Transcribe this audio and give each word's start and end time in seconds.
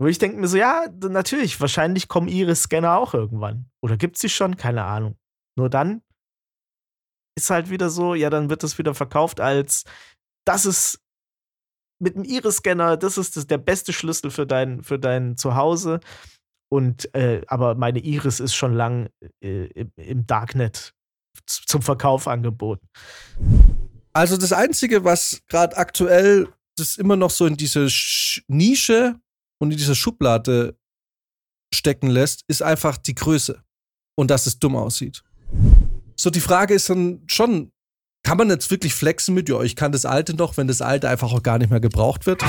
Wo 0.00 0.06
ich 0.06 0.18
denke 0.18 0.38
mir 0.38 0.48
so, 0.48 0.56
ja, 0.56 0.86
natürlich, 1.02 1.60
wahrscheinlich 1.60 2.08
kommen 2.08 2.28
Iris-Scanner 2.28 2.96
auch 2.96 3.12
irgendwann. 3.12 3.66
Oder 3.82 3.98
gibt 3.98 4.16
es 4.16 4.22
sie 4.22 4.30
schon? 4.30 4.56
Keine 4.56 4.84
Ahnung. 4.84 5.18
Nur 5.58 5.68
dann 5.68 6.00
ist 7.36 7.50
halt 7.50 7.68
wieder 7.68 7.90
so, 7.90 8.14
ja, 8.14 8.30
dann 8.30 8.48
wird 8.48 8.64
es 8.64 8.78
wieder 8.78 8.94
verkauft 8.94 9.40
als, 9.40 9.84
das 10.46 10.64
ist 10.64 11.00
mit 12.02 12.14
dem 12.14 12.24
Iris-Scanner, 12.24 12.96
das 12.96 13.18
ist 13.18 13.36
das, 13.36 13.46
der 13.46 13.58
beste 13.58 13.92
Schlüssel 13.92 14.30
für 14.30 14.46
dein, 14.46 14.82
für 14.82 14.98
dein 14.98 15.36
Zuhause. 15.36 16.00
Und 16.72 17.14
äh, 17.14 17.42
aber 17.46 17.74
meine 17.74 17.98
Iris 17.98 18.40
ist 18.40 18.54
schon 18.54 18.72
lang 18.72 19.10
äh, 19.42 19.66
im, 19.66 19.92
im 19.96 20.26
Darknet 20.26 20.94
zum 21.44 21.82
Verkauf 21.82 22.26
angeboten. 22.26 22.88
Also 24.14 24.38
das 24.38 24.54
Einzige, 24.54 25.04
was 25.04 25.42
gerade 25.48 25.76
aktuell 25.76 26.48
das 26.78 26.96
immer 26.96 27.16
noch 27.16 27.30
so 27.30 27.44
in 27.44 27.56
diese 27.56 27.88
Nische 28.48 29.20
und 29.60 29.70
in 29.70 29.76
dieser 29.76 29.94
Schublade 29.94 30.76
stecken 31.72 32.08
lässt, 32.08 32.44
ist 32.48 32.62
einfach 32.62 32.96
die 32.96 33.14
Größe. 33.14 33.62
Und 34.16 34.30
dass 34.30 34.46
es 34.46 34.58
dumm 34.58 34.76
aussieht. 34.76 35.22
So, 36.16 36.30
die 36.30 36.40
Frage 36.40 36.74
ist 36.74 36.90
dann 36.90 37.22
schon, 37.26 37.72
kann 38.22 38.36
man 38.36 38.50
jetzt 38.50 38.70
wirklich 38.70 38.94
flexen 38.94 39.34
mit, 39.34 39.48
ja, 39.48 39.62
ich 39.62 39.76
kann 39.76 39.92
das 39.92 40.04
alte 40.04 40.34
noch, 40.34 40.56
wenn 40.56 40.66
das 40.66 40.82
alte 40.82 41.08
einfach 41.08 41.32
auch 41.32 41.42
gar 41.42 41.58
nicht 41.58 41.70
mehr 41.70 41.80
gebraucht 41.80 42.26
wird? 42.26 42.42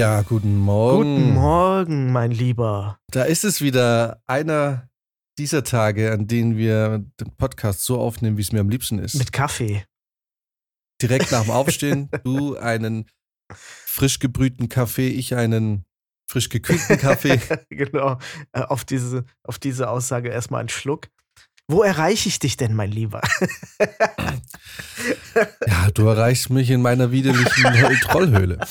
Ja, 0.00 0.22
guten 0.22 0.56
Morgen. 0.56 1.14
Guten 1.14 1.34
Morgen, 1.34 2.10
mein 2.10 2.30
Lieber. 2.30 2.98
Da 3.10 3.24
ist 3.24 3.44
es 3.44 3.60
wieder 3.60 4.22
einer 4.26 4.88
dieser 5.36 5.62
Tage, 5.62 6.10
an 6.10 6.26
denen 6.26 6.56
wir 6.56 7.04
den 7.20 7.36
Podcast 7.36 7.84
so 7.84 8.00
aufnehmen, 8.00 8.38
wie 8.38 8.40
es 8.40 8.50
mir 8.50 8.60
am 8.60 8.70
liebsten 8.70 8.98
ist. 8.98 9.16
Mit 9.16 9.30
Kaffee. 9.30 9.84
Direkt 11.02 11.30
nach 11.32 11.42
dem 11.42 11.50
Aufstehen, 11.50 12.08
du 12.24 12.56
einen 12.56 13.10
frisch 13.52 14.20
gebrühten 14.20 14.70
Kaffee, 14.70 15.08
ich 15.08 15.34
einen 15.34 15.84
frisch 16.30 16.48
gekühlten 16.48 16.96
Kaffee. 16.96 17.38
genau. 17.68 18.16
Äh, 18.52 18.62
auf 18.62 18.86
diese, 18.86 19.26
auf 19.42 19.58
diese 19.58 19.90
Aussage 19.90 20.30
erstmal 20.30 20.60
einen 20.60 20.70
Schluck. 20.70 21.08
Wo 21.68 21.82
erreiche 21.82 22.30
ich 22.30 22.38
dich 22.38 22.56
denn, 22.56 22.74
mein 22.74 22.90
Lieber? 22.90 23.20
ja, 25.66 25.90
du 25.92 26.06
erreichst 26.06 26.48
mich 26.48 26.70
in 26.70 26.80
meiner 26.80 27.12
widerlichen 27.12 28.00
Trollhöhle. 28.00 28.66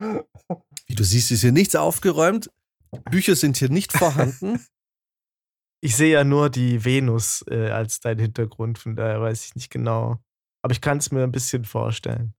Wie 0.00 0.94
du 0.94 1.04
siehst, 1.04 1.30
ist 1.30 1.42
hier 1.42 1.52
nichts 1.52 1.76
aufgeräumt. 1.76 2.50
Bücher 3.10 3.36
sind 3.36 3.56
hier 3.56 3.70
nicht 3.70 3.92
vorhanden. 3.92 4.64
Ich 5.82 5.96
sehe 5.96 6.12
ja 6.12 6.24
nur 6.24 6.50
die 6.50 6.84
Venus 6.84 7.42
äh, 7.48 7.70
als 7.70 8.00
dein 8.00 8.18
Hintergrund, 8.18 8.78
von 8.78 8.96
daher 8.96 9.22
weiß 9.22 9.46
ich 9.46 9.54
nicht 9.54 9.70
genau. 9.70 10.22
Aber 10.62 10.72
ich 10.72 10.82
kann 10.82 10.98
es 10.98 11.10
mir 11.10 11.22
ein 11.22 11.32
bisschen 11.32 11.64
vorstellen. 11.64 12.34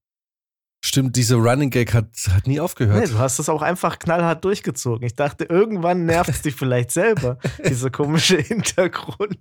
Stimmt, 0.84 1.16
dieser 1.16 1.36
Running 1.36 1.70
Gag 1.70 1.92
hat, 1.92 2.10
hat 2.30 2.46
nie 2.46 2.60
aufgehört. 2.60 3.00
Nee, 3.00 3.12
du 3.12 3.18
hast 3.18 3.40
es 3.40 3.48
auch 3.48 3.62
einfach 3.62 3.98
knallhart 3.98 4.44
durchgezogen. 4.44 5.04
Ich 5.06 5.14
dachte, 5.14 5.44
irgendwann 5.44 6.06
nervt 6.06 6.30
es 6.30 6.42
dich 6.42 6.54
vielleicht 6.54 6.90
selber, 6.92 7.38
dieser 7.68 7.90
komische 7.90 8.36
Hintergrund. 8.38 9.40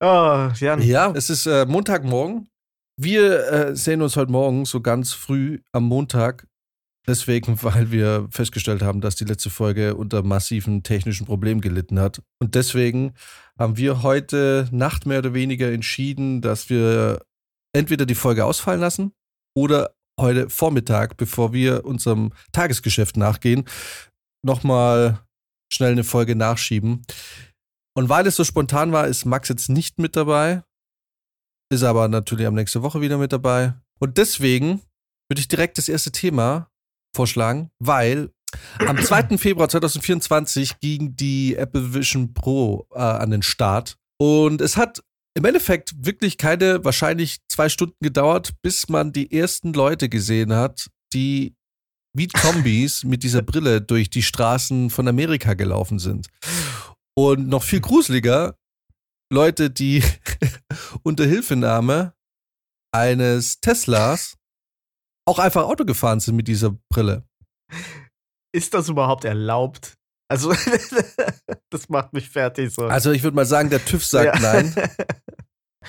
Oh, 0.00 0.50
Jan. 0.54 0.82
Ja, 0.82 1.12
es 1.12 1.30
ist 1.30 1.46
äh, 1.46 1.66
Montagmorgen. 1.66 2.48
Wir 2.96 3.48
äh, 3.50 3.76
sehen 3.76 4.02
uns 4.02 4.16
heute 4.16 4.30
Morgen 4.30 4.66
so 4.66 4.80
ganz 4.80 5.12
früh 5.12 5.60
am 5.72 5.84
Montag. 5.84 6.46
Deswegen, 7.06 7.58
weil 7.62 7.90
wir 7.90 8.28
festgestellt 8.30 8.82
haben, 8.82 9.00
dass 9.00 9.16
die 9.16 9.24
letzte 9.24 9.50
Folge 9.50 9.96
unter 9.96 10.22
massiven 10.22 10.82
technischen 10.82 11.26
Problemen 11.26 11.60
gelitten 11.60 11.98
hat. 11.98 12.22
Und 12.40 12.54
deswegen 12.54 13.14
haben 13.58 13.76
wir 13.76 14.02
heute 14.02 14.68
Nacht 14.70 15.06
mehr 15.06 15.18
oder 15.18 15.34
weniger 15.34 15.72
entschieden, 15.72 16.40
dass 16.40 16.70
wir 16.70 17.20
entweder 17.72 18.06
die 18.06 18.14
Folge 18.14 18.44
ausfallen 18.44 18.80
lassen 18.80 19.12
oder 19.56 19.94
heute 20.18 20.48
Vormittag, 20.48 21.16
bevor 21.16 21.52
wir 21.52 21.84
unserem 21.84 22.32
Tagesgeschäft 22.52 23.16
nachgehen, 23.16 23.64
nochmal 24.42 25.20
schnell 25.72 25.92
eine 25.92 26.04
Folge 26.04 26.36
nachschieben. 26.36 27.02
Und 27.96 28.08
weil 28.08 28.26
es 28.28 28.36
so 28.36 28.44
spontan 28.44 28.92
war, 28.92 29.08
ist 29.08 29.24
Max 29.24 29.48
jetzt 29.48 29.68
nicht 29.68 29.98
mit 29.98 30.14
dabei 30.14 30.62
ist 31.74 31.82
aber 31.82 32.08
natürlich 32.08 32.46
am 32.46 32.54
nächste 32.54 32.82
Woche 32.82 33.00
wieder 33.00 33.18
mit 33.18 33.32
dabei. 33.32 33.74
Und 33.98 34.18
deswegen 34.18 34.80
würde 35.28 35.40
ich 35.40 35.48
direkt 35.48 35.78
das 35.78 35.88
erste 35.88 36.12
Thema 36.12 36.70
vorschlagen, 37.14 37.70
weil 37.78 38.30
am 38.86 38.98
2. 39.02 39.38
Februar 39.38 39.68
2024 39.68 40.80
ging 40.80 41.16
die 41.16 41.56
Apple 41.56 41.94
Vision 41.94 42.34
Pro 42.34 42.86
äh, 42.94 42.98
an 42.98 43.30
den 43.30 43.42
Start. 43.42 43.96
Und 44.18 44.60
es 44.60 44.76
hat 44.76 45.02
im 45.36 45.44
Endeffekt 45.44 45.92
wirklich 45.98 46.38
keine, 46.38 46.84
wahrscheinlich 46.84 47.38
zwei 47.48 47.68
Stunden 47.68 47.96
gedauert, 48.00 48.52
bis 48.62 48.88
man 48.88 49.12
die 49.12 49.32
ersten 49.32 49.72
Leute 49.72 50.08
gesehen 50.08 50.52
hat, 50.52 50.88
die 51.12 51.54
wie 52.16 52.28
Kombis 52.28 53.02
mit 53.02 53.24
dieser 53.24 53.42
Brille 53.42 53.80
durch 53.80 54.08
die 54.08 54.22
Straßen 54.22 54.90
von 54.90 55.08
Amerika 55.08 55.54
gelaufen 55.54 55.98
sind. 55.98 56.28
Und 57.16 57.48
noch 57.48 57.64
viel 57.64 57.80
gruseliger, 57.80 58.56
Leute, 59.32 59.70
die 59.70 60.02
unter 61.02 61.24
Hilfenahme 61.24 62.14
eines 62.92 63.60
Teslas 63.60 64.36
auch 65.26 65.38
einfach 65.38 65.64
Auto 65.64 65.84
gefahren 65.84 66.20
sind 66.20 66.36
mit 66.36 66.48
dieser 66.48 66.76
Brille. 66.90 67.24
Ist 68.54 68.74
das 68.74 68.88
überhaupt 68.88 69.24
erlaubt? 69.24 69.94
Also, 70.30 70.54
das 71.70 71.88
macht 71.88 72.12
mich 72.12 72.30
fertig 72.30 72.72
so. 72.72 72.86
Also, 72.86 73.12
ich 73.12 73.22
würde 73.22 73.34
mal 73.34 73.46
sagen, 73.46 73.70
der 73.70 73.84
TÜV 73.84 74.04
sagt 74.04 74.40
ja. 74.40 74.40
nein. 74.40 74.74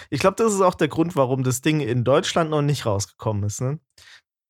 Ich 0.10 0.20
glaube, 0.20 0.36
das 0.36 0.54
ist 0.54 0.60
auch 0.60 0.76
der 0.76 0.90
Grund, 0.90 1.16
warum 1.16 1.44
das 1.44 1.62
Ding 1.62 1.80
in 1.80 2.04
Deutschland 2.04 2.50
noch 2.50 2.62
nicht 2.62 2.86
rausgekommen 2.86 3.44
ist. 3.44 3.62
Ne? 3.62 3.80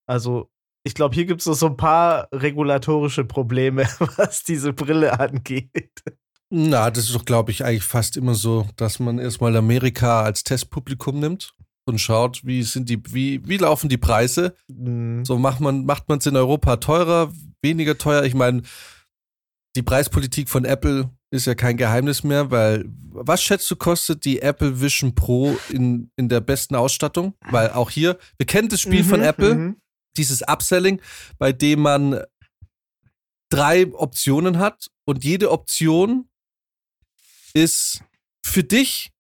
Also, 0.10 0.50
ich 0.84 0.96
glaube, 0.96 1.14
hier 1.14 1.26
gibt 1.26 1.46
es 1.46 1.60
so 1.60 1.68
ein 1.68 1.78
paar 1.78 2.28
regulatorische 2.32 3.26
Probleme, 3.26 3.84
was 4.18 4.44
diese 4.44 4.74
Brille 4.74 5.20
angeht. 5.20 6.02
Na, 6.58 6.90
das 6.90 7.08
ist 7.08 7.16
doch, 7.16 7.26
glaube 7.26 7.52
ich, 7.52 7.66
eigentlich 7.66 7.84
fast 7.84 8.16
immer 8.16 8.34
so, 8.34 8.66
dass 8.78 9.00
man 9.00 9.20
erstmal 9.20 9.58
Amerika 9.58 10.22
als 10.22 10.46
Testpublikum 10.46 11.20
nimmt 11.20 11.54
und 11.86 12.00
schaut, 12.00 12.46
wie 12.46 12.64
sind 12.64 12.88
die, 12.88 13.02
wie, 13.14 13.46
wie 13.46 13.58
laufen 13.58 13.90
die 13.90 13.98
Preise. 13.98 14.56
Mhm. 14.70 15.26
So 15.26 15.38
macht 15.38 15.60
man 15.60 15.84
macht 15.84 16.06
es 16.10 16.28
in 16.28 16.38
Europa 16.38 16.78
teurer, 16.78 17.34
weniger 17.62 17.98
teuer. 17.98 18.24
Ich 18.24 18.36
meine, 18.36 18.62
die 19.76 19.82
Preispolitik 19.82 20.48
von 20.48 20.64
Apple 20.64 21.10
ist 21.30 21.46
ja 21.46 21.56
kein 21.56 21.76
Geheimnis 21.76 22.24
mehr, 22.24 22.52
weil 22.52 22.86
was 22.88 23.44
schätzt 23.44 23.70
du 23.70 23.76
kostet 23.76 24.24
die 24.24 24.42
Apple 24.42 24.80
Vision 24.80 25.14
Pro 25.14 25.58
in, 25.68 26.10
in 26.16 26.30
der 26.30 26.40
besten 26.40 26.76
Ausstattung? 26.76 27.34
Weil 27.50 27.72
auch 27.72 27.90
hier, 27.90 28.18
wir 28.38 28.46
kennen 28.46 28.70
das 28.70 28.80
Spiel 28.80 29.04
mhm, 29.04 29.10
von 29.10 29.22
Apple, 29.22 29.56
mhm. 29.56 29.76
dieses 30.16 30.42
Upselling, 30.42 31.02
bei 31.38 31.52
dem 31.52 31.82
man 31.82 32.24
drei 33.52 33.92
Optionen 33.94 34.58
hat 34.58 34.90
und 35.04 35.26
jede 35.26 35.52
Option 35.52 36.30
ist 37.56 38.02
für 38.46 38.64
dich 38.64 39.12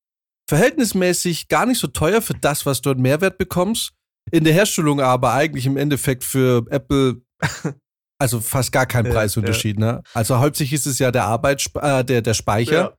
verhältnismäßig 0.48 1.48
gar 1.48 1.66
nicht 1.66 1.80
so 1.80 1.88
teuer 1.88 2.22
für 2.22 2.36
das, 2.36 2.66
was 2.66 2.82
du 2.82 2.92
an 2.92 3.02
Mehrwert 3.02 3.38
bekommst. 3.38 3.94
In 4.32 4.44
der 4.44 4.54
Herstellung 4.54 5.02
aber 5.02 5.34
eigentlich 5.34 5.66
im 5.66 5.78
Endeffekt 5.78 6.24
für 6.24 6.66
Apple 6.70 7.22
also 8.20 8.40
fast 8.40 8.72
gar 8.72 8.86
kein 8.86 9.06
Preisunterschied. 9.06 9.80
Ja, 9.80 9.86
ja. 9.86 9.92
Ne? 9.94 10.04
Also 10.14 10.40
hauptsächlich 10.40 10.80
ist 10.80 10.86
es 10.88 11.00
ja 11.00 11.12
der 11.12 11.26
Arbeit, 11.26 11.66
äh, 11.76 12.04
der, 12.04 12.22
der 12.22 12.34
Speicher. 12.34 12.74
Ja. 12.74 12.94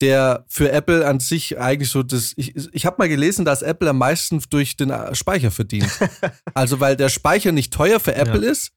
Der 0.00 0.44
für 0.48 0.72
Apple 0.72 1.06
an 1.06 1.20
sich 1.20 1.58
eigentlich 1.58 1.88
so 1.88 2.02
das. 2.02 2.32
Ich, 2.36 2.54
ich 2.72 2.84
habe 2.84 2.96
mal 2.98 3.08
gelesen, 3.08 3.44
dass 3.44 3.62
Apple 3.62 3.88
am 3.88 3.98
meisten 3.98 4.42
durch 4.50 4.76
den 4.76 4.90
äh, 4.90 5.14
Speicher 5.14 5.52
verdient. 5.52 5.88
also, 6.54 6.80
weil 6.80 6.96
der 6.96 7.08
Speicher 7.08 7.52
nicht 7.52 7.72
teuer 7.72 8.00
für 8.00 8.14
Apple 8.14 8.44
ist, 8.44 8.72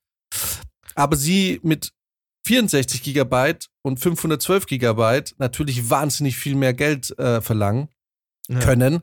aber 0.93 1.15
sie 1.15 1.59
mit 1.63 1.91
64 2.47 3.03
Gigabyte 3.03 3.67
und 3.81 3.99
512 3.99 4.65
Gigabyte 4.67 5.35
natürlich 5.37 5.89
wahnsinnig 5.89 6.37
viel 6.37 6.55
mehr 6.55 6.73
Geld 6.73 7.17
äh, 7.19 7.41
verlangen 7.41 7.89
ja. 8.47 8.59
können. 8.59 9.01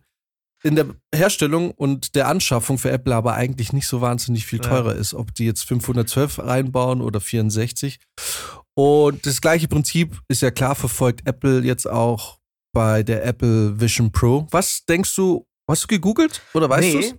In 0.62 0.76
der 0.76 0.86
Herstellung 1.14 1.72
und 1.72 2.14
der 2.14 2.28
Anschaffung 2.28 2.78
für 2.78 2.90
Apple 2.90 3.14
aber 3.14 3.34
eigentlich 3.34 3.74
nicht 3.74 3.86
so 3.86 4.00
wahnsinnig 4.00 4.46
viel 4.46 4.60
teurer 4.60 4.94
ja. 4.94 4.98
ist, 5.00 5.12
ob 5.12 5.34
die 5.34 5.44
jetzt 5.44 5.64
512 5.64 6.38
reinbauen 6.38 7.02
oder 7.02 7.20
64. 7.20 7.98
Und 8.72 9.26
das 9.26 9.42
gleiche 9.42 9.68
Prinzip 9.68 10.22
ist 10.28 10.40
ja 10.40 10.50
klar 10.50 10.74
verfolgt 10.74 11.28
Apple 11.28 11.60
jetzt 11.60 11.86
auch 11.86 12.38
bei 12.72 13.02
der 13.02 13.26
Apple 13.26 13.78
Vision 13.78 14.10
Pro. 14.10 14.46
Was 14.52 14.86
denkst 14.86 15.14
du, 15.14 15.46
hast 15.68 15.84
du 15.84 15.88
gegoogelt 15.88 16.40
oder 16.54 16.70
weißt 16.70 16.94
nee, 16.94 17.10
du 17.10 17.18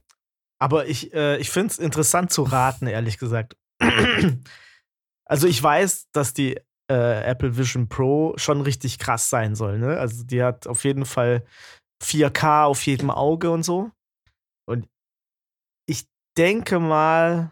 Aber 0.58 0.88
ich, 0.88 1.14
äh, 1.14 1.38
ich 1.38 1.52
finde 1.52 1.72
es 1.72 1.78
interessant 1.78 2.34
zu 2.34 2.42
raten, 2.42 2.88
ehrlich 2.88 3.20
gesagt. 3.20 3.56
Also 5.28 5.48
ich 5.48 5.62
weiß, 5.62 6.10
dass 6.12 6.34
die 6.34 6.58
äh, 6.90 7.24
Apple 7.24 7.58
Vision 7.58 7.90
Pro 7.90 8.34
schon 8.38 8.62
richtig 8.62 9.00
krass 9.00 9.30
sein 9.30 9.56
soll. 9.56 9.80
Ne? 9.80 9.98
Also 9.98 10.24
die 10.24 10.44
hat 10.44 10.68
auf 10.68 10.84
jeden 10.84 11.06
Fall 11.06 11.46
4K 12.04 12.66
auf 12.66 12.86
jedem 12.86 13.10
Auge 13.10 13.52
und 13.52 13.64
so. 13.64 13.92
Und 14.68 14.88
ich 15.88 16.08
denke 16.38 16.80
mal. 16.80 17.52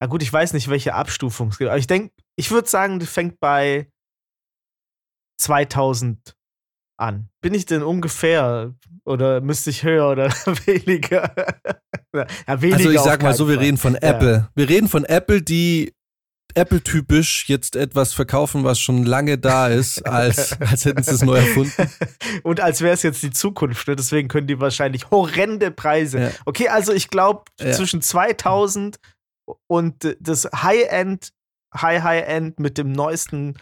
Na 0.00 0.06
gut, 0.06 0.22
ich 0.22 0.32
weiß 0.32 0.52
nicht, 0.52 0.68
welche 0.68 0.94
Abstufung 0.94 1.48
es 1.48 1.58
gibt, 1.58 1.70
aber 1.70 1.78
ich 1.78 1.88
denke, 1.88 2.14
ich 2.36 2.52
würde 2.52 2.68
sagen, 2.68 3.00
die 3.00 3.06
fängt 3.06 3.40
bei 3.40 3.90
2000 5.40 6.36
an. 6.98 7.28
Bin 7.40 7.54
ich 7.54 7.66
denn 7.66 7.82
ungefähr 7.82 8.74
oder 9.04 9.40
müsste 9.40 9.70
ich 9.70 9.82
höher 9.82 10.10
oder 10.10 10.30
weniger? 10.66 11.34
ja, 12.14 12.26
weniger 12.60 12.76
also 12.76 12.90
ich 12.90 13.00
sag 13.00 13.22
mal 13.22 13.34
so, 13.34 13.48
wir 13.48 13.56
Fall. 13.56 13.64
reden 13.64 13.76
von 13.76 13.94
Apple. 13.96 14.32
Ja. 14.32 14.50
Wir 14.54 14.68
reden 14.68 14.88
von 14.88 15.04
Apple, 15.04 15.42
die 15.42 15.94
Apple-typisch 16.54 17.48
jetzt 17.48 17.76
etwas 17.76 18.12
verkaufen, 18.12 18.64
was 18.64 18.80
schon 18.80 19.04
lange 19.04 19.38
da 19.38 19.68
ist, 19.68 20.06
als, 20.06 20.60
als 20.60 20.84
hätten 20.84 21.02
sie 21.02 21.12
es 21.12 21.22
neu 21.22 21.36
erfunden. 21.36 21.90
Und 22.42 22.60
als 22.60 22.80
wäre 22.80 22.94
es 22.94 23.02
jetzt 23.02 23.22
die 23.22 23.30
Zukunft. 23.30 23.86
Ne? 23.88 23.96
Deswegen 23.96 24.28
können 24.28 24.46
die 24.46 24.60
wahrscheinlich 24.60 25.10
horrende 25.10 25.70
Preise. 25.70 26.20
Ja. 26.20 26.30
Okay, 26.44 26.68
also 26.68 26.92
ich 26.92 27.10
glaube, 27.10 27.44
ja. 27.60 27.72
zwischen 27.72 28.02
2000 28.02 28.98
und 29.66 30.16
das 30.20 30.44
High-End, 30.44 31.32
High-High-End 31.74 32.60
mit 32.60 32.78
dem 32.78 32.92
neuesten 32.92 33.56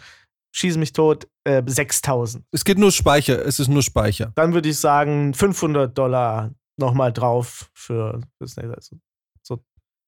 Schieß 0.57 0.79
mich 0.79 0.93
tot, 0.95 1.29
äh, 1.45 1.63
6000. 1.67 2.45
Es 2.51 2.65
geht 2.65 2.79
nur 2.79 2.91
Speicher, 2.91 3.45
es 3.45 3.61
ist 3.61 3.69
nur 3.69 3.83
Speicher. 3.83 4.33
Dann 4.37 4.55
würde 4.55 4.71
ich 4.71 4.79
sagen 4.79 5.35
500 5.35 5.97
Dollar 5.97 6.51
nochmal 6.79 7.13
drauf 7.13 7.71
für 7.75 8.23
das 8.39 8.57
also, 8.57 8.97
so. 9.43 9.65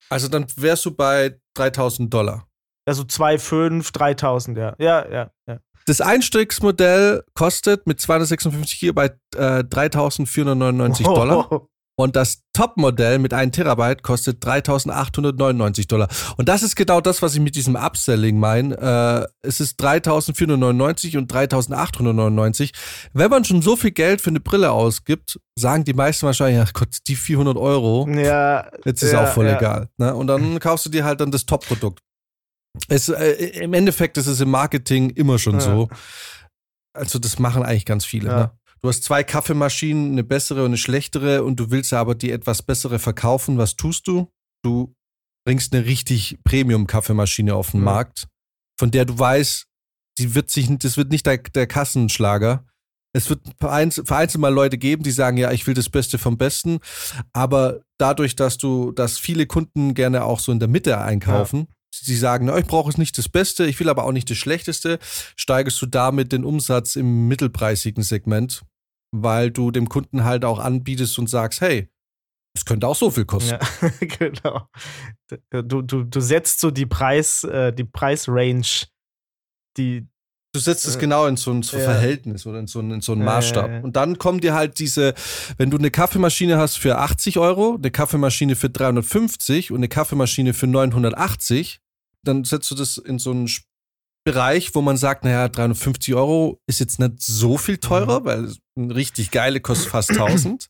also 0.08 0.28
dann 0.28 0.46
wärst 0.56 0.86
du 0.86 0.90
bei 0.90 1.38
3000 1.54 2.12
Dollar. 2.12 2.47
Also 2.88 3.02
2,5, 3.02 3.92
3000, 3.92 4.58
ja. 4.58 4.74
Ja, 4.78 5.06
ja, 5.08 5.30
ja. 5.46 5.58
Das 5.86 6.00
Einstiegsmodell 6.00 7.24
kostet 7.34 7.86
mit 7.86 8.00
256 8.00 8.80
GB 8.80 9.10
äh, 9.36 9.60
3.499 9.60 11.02
Dollar. 11.02 11.68
Und 12.00 12.14
das 12.14 12.44
Top-Modell 12.52 13.18
mit 13.18 13.34
1 13.34 13.56
Terabyte 13.56 14.04
kostet 14.04 14.44
3.899 14.44 15.88
Dollar. 15.88 16.06
Und 16.36 16.48
das 16.48 16.62
ist 16.62 16.76
genau 16.76 17.00
das, 17.00 17.22
was 17.22 17.34
ich 17.34 17.40
mit 17.40 17.56
diesem 17.56 17.74
Upselling 17.74 18.38
meine. 18.38 19.28
Äh, 19.42 19.46
es 19.46 19.58
ist 19.58 19.80
3.499 19.82 21.18
und 21.18 21.32
3.899. 21.32 22.70
Wenn 23.14 23.30
man 23.30 23.44
schon 23.44 23.62
so 23.62 23.74
viel 23.74 23.90
Geld 23.90 24.20
für 24.20 24.30
eine 24.30 24.38
Brille 24.38 24.70
ausgibt, 24.70 25.40
sagen 25.58 25.82
die 25.82 25.92
meisten 25.92 26.24
wahrscheinlich, 26.26 26.62
ach 26.62 26.72
Gott, 26.72 26.98
die 27.08 27.16
400 27.16 27.56
Euro, 27.56 28.08
ja, 28.08 28.70
jetzt 28.84 29.02
ist 29.02 29.12
ja, 29.12 29.24
auch 29.24 29.32
voll 29.32 29.46
ja. 29.46 29.56
egal. 29.56 29.88
Ne? 29.96 30.14
Und 30.14 30.28
dann 30.28 30.60
kaufst 30.60 30.86
du 30.86 30.90
dir 30.90 31.04
halt 31.04 31.20
dann 31.20 31.32
das 31.32 31.46
Top-Produkt. 31.46 32.00
Es, 32.88 33.08
äh, 33.08 33.32
Im 33.62 33.74
Endeffekt 33.74 34.16
ist 34.18 34.26
es 34.26 34.40
im 34.40 34.50
Marketing 34.50 35.10
immer 35.10 35.38
schon 35.38 35.54
ja. 35.54 35.60
so. 35.60 35.88
Also 36.92 37.18
das 37.18 37.38
machen 37.38 37.62
eigentlich 37.62 37.84
ganz 37.84 38.04
viele. 38.04 38.28
Ja. 38.28 38.36
Ne? 38.36 38.52
Du 38.80 38.88
hast 38.88 39.02
zwei 39.02 39.24
Kaffeemaschinen, 39.24 40.12
eine 40.12 40.24
bessere 40.24 40.60
und 40.60 40.66
eine 40.66 40.76
schlechtere 40.76 41.42
und 41.42 41.58
du 41.58 41.70
willst 41.70 41.92
aber 41.92 42.14
die 42.14 42.30
etwas 42.30 42.62
bessere 42.62 42.98
verkaufen. 42.98 43.58
Was 43.58 43.76
tust 43.76 44.06
du? 44.06 44.30
Du 44.62 44.94
bringst 45.44 45.74
eine 45.74 45.84
richtig 45.84 46.38
Premium-Kaffeemaschine 46.44 47.54
auf 47.54 47.72
den 47.72 47.80
mhm. 47.80 47.86
Markt, 47.86 48.28
von 48.78 48.90
der 48.90 49.04
du 49.04 49.18
weißt, 49.18 49.64
die 50.18 50.34
wird 50.34 50.50
sich, 50.50 50.68
das 50.78 50.96
wird 50.96 51.10
nicht 51.10 51.26
der, 51.26 51.38
der 51.38 51.66
Kassenschlager. 51.66 52.64
Es 53.14 53.30
wird 53.30 53.40
vereinzelt 53.58 54.38
mal 54.38 54.52
Leute 54.52 54.78
geben, 54.78 55.02
die 55.02 55.10
sagen, 55.10 55.38
ja, 55.38 55.50
ich 55.50 55.66
will 55.66 55.74
das 55.74 55.88
Beste 55.88 56.18
vom 56.18 56.36
Besten. 56.36 56.80
Aber 57.32 57.80
dadurch, 57.98 58.36
dass 58.36 58.58
du, 58.58 58.92
dass 58.92 59.18
viele 59.18 59.46
Kunden 59.46 59.94
gerne 59.94 60.24
auch 60.24 60.38
so 60.38 60.52
in 60.52 60.58
der 60.58 60.68
Mitte 60.68 60.98
einkaufen, 60.98 61.66
ja 61.68 61.77
sie 61.90 62.16
sagen, 62.16 62.46
na, 62.46 62.58
ich 62.58 62.66
brauche 62.66 62.90
es 62.90 62.98
nicht 62.98 63.16
das 63.18 63.28
Beste, 63.28 63.66
ich 63.66 63.78
will 63.80 63.88
aber 63.88 64.04
auch 64.04 64.12
nicht 64.12 64.30
das 64.30 64.38
Schlechteste, 64.38 64.98
steigest 65.36 65.80
du 65.82 65.86
damit 65.86 66.32
den 66.32 66.44
Umsatz 66.44 66.96
im 66.96 67.28
mittelpreisigen 67.28 68.02
Segment, 68.02 68.64
weil 69.12 69.50
du 69.50 69.70
dem 69.70 69.88
Kunden 69.88 70.24
halt 70.24 70.44
auch 70.44 70.58
anbietest 70.58 71.18
und 71.18 71.28
sagst, 71.28 71.60
hey, 71.60 71.88
es 72.54 72.64
könnte 72.64 72.88
auch 72.88 72.96
so 72.96 73.10
viel 73.10 73.24
kosten. 73.24 73.58
Ja, 73.60 73.88
genau. 74.18 74.68
Du, 75.50 75.82
du, 75.82 76.04
du 76.04 76.20
setzt 76.20 76.60
so 76.60 76.70
die 76.70 76.86
Preis, 76.86 77.44
äh, 77.44 77.72
die 77.72 77.84
Preisrange, 77.84 78.86
die. 79.76 80.08
Du 80.58 80.64
setzt 80.64 80.88
es 80.88 80.98
genau 80.98 81.26
in 81.26 81.36
so 81.36 81.52
ein 81.52 81.62
so 81.62 81.76
ja. 81.76 81.84
Verhältnis 81.84 82.44
oder 82.44 82.58
in 82.58 82.66
so, 82.66 82.80
in 82.80 83.00
so 83.00 83.12
einen 83.12 83.22
Maßstab. 83.22 83.84
Und 83.84 83.94
dann 83.94 84.18
kommen 84.18 84.40
dir 84.40 84.54
halt 84.54 84.80
diese, 84.80 85.14
wenn 85.56 85.70
du 85.70 85.78
eine 85.78 85.92
Kaffeemaschine 85.92 86.58
hast 86.58 86.78
für 86.78 86.98
80 86.98 87.38
Euro, 87.38 87.76
eine 87.76 87.92
Kaffeemaschine 87.92 88.56
für 88.56 88.68
350 88.68 89.70
und 89.70 89.76
eine 89.76 89.86
Kaffeemaschine 89.86 90.54
für 90.54 90.66
980, 90.66 91.78
dann 92.24 92.42
setzt 92.42 92.68
du 92.72 92.74
das 92.74 92.98
in 92.98 93.20
so 93.20 93.30
einen 93.30 93.48
Bereich, 94.24 94.74
wo 94.74 94.82
man 94.82 94.96
sagt, 94.96 95.22
naja, 95.22 95.48
350 95.48 96.14
Euro 96.16 96.60
ist 96.66 96.80
jetzt 96.80 96.98
nicht 96.98 97.22
so 97.22 97.56
viel 97.56 97.78
teurer, 97.78 98.20
mhm. 98.20 98.24
weil 98.24 98.52
ein 98.76 98.90
richtig 98.90 99.30
geile 99.30 99.60
kostet 99.60 99.90
fast 99.90 100.10
1000. 100.10 100.66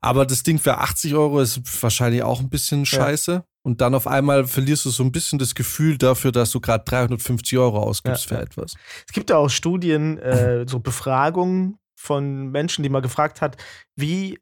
Aber 0.00 0.26
das 0.26 0.42
Ding 0.42 0.58
für 0.58 0.78
80 0.78 1.14
Euro 1.14 1.40
ist 1.40 1.60
wahrscheinlich 1.82 2.22
auch 2.22 2.40
ein 2.40 2.50
bisschen 2.50 2.86
scheiße. 2.86 3.32
Ja. 3.32 3.44
Und 3.62 3.80
dann 3.80 3.94
auf 3.94 4.06
einmal 4.06 4.46
verlierst 4.46 4.84
du 4.84 4.90
so 4.90 5.02
ein 5.02 5.12
bisschen 5.12 5.38
das 5.38 5.54
Gefühl 5.54 5.96
dafür, 5.96 6.32
dass 6.32 6.50
du 6.50 6.60
gerade 6.60 6.84
350 6.84 7.58
Euro 7.58 7.78
ausgibst 7.78 8.30
ja. 8.30 8.36
für 8.36 8.42
etwas. 8.42 8.74
Es 9.06 9.12
gibt 9.12 9.30
ja 9.30 9.36
auch 9.36 9.48
Studien, 9.48 10.18
äh, 10.20 10.66
so 10.68 10.80
Befragungen 10.80 11.78
von 11.98 12.50
Menschen, 12.50 12.82
die 12.82 12.90
man 12.90 13.02
gefragt 13.02 13.40
hat, 13.40 13.56
wie, 13.96 14.38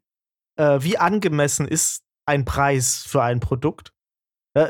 äh, 0.57 0.79
wie 0.81 0.97
angemessen 0.97 1.67
ist 1.67 2.03
ein 2.25 2.45
Preis 2.45 3.03
für 3.07 3.23
ein 3.23 3.39
Produkt? 3.39 3.93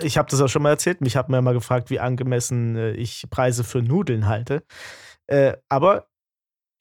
Ich 0.01 0.17
habe 0.17 0.29
das 0.29 0.39
auch 0.39 0.47
schon 0.47 0.63
mal 0.63 0.69
erzählt. 0.69 1.01
Mich 1.01 1.17
hat 1.17 1.27
mir 1.27 1.41
mal 1.41 1.53
gefragt, 1.53 1.89
wie 1.89 1.99
angemessen 1.99 2.77
äh, 2.77 2.91
ich 2.91 3.25
Preise 3.29 3.65
für 3.65 3.81
Nudeln 3.81 4.27
halte. 4.27 4.63
Äh, 5.27 5.57
aber 5.67 6.07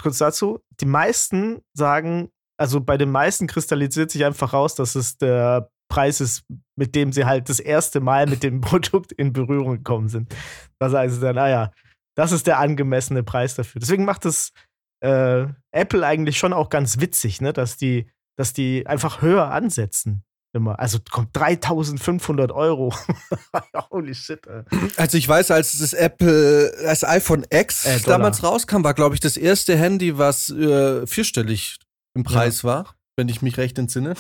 kurz 0.01 0.19
dazu: 0.19 0.61
Die 0.81 0.87
meisten 0.87 1.63
sagen, 1.75 2.31
also 2.63 2.81
bei 2.81 2.97
den 2.97 3.11
meisten 3.11 3.49
kristallisiert 3.49 4.13
sich 4.13 4.25
einfach 4.25 4.53
raus, 4.53 4.77
dass 4.77 4.95
es 4.95 5.19
der 5.19 5.69
Preis 5.89 6.21
ist, 6.21 6.45
mit 6.77 6.95
dem 6.95 7.13
sie 7.13 7.25
halt 7.25 7.49
das 7.49 7.59
erste 7.59 7.99
Mal 7.99 8.29
mit 8.29 8.45
dem 8.45 8.61
Produkt 8.63 9.11
in 9.11 9.33
Berührung 9.33 9.79
gekommen 9.79 10.09
sind. 10.09 10.33
Da 10.79 10.89
sagen 10.89 11.11
sie 11.11 11.21
dann, 11.21 11.35
naja, 11.35 11.73
das 12.17 12.31
ist 12.31 12.47
der 12.47 12.61
angemessene 12.61 13.25
Preis 13.25 13.57
dafür. 13.57 13.81
Deswegen 13.81 14.05
macht 14.05 14.25
es 14.27 14.53
äh, 15.01 15.47
Apple 15.73 16.07
eigentlich 16.07 16.39
schon 16.39 16.53
auch 16.53 16.69
ganz 16.69 17.01
witzig, 17.01 17.41
ne? 17.41 17.53
dass, 17.53 17.79
die, 17.79 18.09
dass 18.39 18.53
die 18.53 18.87
einfach 18.87 19.23
höher 19.23 19.51
ansetzen 19.51 20.23
immer. 20.55 20.79
Also 20.79 20.99
kommt 21.11 21.37
3500 21.37 22.53
Euro. 22.53 22.95
Holy 23.91 24.15
shit. 24.15 24.47
Ey. 24.47 24.63
Also 24.97 25.19
ich 25.19 25.27
weiß, 25.27 25.51
als 25.51 25.79
das 25.79 25.95
Apple, 25.95 26.73
das 26.81 27.03
iPhone 27.03 27.45
X 27.51 27.87
äh, 27.87 27.99
damals 28.03 28.45
rauskam, 28.45 28.85
war 28.85 28.95
glaube 28.95 29.17
ich 29.17 29.21
das 29.21 29.37
erste 29.37 29.77
Handy, 29.77 30.17
was 30.17 30.51
äh, 30.51 31.07
vierstellig 31.09 31.79
im 32.15 32.25
Preis 32.25 32.63
ja. 32.63 32.69
war, 32.69 32.97
wenn 33.17 33.29
ich 33.29 33.43
mich 33.43 33.57
recht 33.57 33.79
entsinne. 33.79 34.15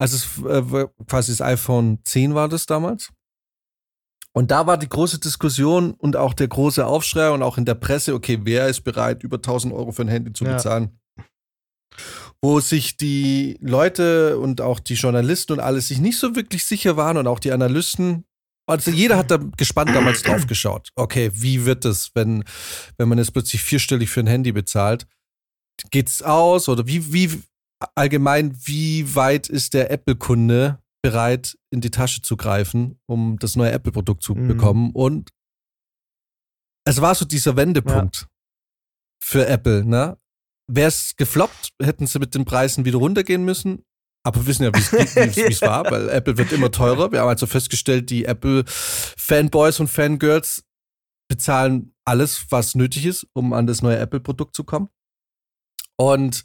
Also 0.00 0.16
es 0.16 0.44
äh, 0.44 0.86
quasi 1.06 1.32
das 1.32 1.40
iPhone 1.40 1.98
10 2.04 2.34
war 2.34 2.48
das 2.48 2.66
damals. 2.66 3.10
Und 4.32 4.50
da 4.50 4.66
war 4.66 4.78
die 4.78 4.88
große 4.88 5.18
Diskussion 5.18 5.92
und 5.94 6.16
auch 6.16 6.34
der 6.34 6.48
große 6.48 6.86
Aufschrei 6.86 7.30
und 7.30 7.42
auch 7.42 7.58
in 7.58 7.64
der 7.64 7.74
Presse, 7.74 8.14
okay, 8.14 8.40
wer 8.42 8.68
ist 8.68 8.82
bereit, 8.82 9.24
über 9.24 9.36
1000 9.36 9.74
Euro 9.74 9.90
für 9.90 10.02
ein 10.02 10.08
Handy 10.08 10.32
zu 10.32 10.44
bezahlen? 10.44 10.90
Ja 10.92 10.98
wo 12.42 12.60
sich 12.60 12.96
die 12.96 13.58
Leute 13.60 14.38
und 14.38 14.60
auch 14.60 14.80
die 14.80 14.94
Journalisten 14.94 15.54
und 15.54 15.60
alles 15.60 15.88
sich 15.88 15.98
nicht 15.98 16.18
so 16.18 16.36
wirklich 16.36 16.64
sicher 16.64 16.96
waren 16.96 17.16
und 17.16 17.26
auch 17.26 17.40
die 17.40 17.52
Analysten. 17.52 18.24
Also 18.66 18.90
jeder 18.90 19.16
hat 19.16 19.30
da 19.30 19.38
gespannt 19.56 19.90
damals 19.94 20.22
drauf 20.22 20.46
geschaut. 20.46 20.90
Okay, 20.94 21.30
wie 21.34 21.64
wird 21.64 21.84
es, 21.84 22.10
wenn, 22.14 22.44
wenn 22.96 23.08
man 23.08 23.18
jetzt 23.18 23.32
plötzlich 23.32 23.62
vierstellig 23.62 24.10
für 24.10 24.20
ein 24.20 24.26
Handy 24.26 24.52
bezahlt? 24.52 25.06
Geht's 25.90 26.22
aus? 26.22 26.68
Oder 26.68 26.86
wie, 26.86 27.12
wie 27.12 27.42
allgemein, 27.94 28.56
wie 28.64 29.14
weit 29.14 29.48
ist 29.48 29.74
der 29.74 29.90
Apple-Kunde 29.90 30.78
bereit, 31.02 31.56
in 31.70 31.80
die 31.80 31.90
Tasche 31.90 32.22
zu 32.22 32.36
greifen, 32.36 32.98
um 33.06 33.38
das 33.38 33.56
neue 33.56 33.72
Apple-Produkt 33.72 34.22
zu 34.22 34.34
mhm. 34.34 34.48
bekommen? 34.48 34.90
Und 34.92 35.30
es 36.84 37.00
war 37.00 37.14
so 37.14 37.24
dieser 37.24 37.56
Wendepunkt 37.56 38.22
ja. 38.22 38.26
für 39.22 39.46
Apple, 39.46 39.84
ne? 39.84 40.18
Wäre 40.70 40.88
es 40.88 41.16
gefloppt, 41.16 41.70
hätten 41.82 42.06
sie 42.06 42.18
mit 42.18 42.34
den 42.34 42.44
Preisen 42.44 42.84
wieder 42.84 42.98
runtergehen 42.98 43.44
müssen. 43.44 43.84
Aber 44.26 44.40
wir 44.40 44.46
wissen 44.46 44.64
ja, 44.64 44.74
wie 44.74 45.40
es 45.40 45.62
war, 45.62 45.90
weil 45.90 46.08
Apple 46.10 46.36
wird 46.36 46.52
immer 46.52 46.70
teurer. 46.70 47.12
Wir 47.12 47.20
haben 47.20 47.28
also 47.28 47.46
festgestellt, 47.46 48.10
die 48.10 48.24
Apple-Fanboys 48.24 49.80
und 49.80 49.88
Fangirls 49.88 50.64
bezahlen 51.28 51.94
alles, 52.04 52.46
was 52.50 52.74
nötig 52.74 53.06
ist, 53.06 53.26
um 53.34 53.52
an 53.52 53.66
das 53.66 53.80
neue 53.80 53.98
Apple-Produkt 53.98 54.54
zu 54.54 54.64
kommen. 54.64 54.88
Und 56.00 56.44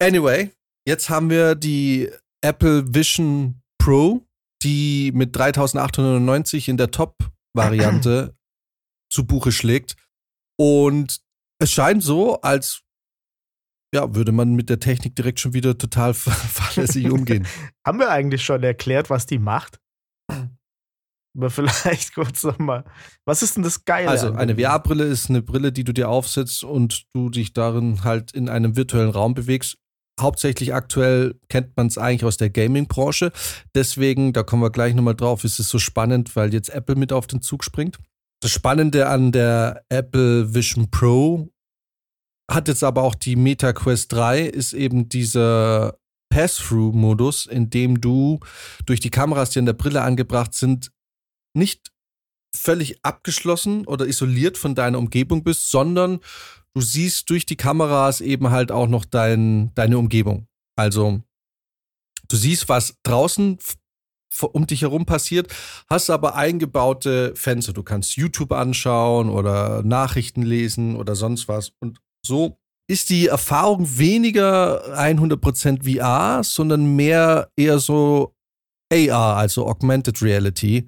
anyway, 0.00 0.50
jetzt 0.86 1.10
haben 1.10 1.30
wir 1.30 1.54
die 1.54 2.10
Apple 2.42 2.94
Vision 2.94 3.62
Pro, 3.78 4.26
die 4.62 5.12
mit 5.14 5.36
3890 5.36 6.68
in 6.68 6.76
der 6.76 6.90
Top-Variante 6.90 8.34
zu 9.12 9.26
Buche 9.26 9.52
schlägt. 9.52 9.96
Und 10.58 11.20
es 11.60 11.72
scheint 11.72 12.02
so, 12.02 12.40
als 12.40 12.82
ja, 13.94 14.14
würde 14.14 14.32
man 14.32 14.54
mit 14.54 14.68
der 14.68 14.80
Technik 14.80 15.14
direkt 15.16 15.40
schon 15.40 15.54
wieder 15.54 15.78
total 15.78 16.14
fahrlässig 16.14 17.10
umgehen. 17.10 17.46
Haben 17.86 17.98
wir 17.98 18.10
eigentlich 18.10 18.44
schon 18.44 18.62
erklärt, 18.62 19.10
was 19.10 19.26
die 19.26 19.38
macht? 19.38 19.78
Aber 21.36 21.50
vielleicht 21.50 22.14
kurz 22.14 22.42
nochmal. 22.42 22.84
Was 23.26 23.42
ist 23.42 23.56
denn 23.56 23.62
das 23.62 23.84
Geile? 23.84 24.08
Also, 24.08 24.32
eine 24.32 24.56
VR-Brille 24.56 25.04
ist 25.04 25.28
eine 25.28 25.42
Brille, 25.42 25.72
die 25.72 25.84
du 25.84 25.92
dir 25.92 26.08
aufsetzt 26.08 26.64
und 26.64 27.04
du 27.14 27.28
dich 27.30 27.52
darin 27.52 28.04
halt 28.04 28.32
in 28.32 28.48
einem 28.48 28.76
virtuellen 28.76 29.10
Raum 29.10 29.34
bewegst. 29.34 29.76
hauptsächlich 30.18 30.74
aktuell 30.74 31.38
kennt 31.48 31.76
man 31.76 31.88
es 31.88 31.98
eigentlich 31.98 32.24
aus 32.24 32.38
der 32.38 32.48
Gaming-Branche. 32.48 33.32
Deswegen, 33.74 34.32
da 34.32 34.42
kommen 34.42 34.62
wir 34.62 34.70
gleich 34.70 34.94
nochmal 34.94 35.14
drauf, 35.14 35.44
ist 35.44 35.58
es 35.58 35.68
so 35.68 35.78
spannend, 35.78 36.34
weil 36.36 36.54
jetzt 36.54 36.70
Apple 36.70 36.96
mit 36.96 37.12
auf 37.12 37.26
den 37.26 37.42
Zug 37.42 37.64
springt. 37.64 37.98
Das 38.40 38.50
Spannende 38.50 39.08
an 39.08 39.32
der 39.32 39.82
Apple 39.88 40.54
Vision 40.54 40.90
Pro 40.90 41.48
hat 42.50 42.68
jetzt 42.68 42.84
aber 42.84 43.02
auch 43.02 43.14
die 43.14 43.36
Meta 43.36 43.72
Quest 43.72 44.12
3, 44.12 44.42
ist 44.42 44.72
eben 44.72 45.08
dieser 45.08 45.98
Pass-Through-Modus, 46.30 47.46
in 47.46 47.70
dem 47.70 48.00
du 48.00 48.40
durch 48.84 49.00
die 49.00 49.10
Kameras, 49.10 49.50
die 49.50 49.58
an 49.58 49.66
der 49.66 49.72
Brille 49.72 50.02
angebracht 50.02 50.54
sind, 50.54 50.90
nicht 51.56 51.90
völlig 52.54 53.04
abgeschlossen 53.04 53.86
oder 53.86 54.06
isoliert 54.06 54.58
von 54.58 54.74
deiner 54.74 54.98
Umgebung 54.98 55.44
bist, 55.44 55.70
sondern 55.70 56.20
du 56.74 56.80
siehst 56.80 57.28
durch 57.30 57.46
die 57.46 57.56
Kameras 57.56 58.20
eben 58.20 58.50
halt 58.50 58.72
auch 58.72 58.88
noch 58.88 59.04
dein, 59.04 59.74
deine 59.74 59.98
Umgebung. 59.98 60.46
Also 60.76 61.20
du 62.28 62.36
siehst, 62.36 62.68
was 62.68 62.96
draußen 63.02 63.58
um 64.52 64.66
dich 64.66 64.82
herum 64.82 65.06
passiert, 65.06 65.52
hast 65.88 66.10
aber 66.10 66.34
eingebaute 66.34 67.34
Fenster. 67.34 67.72
Du 67.72 67.82
kannst 67.82 68.16
YouTube 68.16 68.52
anschauen 68.52 69.30
oder 69.30 69.82
Nachrichten 69.82 70.42
lesen 70.42 70.96
oder 70.96 71.14
sonst 71.14 71.48
was. 71.48 71.72
Und 71.80 72.00
so 72.24 72.58
ist 72.88 73.08
die 73.08 73.28
Erfahrung 73.28 73.98
weniger 73.98 74.96
100% 74.98 75.84
VR, 75.84 76.44
sondern 76.44 76.96
mehr 76.96 77.50
eher 77.56 77.78
so 77.78 78.35
AR, 78.92 79.36
also 79.36 79.66
Augmented 79.66 80.22
Reality, 80.22 80.86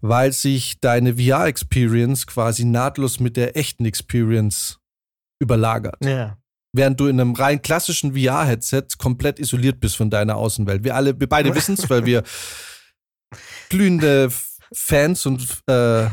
weil 0.00 0.32
sich 0.32 0.80
deine 0.80 1.14
VR-Experience 1.14 2.26
quasi 2.26 2.64
nahtlos 2.64 3.20
mit 3.20 3.36
der 3.36 3.56
echten 3.56 3.84
Experience 3.84 4.78
überlagert. 5.40 6.04
Ja. 6.04 6.38
Während 6.72 7.00
du 7.00 7.06
in 7.06 7.20
einem 7.20 7.34
rein 7.34 7.62
klassischen 7.62 8.16
VR-Headset 8.16 8.86
komplett 8.98 9.38
isoliert 9.38 9.80
bist 9.80 9.96
von 9.96 10.10
deiner 10.10 10.36
Außenwelt. 10.36 10.84
Wir 10.84 10.94
alle, 10.94 11.18
wir 11.18 11.28
beide 11.28 11.54
wissen 11.54 11.74
es, 11.74 11.88
weil 11.88 12.04
wir 12.04 12.22
glühende 13.70 14.30
Fans 14.74 15.24
und, 15.24 15.60
äh, 15.68 16.08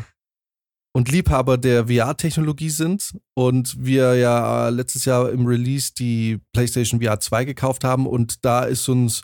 und 0.95 1.11
Liebhaber 1.11 1.57
der 1.57 1.87
VR-Technologie 1.87 2.69
sind 2.69 3.11
und 3.33 3.75
wir 3.83 4.15
ja 4.15 4.69
letztes 4.69 5.05
Jahr 5.05 5.31
im 5.31 5.47
Release 5.47 5.93
die 5.97 6.39
PlayStation 6.53 7.01
VR 7.01 7.19
2 7.19 7.45
gekauft 7.45 7.83
haben 7.83 8.05
und 8.05 8.45
da 8.45 8.63
ist 8.63 8.87
uns 8.87 9.23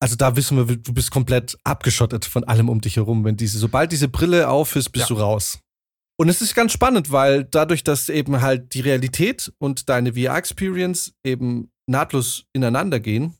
also 0.00 0.16
da 0.16 0.36
wissen 0.36 0.56
wir, 0.56 0.76
du 0.76 0.92
bist 0.92 1.10
komplett 1.10 1.56
abgeschottet 1.64 2.24
von 2.24 2.44
allem 2.44 2.68
um 2.68 2.80
dich 2.80 2.96
herum. 2.96 3.24
Wenn 3.24 3.36
diese, 3.36 3.58
sobald 3.58 3.92
diese 3.92 4.08
Brille 4.08 4.48
auf 4.48 4.76
ist, 4.76 4.90
bist 4.90 5.08
ja. 5.08 5.16
du 5.16 5.22
raus. 5.22 5.58
Und 6.18 6.28
es 6.28 6.40
ist 6.40 6.54
ganz 6.54 6.72
spannend, 6.72 7.12
weil 7.12 7.44
dadurch, 7.44 7.84
dass 7.84 8.08
eben 8.08 8.40
halt 8.40 8.74
die 8.74 8.80
Realität 8.80 9.52
und 9.58 9.88
deine 9.88 10.14
VR-Experience 10.14 11.12
eben 11.24 11.70
nahtlos 11.86 12.44
ineinander 12.52 13.00
gehen, 13.00 13.34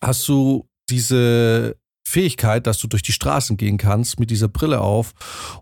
hast 0.00 0.26
du 0.28 0.68
diese 0.88 1.76
Fähigkeit, 2.06 2.66
dass 2.66 2.78
du 2.78 2.86
durch 2.86 3.02
die 3.02 3.12
Straßen 3.12 3.56
gehen 3.56 3.78
kannst 3.78 4.20
mit 4.20 4.30
dieser 4.30 4.48
Brille 4.48 4.80
auf. 4.80 5.12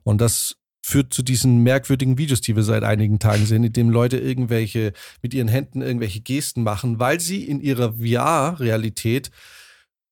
Und 0.02 0.20
das 0.20 0.56
führt 0.84 1.14
zu 1.14 1.22
diesen 1.22 1.62
merkwürdigen 1.62 2.18
Videos, 2.18 2.40
die 2.40 2.56
wir 2.56 2.62
seit 2.62 2.84
einigen 2.84 3.18
Tagen 3.18 3.46
sehen, 3.46 3.64
in 3.64 3.72
denen 3.72 3.90
Leute 3.90 4.18
irgendwelche 4.18 4.92
mit 5.22 5.32
ihren 5.34 5.48
Händen 5.48 5.82
irgendwelche 5.82 6.20
Gesten 6.20 6.62
machen, 6.62 6.98
weil 6.98 7.20
sie 7.20 7.44
in 7.44 7.60
ihrer 7.60 7.94
VR-Realität 7.94 9.30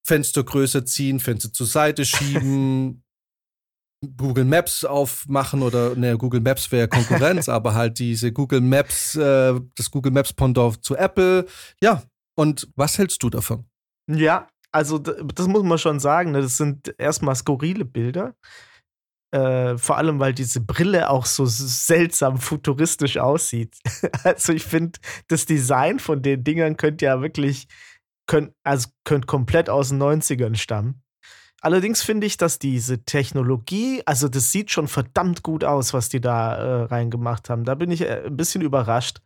Fenster 0.08 0.42
größer 0.42 0.86
ziehen, 0.86 1.20
Fenster 1.20 1.52
zur 1.52 1.66
Seite 1.66 2.06
schieben, 2.06 3.04
Google 4.16 4.44
Maps 4.44 4.84
aufmachen 4.84 5.62
oder 5.62 5.94
ne, 5.96 6.16
Google 6.16 6.40
Maps 6.40 6.72
wäre 6.72 6.88
Konkurrenz, 6.88 7.48
aber 7.48 7.74
halt 7.74 7.98
diese 7.98 8.32
Google 8.32 8.62
Maps, 8.62 9.16
äh, 9.16 9.60
das 9.76 9.90
Google 9.90 10.12
Maps 10.12 10.32
Pendant 10.32 10.82
zu 10.82 10.96
Apple. 10.96 11.46
Ja, 11.82 12.02
und 12.36 12.68
was 12.74 12.96
hältst 12.96 13.22
du 13.22 13.28
davon? 13.28 13.66
Ja, 14.08 14.48
also 14.72 14.98
das 14.98 15.46
muss 15.46 15.62
man 15.62 15.78
schon 15.78 16.00
sagen, 16.00 16.30
ne? 16.32 16.40
das 16.40 16.56
sind 16.56 16.94
erstmal 16.98 17.34
skurrile 17.34 17.84
Bilder. 17.84 18.34
Äh, 19.30 19.76
vor 19.76 19.98
allem, 19.98 20.20
weil 20.20 20.32
diese 20.32 20.60
Brille 20.60 21.10
auch 21.10 21.26
so 21.26 21.44
seltsam 21.44 22.38
futuristisch 22.38 23.18
aussieht. 23.18 23.76
also 24.24 24.54
ich 24.54 24.64
finde, 24.64 24.98
das 25.26 25.44
Design 25.44 25.98
von 25.98 26.22
den 26.22 26.44
Dingern 26.44 26.78
könnte 26.78 27.04
ja 27.04 27.20
wirklich, 27.20 27.68
könnt, 28.28 28.54
also 28.62 28.90
könnte 29.02 29.26
komplett 29.26 29.68
aus 29.68 29.88
den 29.88 30.00
90ern 30.00 30.54
stammen. 30.54 31.02
Allerdings 31.61 32.02
finde 32.02 32.26
ich, 32.28 32.37
dass 32.37 32.61
diese 32.61 33.04
Technologie, 33.04 34.02
also 34.06 34.28
das 34.28 34.52
sieht 34.52 34.70
schon 34.70 34.87
verdammt 34.87 35.42
gut 35.42 35.64
aus, 35.64 35.92
was 35.92 36.08
die 36.08 36.20
da 36.20 36.54
äh, 36.54 36.82
reingemacht 36.85 37.50
haben. 37.50 37.64
Da 37.64 37.75
bin 37.75 37.90
ich 37.90 38.02
äh, 38.02 38.26
ein 38.26 38.37
bisschen 38.37 38.62
überrascht. 38.62 39.18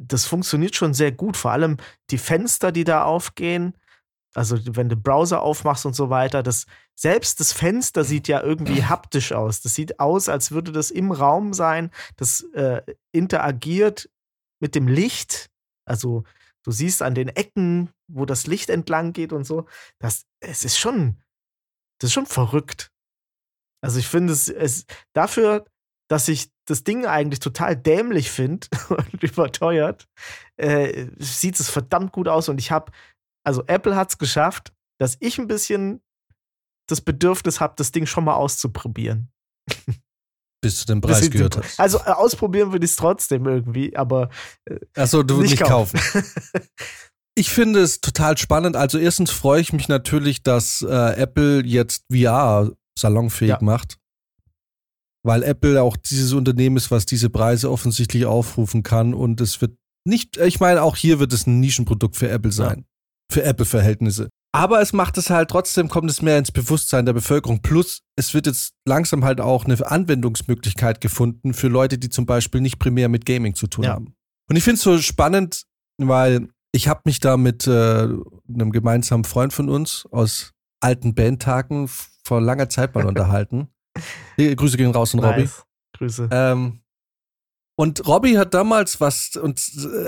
Das 0.00 0.24
funktioniert 0.24 0.76
schon 0.76 0.94
sehr 0.94 1.10
gut. 1.10 1.36
Vor 1.36 1.50
allem 1.50 1.78
die 2.10 2.18
Fenster, 2.18 2.70
die 2.70 2.84
da 2.84 3.04
aufgehen. 3.04 3.74
Also 4.34 4.56
wenn 4.76 4.88
du 4.88 4.96
Browser 4.96 5.42
aufmachst 5.42 5.84
und 5.84 5.96
so 5.96 6.10
weiter, 6.10 6.44
das 6.44 6.66
selbst 6.94 7.40
das 7.40 7.52
Fenster 7.52 8.04
sieht 8.04 8.28
ja 8.28 8.40
irgendwie 8.40 8.84
haptisch 8.88 9.32
aus. 9.32 9.62
Das 9.62 9.74
sieht 9.74 9.98
aus, 9.98 10.28
als 10.28 10.52
würde 10.52 10.70
das 10.70 10.92
im 10.92 11.10
Raum 11.10 11.54
sein. 11.54 11.90
Das 12.16 12.42
äh, 12.52 12.82
interagiert 13.10 14.08
mit 14.60 14.76
dem 14.76 14.86
Licht. 14.86 15.50
Also 15.84 16.22
du 16.64 16.70
siehst 16.70 17.02
an 17.02 17.14
den 17.14 17.28
Ecken, 17.28 17.90
wo 18.08 18.26
das 18.26 18.46
Licht 18.46 18.70
entlang 18.70 19.12
geht 19.12 19.32
und 19.32 19.44
so. 19.44 19.66
Das, 19.98 20.24
es 20.40 20.64
ist 20.64 20.78
schon 20.78 21.22
das 22.02 22.08
ist 22.08 22.14
schon 22.14 22.26
verrückt. 22.26 22.90
Also 23.80 24.00
ich 24.00 24.08
finde 24.08 24.32
es, 24.32 24.48
es 24.48 24.86
dafür, 25.12 25.64
dass 26.08 26.26
ich 26.26 26.50
das 26.66 26.82
Ding 26.82 27.06
eigentlich 27.06 27.38
total 27.38 27.76
dämlich 27.76 28.30
finde 28.30 28.66
und 28.88 29.22
überteuert, 29.22 30.08
äh, 30.56 31.06
sieht 31.18 31.60
es 31.60 31.70
verdammt 31.70 32.12
gut 32.12 32.26
aus. 32.26 32.48
Und 32.48 32.58
ich 32.58 32.72
habe, 32.72 32.90
also 33.44 33.64
Apple 33.68 33.94
hat 33.94 34.10
es 34.10 34.18
geschafft, 34.18 34.72
dass 34.98 35.16
ich 35.20 35.38
ein 35.38 35.46
bisschen 35.46 36.02
das 36.88 37.00
Bedürfnis 37.00 37.60
habe, 37.60 37.74
das 37.76 37.92
Ding 37.92 38.06
schon 38.06 38.24
mal 38.24 38.34
auszuprobieren. 38.34 39.30
Bis 40.62 40.80
du 40.80 40.86
den 40.92 41.00
Preis 41.00 41.28
gehört 41.28 41.56
hast. 41.56 41.78
Also 41.78 41.98
äh, 41.98 42.12
ausprobieren 42.12 42.72
würde 42.72 42.84
ich 42.84 42.92
es 42.92 42.96
trotzdem 42.96 43.46
irgendwie, 43.46 43.96
aber. 43.96 44.30
Äh, 44.64 44.78
Achso, 44.94 45.22
du 45.22 45.36
würdest 45.36 45.54
nicht 45.54 45.64
kaufen. 45.64 45.98
kaufen. 45.98 46.24
Ich 47.34 47.48
finde 47.48 47.80
es 47.80 48.00
total 48.00 48.36
spannend. 48.36 48.76
Also 48.76 48.98
erstens 48.98 49.30
freue 49.30 49.60
ich 49.60 49.72
mich 49.72 49.88
natürlich, 49.88 50.42
dass 50.42 50.82
äh, 50.82 51.14
Apple 51.16 51.64
jetzt 51.64 52.04
VR 52.12 52.72
salonfähig 52.98 53.48
ja. 53.48 53.58
macht. 53.62 53.98
Weil 55.24 55.42
Apple 55.42 55.80
auch 55.80 55.96
dieses 55.96 56.34
Unternehmen 56.34 56.76
ist, 56.76 56.90
was 56.90 57.06
diese 57.06 57.30
Preise 57.30 57.70
offensichtlich 57.70 58.26
aufrufen 58.26 58.82
kann. 58.82 59.14
Und 59.14 59.40
es 59.40 59.62
wird 59.62 59.78
nicht, 60.04 60.36
ich 60.36 60.60
meine, 60.60 60.82
auch 60.82 60.96
hier 60.96 61.20
wird 61.20 61.32
es 61.32 61.46
ein 61.46 61.60
Nischenprodukt 61.60 62.16
für 62.16 62.28
Apple 62.28 62.52
sein. 62.52 62.80
Ja. 62.80 62.84
Für 63.32 63.44
Apple-Verhältnisse. 63.44 64.28
Aber 64.54 64.82
es 64.82 64.92
macht 64.92 65.16
es 65.16 65.30
halt 65.30 65.50
trotzdem, 65.50 65.88
kommt 65.88 66.10
es 66.10 66.20
mehr 66.20 66.36
ins 66.36 66.52
Bewusstsein 66.52 67.06
der 67.06 67.14
Bevölkerung. 67.14 67.62
Plus, 67.62 68.02
es 68.16 68.34
wird 68.34 68.46
jetzt 68.46 68.74
langsam 68.86 69.24
halt 69.24 69.40
auch 69.40 69.64
eine 69.64 69.74
Anwendungsmöglichkeit 69.84 71.00
gefunden 71.00 71.54
für 71.54 71.68
Leute, 71.68 71.96
die 71.96 72.10
zum 72.10 72.26
Beispiel 72.26 72.60
nicht 72.60 72.78
primär 72.78 73.08
mit 73.08 73.24
Gaming 73.24 73.54
zu 73.54 73.66
tun 73.66 73.84
ja. 73.84 73.94
haben. 73.94 74.14
Und 74.50 74.56
ich 74.56 74.62
finde 74.64 74.76
es 74.76 74.82
so 74.82 74.98
spannend, 74.98 75.64
weil 75.96 76.48
ich 76.72 76.86
habe 76.86 77.00
mich 77.06 77.18
da 77.18 77.38
mit 77.38 77.66
äh, 77.66 77.70
einem 77.70 78.72
gemeinsamen 78.72 79.24
Freund 79.24 79.54
von 79.54 79.70
uns 79.70 80.06
aus 80.10 80.52
alten 80.80 81.14
Bandtagen 81.14 81.88
vor 81.88 82.42
langer 82.42 82.68
Zeit 82.68 82.94
mal 82.94 83.06
unterhalten. 83.06 83.68
Grüße 84.36 84.76
gehen 84.76 84.90
raus 84.90 85.14
an 85.14 85.20
nice. 85.20 85.30
Robby. 85.30 85.50
Grüße. 85.96 86.28
Ähm, 86.30 86.81
und 87.76 88.06
Robby 88.06 88.34
hat 88.34 88.54
damals 88.54 89.00
was, 89.00 89.30
und 89.36 89.58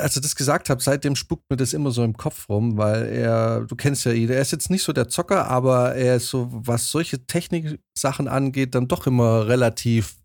als 0.01 0.17
er 0.17 0.23
das 0.23 0.37
gesagt 0.37 0.69
hat, 0.69 0.83
seitdem 0.83 1.17
spuckt 1.17 1.49
mir 1.51 1.57
das 1.57 1.73
immer 1.73 1.91
so 1.91 2.05
im 2.05 2.17
Kopf 2.17 2.49
rum, 2.49 2.77
weil 2.77 3.05
er, 3.09 3.61
du 3.63 3.75
kennst 3.75 4.05
ja 4.05 4.13
ihn, 4.13 4.29
er 4.29 4.43
ist 4.43 4.53
jetzt 4.53 4.71
nicht 4.71 4.83
so 4.83 4.93
der 4.93 5.09
Zocker, 5.09 5.47
aber 5.49 5.95
er 5.95 6.17
ist 6.17 6.29
so, 6.29 6.49
was 6.51 6.91
solche 6.91 7.27
Technik-Sachen 7.27 8.29
angeht, 8.29 8.75
dann 8.75 8.89
doch 8.89 9.07
immer 9.07 9.49
relativ 9.49 10.17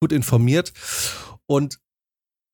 gut 0.00 0.12
informiert. 0.12 0.72
Und 1.46 1.80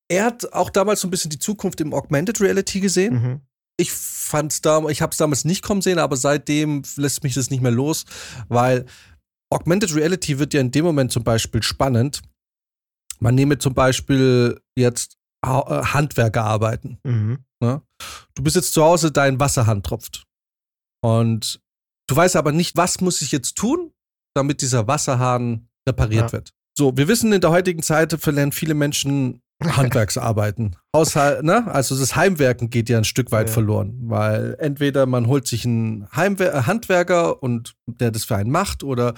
er 0.09 0.25
hat 0.25 0.53
auch 0.53 0.71
damals 0.71 1.01
so 1.01 1.09
ein 1.09 1.11
bisschen 1.11 1.31
die 1.31 1.39
Zukunft 1.39 1.81
im 1.81 1.93
Augmented 1.93 2.41
Reality 2.41 2.81
gesehen. 2.81 3.15
Mhm. 3.15 3.41
Ich 3.79 3.93
fand's 3.93 4.63
da, 4.63 4.83
ich 4.89 5.03
habe 5.03 5.11
es 5.11 5.19
damals 5.19 5.45
nicht 5.45 5.63
kommen 5.63 5.83
sehen, 5.83 5.99
aber 5.99 6.17
seitdem 6.17 6.83
lässt 6.97 7.23
mich 7.23 7.35
das 7.35 7.51
nicht 7.51 7.63
mehr 7.63 7.71
los, 7.71 8.07
weil 8.49 8.87
Augmented 9.51 9.95
Reality 9.95 10.39
wird 10.39 10.55
ja 10.55 10.61
in 10.61 10.71
dem 10.71 10.85
Moment 10.85 11.13
zum 11.13 11.23
Beispiel 11.23 11.63
spannend. 11.63 12.23
Man 13.21 13.35
nehme 13.35 13.59
zum 13.59 13.75
Beispiel 13.75 14.61
jetzt 14.77 15.17
äh, 15.45 15.49
Handwerker 15.49 16.45
arbeiten. 16.45 16.99
Mhm. 17.05 17.39
Ne? 17.61 17.83
Du 18.35 18.43
bist 18.43 18.57
jetzt 18.57 18.73
zu 18.73 18.83
Hause, 18.83 19.13
dein 19.13 19.41
Wasserhahn 19.41 19.83
tropft. 19.83 20.25
Und 21.03 21.61
du 22.09 22.17
weißt 22.17 22.37
aber 22.37 22.53
nicht, 22.53 22.77
was 22.77 23.01
muss 23.01 23.23
ich 23.23 23.33
jetzt 23.33 23.57
tun, 23.57 23.93
damit 24.35 24.61
dieser 24.61 24.87
Wasserhahn 24.87 25.69
repariert 25.89 26.31
ja. 26.31 26.33
wird. 26.33 26.53
So, 26.79 26.97
wir 26.97 27.09
wissen, 27.09 27.33
in 27.33 27.41
der 27.41 27.51
heutigen 27.51 27.83
Zeit 27.83 28.13
verlernen 28.13 28.53
viele 28.53 28.75
Menschen 28.75 29.41
Handwerksarbeiten. 29.65 30.77
Haushalt, 30.95 31.43
ne? 31.43 31.67
Also 31.73 31.99
das 31.99 32.15
Heimwerken 32.17 32.69
geht 32.69 32.91
ja 32.91 32.99
ein 32.99 33.05
Stück 33.05 33.33
weit 33.33 33.49
ja. 33.49 33.55
verloren, 33.55 33.97
weil 34.03 34.57
entweder 34.59 35.07
man 35.07 35.27
holt 35.27 35.47
sich 35.47 35.65
einen 35.65 36.07
Heimwer 36.15 36.67
Handwerker 36.67 37.43
und 37.43 37.75
der 37.87 38.11
das 38.11 38.25
für 38.25 38.37
einen 38.37 38.51
macht 38.51 38.83
oder 38.83 39.15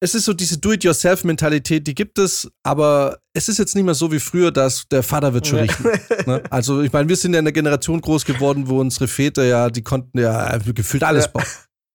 es 0.00 0.14
ist 0.14 0.26
so 0.26 0.34
diese 0.34 0.58
Do-it-yourself-Mentalität, 0.58 1.86
die 1.86 1.94
gibt 1.94 2.18
es, 2.18 2.50
aber 2.62 3.18
es 3.32 3.48
ist 3.48 3.58
jetzt 3.58 3.74
nicht 3.74 3.84
mehr 3.84 3.94
so 3.94 4.12
wie 4.12 4.20
früher, 4.20 4.52
dass 4.52 4.86
der 4.88 5.02
Vater 5.02 5.32
wird 5.32 5.46
schon 5.46 5.60
richten. 5.60 5.84
ne? 6.26 6.42
Also, 6.50 6.82
ich 6.82 6.92
meine, 6.92 7.08
wir 7.08 7.16
sind 7.16 7.32
ja 7.32 7.38
in 7.38 7.46
einer 7.46 7.52
Generation 7.52 8.00
groß 8.00 8.24
geworden, 8.24 8.68
wo 8.68 8.80
unsere 8.80 9.08
Väter 9.08 9.44
ja, 9.44 9.70
die 9.70 9.82
konnten 9.82 10.18
ja 10.18 10.58
gefühlt 10.58 11.02
alles 11.02 11.28
bauen. 11.28 11.44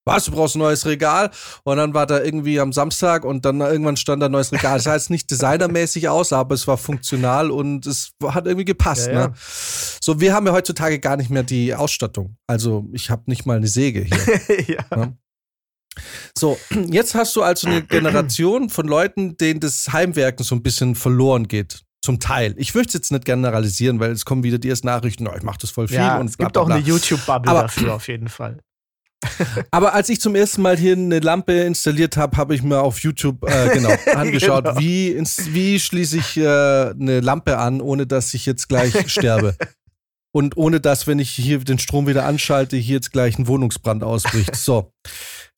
Was, 0.04 0.24
du 0.24 0.32
brauchst 0.32 0.56
ein 0.56 0.58
neues 0.58 0.84
Regal? 0.84 1.30
Und 1.62 1.76
dann 1.76 1.94
war 1.94 2.06
da 2.06 2.20
irgendwie 2.20 2.58
am 2.58 2.72
Samstag 2.72 3.24
und 3.24 3.44
dann 3.44 3.60
irgendwann 3.60 3.96
stand 3.96 4.20
da 4.20 4.26
ein 4.26 4.32
neues 4.32 4.50
Regal. 4.50 4.74
Das 4.74 4.84
sah 4.84 4.94
jetzt 4.94 5.10
nicht 5.10 5.30
designermäßig 5.30 6.08
aus, 6.08 6.32
aber 6.32 6.56
es 6.56 6.66
war 6.66 6.76
funktional 6.76 7.52
und 7.52 7.86
es 7.86 8.10
hat 8.24 8.46
irgendwie 8.46 8.64
gepasst. 8.64 9.06
Ja, 9.06 9.12
ja. 9.12 9.26
Ne? 9.28 9.34
So, 9.36 10.20
wir 10.20 10.34
haben 10.34 10.46
ja 10.46 10.52
heutzutage 10.52 10.98
gar 10.98 11.16
nicht 11.16 11.30
mehr 11.30 11.44
die 11.44 11.72
Ausstattung. 11.72 12.36
Also, 12.48 12.88
ich 12.92 13.10
habe 13.10 13.22
nicht 13.26 13.46
mal 13.46 13.58
eine 13.58 13.68
Säge 13.68 14.02
hier. 14.02 14.76
ja. 14.90 14.96
Ne? 14.96 15.16
So, 16.36 16.58
jetzt 16.90 17.14
hast 17.14 17.36
du 17.36 17.42
also 17.42 17.68
eine 17.68 17.82
Generation 17.82 18.70
von 18.70 18.86
Leuten, 18.86 19.36
denen 19.36 19.60
das 19.60 19.92
Heimwerken 19.92 20.44
so 20.44 20.54
ein 20.54 20.62
bisschen 20.62 20.94
verloren 20.94 21.48
geht. 21.48 21.82
Zum 22.04 22.18
Teil. 22.18 22.54
Ich 22.56 22.74
möchte 22.74 22.88
es 22.88 22.94
jetzt 22.94 23.12
nicht 23.12 23.24
generalisieren, 23.24 24.00
weil 24.00 24.10
es 24.10 24.24
kommen 24.24 24.42
wieder 24.42 24.58
die 24.58 24.68
ersten 24.68 24.88
Nachrichten, 24.88 25.28
oh, 25.28 25.34
ich 25.36 25.44
mache 25.44 25.58
das 25.60 25.70
voll 25.70 25.86
viel. 25.86 25.98
Ja, 25.98 26.18
und 26.18 26.26
es 26.26 26.36
gibt 26.36 26.58
auch 26.58 26.68
eine 26.68 26.80
YouTube-Bubble 26.80 27.52
dafür 27.52 27.94
auf 27.94 28.08
jeden 28.08 28.28
Fall. 28.28 28.58
Aber 29.70 29.94
als 29.94 30.08
ich 30.08 30.20
zum 30.20 30.34
ersten 30.34 30.62
Mal 30.62 30.76
hier 30.76 30.94
eine 30.94 31.20
Lampe 31.20 31.52
installiert 31.52 32.16
habe, 32.16 32.36
habe 32.36 32.54
ich 32.54 32.62
mir 32.62 32.80
auf 32.80 32.98
YouTube 33.00 33.48
äh, 33.48 33.70
genau 33.72 33.94
angeschaut, 34.14 34.64
genau. 34.64 34.80
wie, 34.80 35.16
wie 35.16 35.78
schließe 35.78 36.18
ich 36.18 36.36
äh, 36.36 36.42
eine 36.90 37.20
Lampe 37.20 37.58
an, 37.58 37.80
ohne 37.80 38.06
dass 38.06 38.34
ich 38.34 38.46
jetzt 38.46 38.68
gleich 38.68 38.92
sterbe. 39.10 39.56
Und 40.34 40.56
ohne 40.56 40.80
dass, 40.80 41.06
wenn 41.06 41.18
ich 41.18 41.30
hier 41.30 41.58
den 41.58 41.78
Strom 41.78 42.06
wieder 42.06 42.24
anschalte, 42.24 42.76
hier 42.76 42.96
jetzt 42.96 43.12
gleich 43.12 43.38
ein 43.38 43.46
Wohnungsbrand 43.46 44.02
ausbricht. 44.02 44.56
So. 44.56 44.92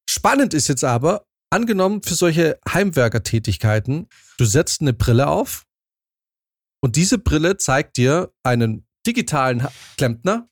Spannend 0.09 0.55
ist 0.55 0.69
jetzt 0.69 0.85
aber, 0.85 1.27
angenommen 1.51 2.03
für 2.03 2.15
solche 2.15 2.59
Heimwerkertätigkeiten, 2.69 4.09
du 4.39 4.45
setzt 4.45 4.81
eine 4.81 4.93
Brille 4.93 5.29
auf 5.29 5.65
und 6.83 6.97
diese 6.97 7.19
Brille 7.19 7.57
zeigt 7.57 7.97
dir 7.97 8.33
einen 8.43 8.87
digitalen 9.07 9.67
Klempner, 9.97 10.49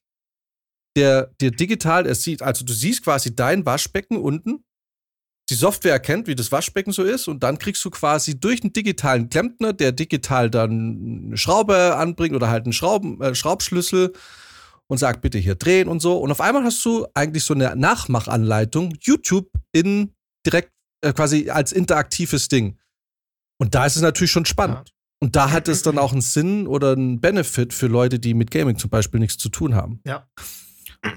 der 0.96 1.32
dir 1.40 1.50
digital, 1.50 2.12
sieht, 2.14 2.42
also 2.42 2.64
du 2.64 2.72
siehst 2.72 3.04
quasi 3.04 3.34
dein 3.34 3.66
Waschbecken 3.66 4.18
unten, 4.18 4.64
die 5.50 5.54
Software 5.54 5.92
erkennt, 5.92 6.28
wie 6.28 6.34
das 6.34 6.52
Waschbecken 6.52 6.92
so 6.92 7.02
ist, 7.02 7.28
und 7.28 7.42
dann 7.42 7.58
kriegst 7.58 7.84
du 7.84 7.90
quasi 7.90 8.38
durch 8.38 8.62
einen 8.62 8.72
digitalen 8.72 9.28
Klempner, 9.28 9.72
der 9.72 9.92
digital 9.92 10.50
dann 10.50 11.26
eine 11.26 11.36
Schraube 11.36 11.96
anbringt 11.96 12.34
oder 12.34 12.48
halt 12.48 12.64
einen 12.64 12.72
Schrauben, 12.72 13.20
äh, 13.20 13.34
Schraubschlüssel 13.34 14.12
und 14.92 14.98
sagt, 14.98 15.22
bitte 15.22 15.38
hier 15.38 15.54
drehen 15.54 15.88
und 15.88 16.00
so. 16.00 16.18
Und 16.18 16.30
auf 16.30 16.42
einmal 16.42 16.64
hast 16.64 16.84
du 16.84 17.06
eigentlich 17.14 17.44
so 17.44 17.54
eine 17.54 17.74
Nachmachanleitung, 17.74 18.94
YouTube 19.00 19.48
in 19.74 20.14
direkt 20.46 20.70
äh, 21.00 21.14
quasi 21.14 21.48
als 21.48 21.72
interaktives 21.72 22.48
Ding. 22.48 22.78
Und 23.58 23.74
da 23.74 23.86
ist 23.86 23.96
es 23.96 24.02
natürlich 24.02 24.30
schon 24.30 24.44
spannend. 24.44 24.90
Ja. 24.90 24.94
Und 25.22 25.34
da 25.34 25.50
hat 25.50 25.66
es 25.68 25.80
dann 25.80 25.96
auch 25.96 26.12
einen 26.12 26.20
Sinn 26.20 26.66
oder 26.66 26.92
einen 26.92 27.22
Benefit 27.22 27.72
für 27.72 27.86
Leute, 27.86 28.18
die 28.18 28.34
mit 28.34 28.50
Gaming 28.50 28.76
zum 28.76 28.90
Beispiel 28.90 29.18
nichts 29.18 29.38
zu 29.38 29.48
tun 29.48 29.74
haben. 29.74 30.02
Ja. 30.06 30.28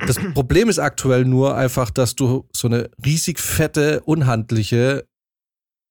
Das 0.08 0.16
Problem 0.34 0.70
ist 0.70 0.80
aktuell 0.80 1.26
nur 1.26 1.58
einfach, 1.58 1.90
dass 1.90 2.16
du 2.16 2.48
so 2.54 2.70
eine 2.70 2.90
riesig 3.06 3.42
fette, 3.42 4.00
unhandliche 4.06 5.06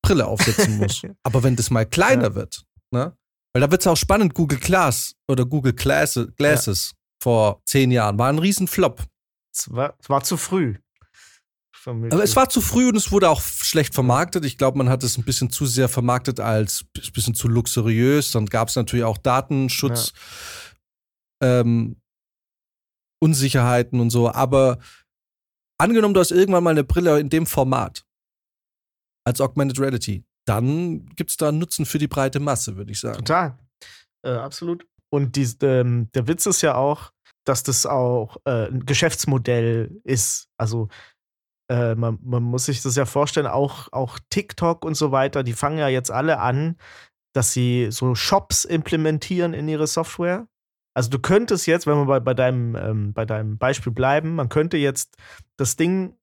Brille 0.02 0.26
aufsetzen 0.26 0.76
musst. 0.78 1.06
Aber 1.22 1.42
wenn 1.42 1.54
das 1.54 1.68
mal 1.68 1.84
kleiner 1.84 2.28
ja. 2.28 2.34
wird, 2.34 2.64
ne? 2.92 3.14
Weil 3.52 3.60
da 3.60 3.70
wird 3.70 3.82
es 3.82 3.86
auch 3.86 3.96
spannend, 3.96 4.32
Google 4.32 4.58
Glass 4.58 5.14
oder 5.28 5.44
Google 5.44 5.74
Glasses, 5.74 6.34
Glasses 6.36 6.94
vor 7.24 7.62
zehn 7.64 7.90
Jahren. 7.90 8.18
War 8.18 8.28
ein 8.28 8.38
Riesenflop. 8.38 9.02
Es 9.50 9.72
war, 9.72 9.96
es 9.98 10.10
war 10.10 10.22
zu 10.22 10.36
früh. 10.36 10.76
Aber 11.86 12.22
es 12.22 12.36
war 12.36 12.48
zu 12.48 12.60
früh 12.60 12.88
und 12.88 12.96
es 12.96 13.12
wurde 13.12 13.28
auch 13.28 13.40
schlecht 13.42 13.94
vermarktet. 13.94 14.44
Ich 14.44 14.56
glaube, 14.56 14.78
man 14.78 14.88
hat 14.88 15.02
es 15.02 15.18
ein 15.18 15.24
bisschen 15.24 15.50
zu 15.50 15.66
sehr 15.66 15.88
vermarktet 15.88 16.40
als 16.40 16.84
ein 16.96 17.12
bisschen 17.12 17.34
zu 17.34 17.48
luxuriös. 17.48 18.30
Dann 18.30 18.46
gab 18.46 18.68
es 18.68 18.76
natürlich 18.76 19.04
auch 19.04 19.18
Datenschutz, 19.18 20.12
ja. 21.42 21.60
ähm, 21.60 21.96
Unsicherheiten 23.22 24.00
und 24.00 24.10
so. 24.10 24.30
Aber 24.30 24.78
angenommen, 25.78 26.14
du 26.14 26.20
hast 26.20 26.30
irgendwann 26.30 26.64
mal 26.64 26.70
eine 26.70 26.84
Brille 26.84 27.20
in 27.20 27.30
dem 27.30 27.46
Format 27.46 28.04
als 29.26 29.40
Augmented 29.40 29.78
Reality, 29.80 30.24
dann 30.46 31.06
gibt 31.16 31.30
es 31.30 31.36
da 31.38 31.48
einen 31.48 31.58
Nutzen 31.58 31.86
für 31.86 31.98
die 31.98 32.08
breite 32.08 32.40
Masse, 32.40 32.76
würde 32.76 32.92
ich 32.92 33.00
sagen. 33.00 33.18
Total. 33.18 33.58
Äh, 34.22 34.32
absolut. 34.32 34.86
Und 35.10 35.36
die, 35.36 35.48
ähm, 35.62 36.10
der 36.14 36.26
Witz 36.26 36.46
ist 36.46 36.62
ja 36.62 36.74
auch, 36.74 37.13
dass 37.44 37.62
das 37.62 37.86
auch 37.86 38.36
äh, 38.44 38.68
ein 38.68 38.84
Geschäftsmodell 38.86 40.00
ist. 40.04 40.48
Also 40.58 40.88
äh, 41.70 41.94
man, 41.94 42.18
man, 42.22 42.42
muss 42.42 42.66
sich 42.66 42.82
das 42.82 42.96
ja 42.96 43.06
vorstellen, 43.06 43.46
auch, 43.46 43.92
auch 43.92 44.18
TikTok 44.30 44.84
und 44.84 44.94
so 44.94 45.12
weiter, 45.12 45.42
die 45.42 45.52
fangen 45.52 45.78
ja 45.78 45.88
jetzt 45.88 46.10
alle 46.10 46.38
an, 46.40 46.76
dass 47.34 47.52
sie 47.52 47.88
so 47.90 48.14
Shops 48.14 48.64
implementieren 48.64 49.54
in 49.54 49.68
ihre 49.68 49.86
Software. 49.86 50.46
Also 50.96 51.10
du 51.10 51.18
könntest 51.18 51.66
jetzt, 51.66 51.86
wenn 51.86 51.96
wir 51.96 52.06
bei, 52.06 52.20
bei, 52.20 52.34
deinem, 52.34 52.76
ähm, 52.76 53.12
bei 53.12 53.24
deinem 53.24 53.58
Beispiel 53.58 53.92
bleiben, 53.92 54.36
man 54.36 54.48
könnte 54.48 54.76
jetzt 54.76 55.16
das 55.56 55.76
Ding 55.76 56.16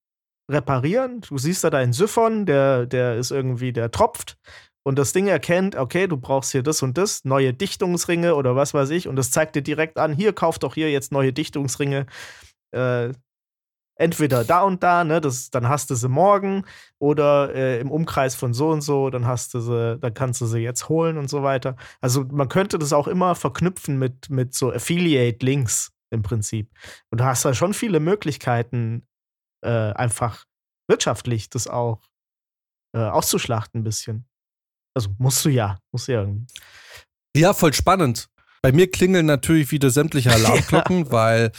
reparieren. 0.49 1.21
Du 1.21 1.37
siehst 1.37 1.63
da 1.63 1.69
deinen 1.69 1.93
Siphon, 1.93 2.45
der, 2.45 2.85
der 2.85 3.17
ist 3.17 3.31
irgendwie, 3.31 3.73
der 3.73 3.91
tropft 3.91 4.37
und 4.83 4.97
das 4.97 5.13
Ding 5.13 5.27
erkennt, 5.27 5.75
okay, 5.75 6.07
du 6.07 6.17
brauchst 6.17 6.51
hier 6.51 6.63
das 6.63 6.81
und 6.81 6.97
das, 6.97 7.23
neue 7.23 7.53
Dichtungsringe 7.53 8.35
oder 8.35 8.55
was 8.55 8.73
weiß 8.73 8.89
ich, 8.91 9.07
und 9.07 9.15
das 9.15 9.31
zeigt 9.31 9.55
dir 9.55 9.61
direkt 9.61 9.97
an, 9.97 10.13
hier, 10.13 10.33
kauf 10.33 10.59
doch 10.59 10.73
hier 10.73 10.91
jetzt 10.91 11.11
neue 11.11 11.33
Dichtungsringe. 11.33 12.05
Äh, 12.71 13.11
entweder 13.95 14.43
da 14.43 14.63
und 14.63 14.81
da, 14.81 15.03
ne, 15.03 15.21
das, 15.21 15.51
dann 15.51 15.69
hast 15.69 15.91
du 15.91 15.95
sie 15.95 16.09
morgen 16.09 16.65
oder 16.97 17.53
äh, 17.53 17.79
im 17.79 17.91
Umkreis 17.91 18.33
von 18.33 18.53
so 18.53 18.69
und 18.69 18.81
so, 18.81 19.11
dann 19.11 19.27
hast 19.27 19.53
du 19.53 19.59
sie, 19.59 19.99
dann 19.99 20.13
kannst 20.13 20.41
du 20.41 20.47
sie 20.47 20.59
jetzt 20.59 20.89
holen 20.89 21.17
und 21.17 21.29
so 21.29 21.43
weiter. 21.43 21.75
Also 22.01 22.25
man 22.31 22.49
könnte 22.49 22.79
das 22.79 22.93
auch 22.93 23.07
immer 23.07 23.35
verknüpfen 23.35 23.99
mit, 23.99 24.29
mit 24.29 24.55
so 24.55 24.71
Affiliate-Links 24.71 25.91
im 26.09 26.23
Prinzip. 26.23 26.71
Und 27.11 27.21
du 27.21 27.25
hast 27.25 27.45
da 27.45 27.53
schon 27.53 27.75
viele 27.75 27.99
Möglichkeiten, 27.99 29.07
äh, 29.63 29.69
einfach 29.69 30.45
wirtschaftlich 30.89 31.49
das 31.51 31.67
auch 31.67 32.01
äh, 32.95 32.99
auszuschlachten 32.99 33.81
ein 33.81 33.83
bisschen. 33.83 34.30
Also 34.93 35.09
musst 35.17 35.43
du 35.45 35.49
ja, 35.49 35.79
musst 35.91 36.07
du 36.07 36.13
ja 36.13 36.21
irgendwie. 36.21 36.45
Ja, 37.35 37.53
voll 37.53 37.73
spannend. 37.73 38.29
Bei 38.61 38.71
mir 38.71 38.89
klingeln 38.89 39.25
natürlich 39.25 39.71
wieder 39.71 39.89
sämtliche 39.89 40.31
Alarmglocken, 40.33 41.05
ja. 41.05 41.11
weil 41.11 41.51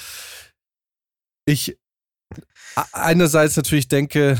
ich 1.46 1.78
einerseits 2.92 3.56
natürlich 3.56 3.88
denke, 3.88 4.38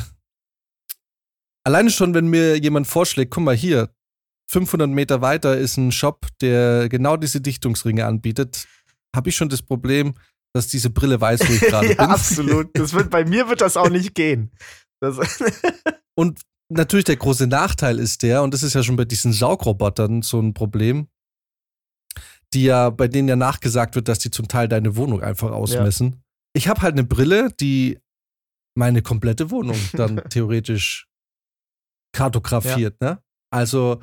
alleine 1.65 1.91
schon, 1.91 2.15
wenn 2.15 2.29
mir 2.29 2.59
jemand 2.59 2.87
vorschlägt, 2.87 3.33
guck 3.33 3.45
mal 3.45 3.57
hier, 3.57 3.91
500 4.51 4.89
Meter 4.91 5.23
weiter 5.23 5.57
ist 5.57 5.77
ein 5.77 5.93
Shop, 5.93 6.27
der 6.41 6.89
genau 6.89 7.17
diese 7.17 7.41
Dichtungsringe 7.41 8.05
anbietet, 8.07 8.69
habe 9.15 9.31
ich 9.31 9.37
schon 9.37 9.49
das 9.49 9.63
Problem, 9.63 10.15
dass 10.55 10.69
diese 10.69 10.91
Brille 10.91 11.21
weiß, 11.21 11.49
wo 11.49 11.53
ich 11.53 11.61
gerade 11.61 11.89
ja, 11.89 11.95
bin. 11.95 12.11
Absolut. 12.11 12.71
Das 12.75 12.93
wird, 12.93 13.11
bei 13.11 13.25
mir 13.25 13.49
wird 13.49 13.61
das 13.61 13.77
auch 13.77 13.89
nicht 13.89 14.15
gehen. 14.15 14.53
Und 16.15 16.41
natürlich 16.73 17.05
der 17.05 17.17
große 17.17 17.47
Nachteil 17.47 17.99
ist 17.99 18.23
der, 18.23 18.43
und 18.43 18.53
das 18.55 18.63
ist 18.63 18.75
ja 18.75 18.83
schon 18.83 18.97
bei 18.97 19.05
diesen 19.05 19.33
Saugrobotern 19.33 20.23
so 20.23 20.41
ein 20.41 20.55
Problem, 20.55 21.09
die 22.55 22.65
ja, 22.65 22.91
bei 22.91 23.09
denen 23.09 23.29
ja 23.29 23.37
nachgesagt 23.37 23.95
wird, 23.95 24.09
dass 24.09 24.19
die 24.19 24.31
zum 24.31 24.49
Teil 24.49 24.69
deine 24.69 24.97
Wohnung 24.97 25.23
einfach 25.23 25.51
ausmessen. 25.51 26.11
Ja. 26.11 26.19
Ich 26.55 26.69
habe 26.69 26.83
halt 26.83 26.93
eine 26.93 27.05
Brille, 27.05 27.51
die 27.59 27.99
meine 28.75 29.03
komplette 29.03 29.51
Wohnung 29.51 29.77
dann 29.95 30.23
theoretisch 30.29 31.09
kartografiert, 32.13 32.97
ja. 33.01 33.11
ne? 33.11 33.23
Also, 33.51 34.01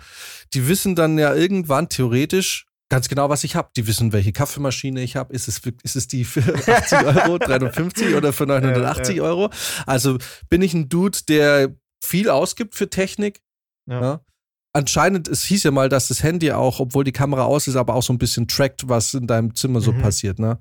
die 0.53 0.67
wissen 0.67 0.95
dann 0.95 1.17
ja 1.17 1.33
irgendwann 1.33 1.89
theoretisch 1.89 2.67
ganz 2.89 3.07
genau, 3.07 3.29
was 3.29 3.43
ich 3.43 3.55
habe. 3.55 3.69
Die 3.75 3.87
wissen, 3.87 4.13
welche 4.13 4.31
Kaffeemaschine 4.31 5.01
ich 5.01 5.15
habe. 5.15 5.33
Ist 5.33 5.47
es, 5.47 5.59
ist 5.83 5.95
es 5.95 6.07
die 6.07 6.23
für 6.23 6.41
80 6.67 6.99
Euro, 6.99 7.37
350 7.39 8.15
oder 8.15 8.31
für 8.31 8.45
980 8.45 9.17
ja. 9.17 9.23
Euro? 9.23 9.49
Also 9.87 10.17
bin 10.49 10.61
ich 10.61 10.75
ein 10.75 10.87
Dude, 10.87 11.17
der 11.27 11.75
viel 12.03 12.29
ausgibt 12.29 12.75
für 12.75 12.89
Technik. 12.89 13.41
Ja. 13.87 14.01
ja. 14.01 14.25
Anscheinend, 14.71 15.27
es 15.27 15.43
hieß 15.45 15.63
ja 15.63 15.71
mal, 15.71 15.89
dass 15.89 16.09
das 16.09 16.21
Handy 16.21 16.51
auch, 16.51 16.79
obwohl 16.79 17.03
die 17.03 17.11
Kamera 17.11 17.43
aus 17.43 17.67
ist, 17.67 17.75
aber 17.75 17.95
auch 17.95 18.03
so 18.03 18.13
ein 18.13 18.19
bisschen 18.19 18.47
trackt, 18.47 18.87
was 18.87 19.15
in 19.15 19.25
deinem 19.25 19.55
Zimmer 19.55 19.81
so 19.81 19.91
mhm. 19.91 20.01
passiert, 20.01 20.37
ne? 20.37 20.59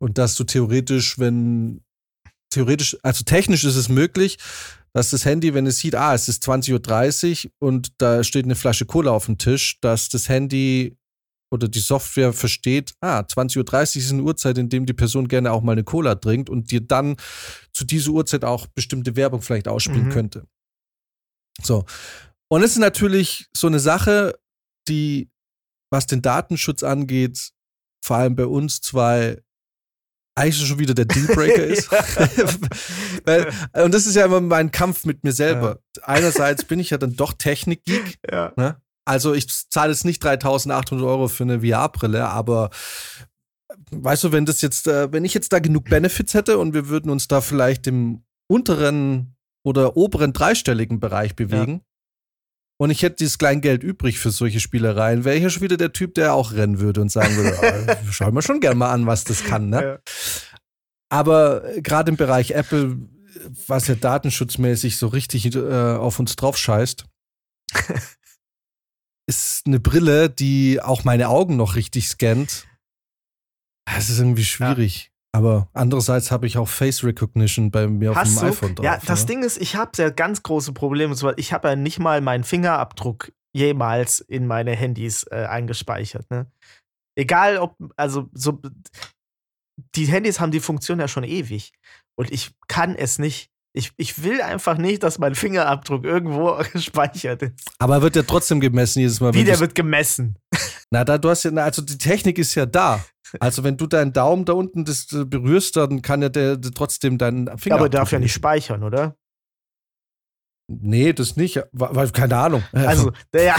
Und 0.00 0.18
dass 0.18 0.34
du 0.34 0.42
theoretisch, 0.42 1.18
wenn, 1.18 1.80
theoretisch, 2.50 2.96
also 3.02 3.22
technisch 3.22 3.62
ist 3.62 3.76
es 3.76 3.88
möglich, 3.88 4.38
dass 4.92 5.10
das 5.10 5.24
Handy, 5.24 5.54
wenn 5.54 5.66
es 5.66 5.78
sieht, 5.78 5.94
ah, 5.94 6.14
es 6.14 6.28
ist 6.28 6.42
20.30 6.48 7.44
Uhr 7.44 7.52
und 7.68 7.92
da 7.98 8.24
steht 8.24 8.46
eine 8.46 8.56
Flasche 8.56 8.86
Cola 8.86 9.12
auf 9.12 9.26
dem 9.26 9.38
Tisch, 9.38 9.78
dass 9.80 10.08
das 10.08 10.28
Handy 10.28 10.96
oder 11.52 11.68
die 11.68 11.80
Software 11.80 12.32
versteht, 12.32 12.94
ah, 13.00 13.20
20.30 13.20 13.58
Uhr 13.58 14.02
ist 14.02 14.12
eine 14.12 14.22
Uhrzeit, 14.22 14.58
in 14.58 14.68
dem 14.68 14.86
die 14.86 14.92
Person 14.92 15.28
gerne 15.28 15.52
auch 15.52 15.62
mal 15.62 15.72
eine 15.72 15.84
Cola 15.84 16.16
trinkt 16.16 16.50
und 16.50 16.70
dir 16.70 16.80
dann 16.80 17.16
zu 17.72 17.84
dieser 17.84 18.10
Uhrzeit 18.10 18.44
auch 18.44 18.66
bestimmte 18.66 19.16
Werbung 19.16 19.42
vielleicht 19.42 19.68
ausspielen 19.68 20.06
mhm. 20.06 20.12
könnte. 20.12 20.46
So. 21.62 21.84
Und 22.48 22.62
es 22.62 22.72
ist 22.72 22.78
natürlich 22.78 23.48
so 23.56 23.66
eine 23.66 23.80
Sache, 23.80 24.38
die, 24.88 25.30
was 25.90 26.06
den 26.06 26.22
Datenschutz 26.22 26.82
angeht, 26.82 27.50
vor 28.04 28.16
allem 28.16 28.36
bei 28.36 28.46
uns 28.46 28.80
zwei 28.80 29.42
eigentlich 30.36 30.68
schon 30.68 30.78
wieder 30.78 30.94
der 30.94 31.06
Dealbreaker 31.06 31.64
ist. 31.64 31.90
Weil, 33.24 33.52
und 33.84 33.92
das 33.92 34.06
ist 34.06 34.14
ja 34.14 34.26
immer 34.26 34.40
mein 34.40 34.70
Kampf 34.70 35.04
mit 35.04 35.24
mir 35.24 35.32
selber. 35.32 35.80
Ja. 35.96 36.02
Einerseits 36.04 36.64
bin 36.64 36.78
ich 36.78 36.90
ja 36.90 36.98
dann 36.98 37.16
doch 37.16 37.32
Technikgeek. 37.32 38.18
Ja. 38.30 38.52
Ne? 38.56 38.80
Also 39.06 39.34
ich 39.34 39.48
zahle 39.70 39.92
jetzt 39.92 40.04
nicht 40.04 40.22
3800 40.22 41.06
Euro 41.06 41.28
für 41.28 41.44
eine 41.44 41.60
VR-Brille, 41.60 42.28
aber 42.28 42.70
weißt 43.90 44.24
du, 44.24 44.32
wenn 44.32 44.46
das 44.46 44.60
jetzt, 44.60 44.88
äh, 44.88 45.10
wenn 45.12 45.24
ich 45.24 45.32
jetzt 45.32 45.52
da 45.52 45.58
genug 45.58 45.84
Benefits 45.84 46.34
hätte 46.34 46.58
und 46.58 46.74
wir 46.74 46.88
würden 46.88 47.10
uns 47.10 47.28
da 47.28 47.40
vielleicht 47.40 47.86
im 47.86 48.24
unteren 48.48 49.35
oder 49.66 49.96
oberen 49.96 50.32
dreistelligen 50.32 51.00
Bereich 51.00 51.34
bewegen 51.34 51.72
ja. 51.72 51.80
und 52.78 52.90
ich 52.90 53.02
hätte 53.02 53.16
dieses 53.16 53.36
Kleingeld 53.36 53.82
übrig 53.82 54.20
für 54.20 54.30
solche 54.30 54.60
Spielereien, 54.60 55.24
wäre 55.24 55.36
ich 55.36 55.42
ja 55.42 55.50
schon 55.50 55.62
wieder 55.62 55.76
der 55.76 55.92
Typ, 55.92 56.14
der 56.14 56.34
auch 56.34 56.52
rennen 56.52 56.78
würde 56.78 57.00
und 57.00 57.10
sagen 57.10 57.36
würde, 57.36 57.88
ah, 57.88 57.96
schau 58.12 58.30
mir 58.30 58.42
schon 58.42 58.60
gerne 58.60 58.76
mal 58.76 58.92
an, 58.92 59.06
was 59.06 59.24
das 59.24 59.42
kann, 59.42 59.68
ne? 59.68 59.82
Ja. 59.82 59.98
Aber 61.08 61.62
gerade 61.78 62.12
im 62.12 62.16
Bereich 62.16 62.52
Apple, 62.52 62.96
was 63.66 63.88
ja 63.88 63.96
datenschutzmäßig 63.96 64.98
so 64.98 65.08
richtig 65.08 65.52
äh, 65.56 65.96
auf 65.96 66.20
uns 66.20 66.36
drauf 66.36 66.56
scheißt, 66.56 67.04
ist 69.28 69.66
eine 69.66 69.80
Brille, 69.80 70.30
die 70.30 70.80
auch 70.80 71.02
meine 71.02 71.28
Augen 71.28 71.56
noch 71.56 71.74
richtig 71.74 72.08
scannt. 72.08 72.68
Das 73.84 74.10
ist 74.10 74.20
irgendwie 74.20 74.44
schwierig. 74.44 75.10
Aber 75.36 75.68
andererseits 75.74 76.30
habe 76.30 76.46
ich 76.46 76.56
auch 76.56 76.66
Face 76.66 77.04
Recognition 77.04 77.70
bei 77.70 77.86
mir 77.86 78.12
auf 78.12 78.16
Hast 78.16 78.36
dem 78.36 78.40
du? 78.40 78.46
iPhone 78.46 78.74
drauf. 78.74 78.84
Ja, 78.86 78.98
das 79.04 79.20
ne? 79.20 79.26
Ding 79.26 79.42
ist, 79.42 79.60
ich 79.60 79.76
habe 79.76 79.90
sehr 79.94 80.10
ganz 80.10 80.42
große 80.42 80.72
Probleme. 80.72 81.14
Ich 81.36 81.52
habe 81.52 81.68
ja 81.68 81.76
nicht 81.76 81.98
mal 81.98 82.22
meinen 82.22 82.42
Fingerabdruck 82.42 83.32
jemals 83.54 84.20
in 84.20 84.46
meine 84.46 84.74
Handys 84.74 85.24
äh, 85.24 85.44
eingespeichert. 85.44 86.30
Ne? 86.30 86.46
Egal 87.16 87.58
ob, 87.58 87.76
also 87.96 88.30
so, 88.32 88.62
die 89.94 90.06
Handys 90.06 90.40
haben 90.40 90.52
die 90.52 90.60
Funktion 90.60 91.00
ja 91.00 91.06
schon 91.06 91.24
ewig. 91.24 91.74
Und 92.18 92.32
ich 92.32 92.54
kann 92.66 92.94
es 92.94 93.18
nicht. 93.18 93.50
Ich, 93.76 93.92
ich 93.98 94.22
will 94.22 94.40
einfach 94.40 94.78
nicht, 94.78 95.02
dass 95.02 95.18
mein 95.18 95.34
Fingerabdruck 95.34 96.04
irgendwo 96.04 96.58
gespeichert 96.72 97.42
ist. 97.42 97.52
Aber 97.78 98.00
wird 98.00 98.16
ja 98.16 98.22
trotzdem 98.22 98.58
gemessen 98.58 99.00
jedes 99.00 99.20
Mal. 99.20 99.34
Wie 99.34 99.44
der 99.44 99.60
wird 99.60 99.74
gemessen? 99.74 100.36
Na, 100.90 101.04
da 101.04 101.18
du 101.18 101.28
hast 101.28 101.44
ja, 101.44 101.52
also 101.52 101.82
die 101.82 101.98
Technik 101.98 102.38
ist 102.38 102.54
ja 102.54 102.64
da. 102.64 103.04
Also 103.40 103.64
wenn 103.64 103.76
du 103.76 103.86
deinen 103.86 104.12
Daumen 104.12 104.44
da 104.44 104.54
unten 104.54 104.84
das 104.84 105.12
äh, 105.12 105.24
berührst, 105.24 105.76
dann 105.76 106.00
kann 106.00 106.22
ja 106.22 106.28
der, 106.28 106.56
der 106.56 106.70
trotzdem 106.70 107.18
deinen 107.18 107.46
Finger. 107.58 107.76
Ja, 107.76 107.80
aber 107.80 107.88
darf 107.88 108.12
ja 108.12 108.18
nicht 108.18 108.32
speichern, 108.32 108.82
oder? 108.82 109.16
Nee, 110.68 111.12
das 111.12 111.36
nicht. 111.36 111.62
Weil, 111.72 112.10
keine 112.10 112.36
Ahnung. 112.36 112.62
Also, 112.72 113.12
ja. 113.34 113.56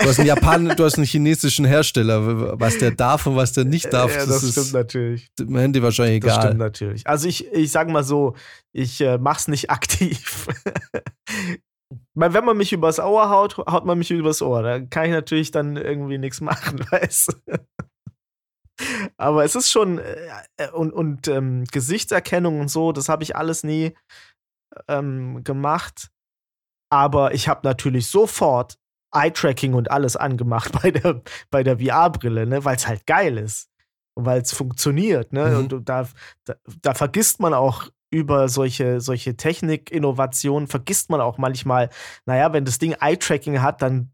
Du 0.00 0.08
hast 0.08 0.18
einen 0.18 0.28
Japan, 0.28 0.68
du 0.68 0.84
hast 0.84 0.96
einen 0.96 1.06
chinesischen 1.06 1.66
Hersteller, 1.66 2.58
was 2.58 2.78
der 2.78 2.92
darf 2.92 3.26
und 3.26 3.36
was 3.36 3.52
der 3.52 3.64
nicht 3.64 3.92
darf. 3.92 4.10
Ja, 4.10 4.24
das, 4.24 4.40
das 4.40 4.52
stimmt 4.52 4.72
natürlich. 4.72 5.30
Dem 5.38 5.56
Handy 5.56 5.82
wahrscheinlich 5.82 6.16
egal. 6.16 6.36
Das 6.36 6.44
stimmt 6.44 6.58
natürlich. 6.58 7.06
Also 7.06 7.28
ich, 7.28 7.52
ich 7.52 7.70
sag 7.70 7.90
mal 7.90 8.04
so, 8.04 8.36
ich 8.72 9.02
äh, 9.02 9.18
mach's 9.18 9.48
nicht 9.48 9.70
aktiv. 9.70 10.46
Wenn 12.14 12.44
man 12.44 12.56
mich 12.56 12.72
übers 12.72 12.98
Ohr 12.98 13.28
haut, 13.28 13.58
haut 13.58 13.84
man 13.84 13.98
mich 13.98 14.10
übers 14.10 14.40
Ohr. 14.40 14.62
Da 14.62 14.80
kann 14.80 15.06
ich 15.06 15.12
natürlich 15.12 15.50
dann 15.50 15.76
irgendwie 15.76 16.18
nichts 16.18 16.40
machen, 16.40 16.80
weißt 16.90 17.36
du? 17.46 17.58
Aber 19.18 19.44
es 19.44 19.54
ist 19.54 19.70
schon, 19.70 19.98
äh, 19.98 20.70
und, 20.72 20.92
und 20.92 21.28
ähm, 21.28 21.64
Gesichtserkennung 21.70 22.60
und 22.60 22.68
so, 22.68 22.92
das 22.92 23.08
habe 23.08 23.22
ich 23.22 23.36
alles 23.36 23.62
nie 23.62 23.94
ähm, 24.88 25.44
gemacht. 25.44 26.10
Aber 26.94 27.34
ich 27.34 27.48
habe 27.48 27.62
natürlich 27.64 28.06
sofort 28.06 28.78
Eye-Tracking 29.12 29.74
und 29.74 29.90
alles 29.90 30.14
angemacht 30.14 30.70
bei 30.82 30.92
der, 30.92 31.22
bei 31.50 31.64
der 31.64 31.80
VR-Brille, 31.80 32.46
ne, 32.46 32.64
weil 32.64 32.76
es 32.76 32.86
halt 32.86 33.04
geil 33.04 33.36
ist. 33.36 33.68
Und 34.16 34.26
weil 34.26 34.42
es 34.42 34.52
funktioniert, 34.52 35.32
ne? 35.32 35.50
Mhm. 35.50 35.56
Und, 35.56 35.72
und 35.72 35.88
da, 35.88 36.06
da, 36.44 36.54
da, 36.82 36.94
vergisst 36.94 37.40
man 37.40 37.52
auch 37.52 37.88
über 38.12 38.48
solche, 38.48 39.00
solche 39.00 39.36
Technik-Innovationen, 39.36 40.68
vergisst 40.68 41.10
man 41.10 41.20
auch 41.20 41.36
manchmal, 41.36 41.90
naja, 42.26 42.52
wenn 42.52 42.64
das 42.64 42.78
Ding 42.78 42.92
Eye-Tracking 42.92 43.60
hat, 43.60 43.82
dann 43.82 44.12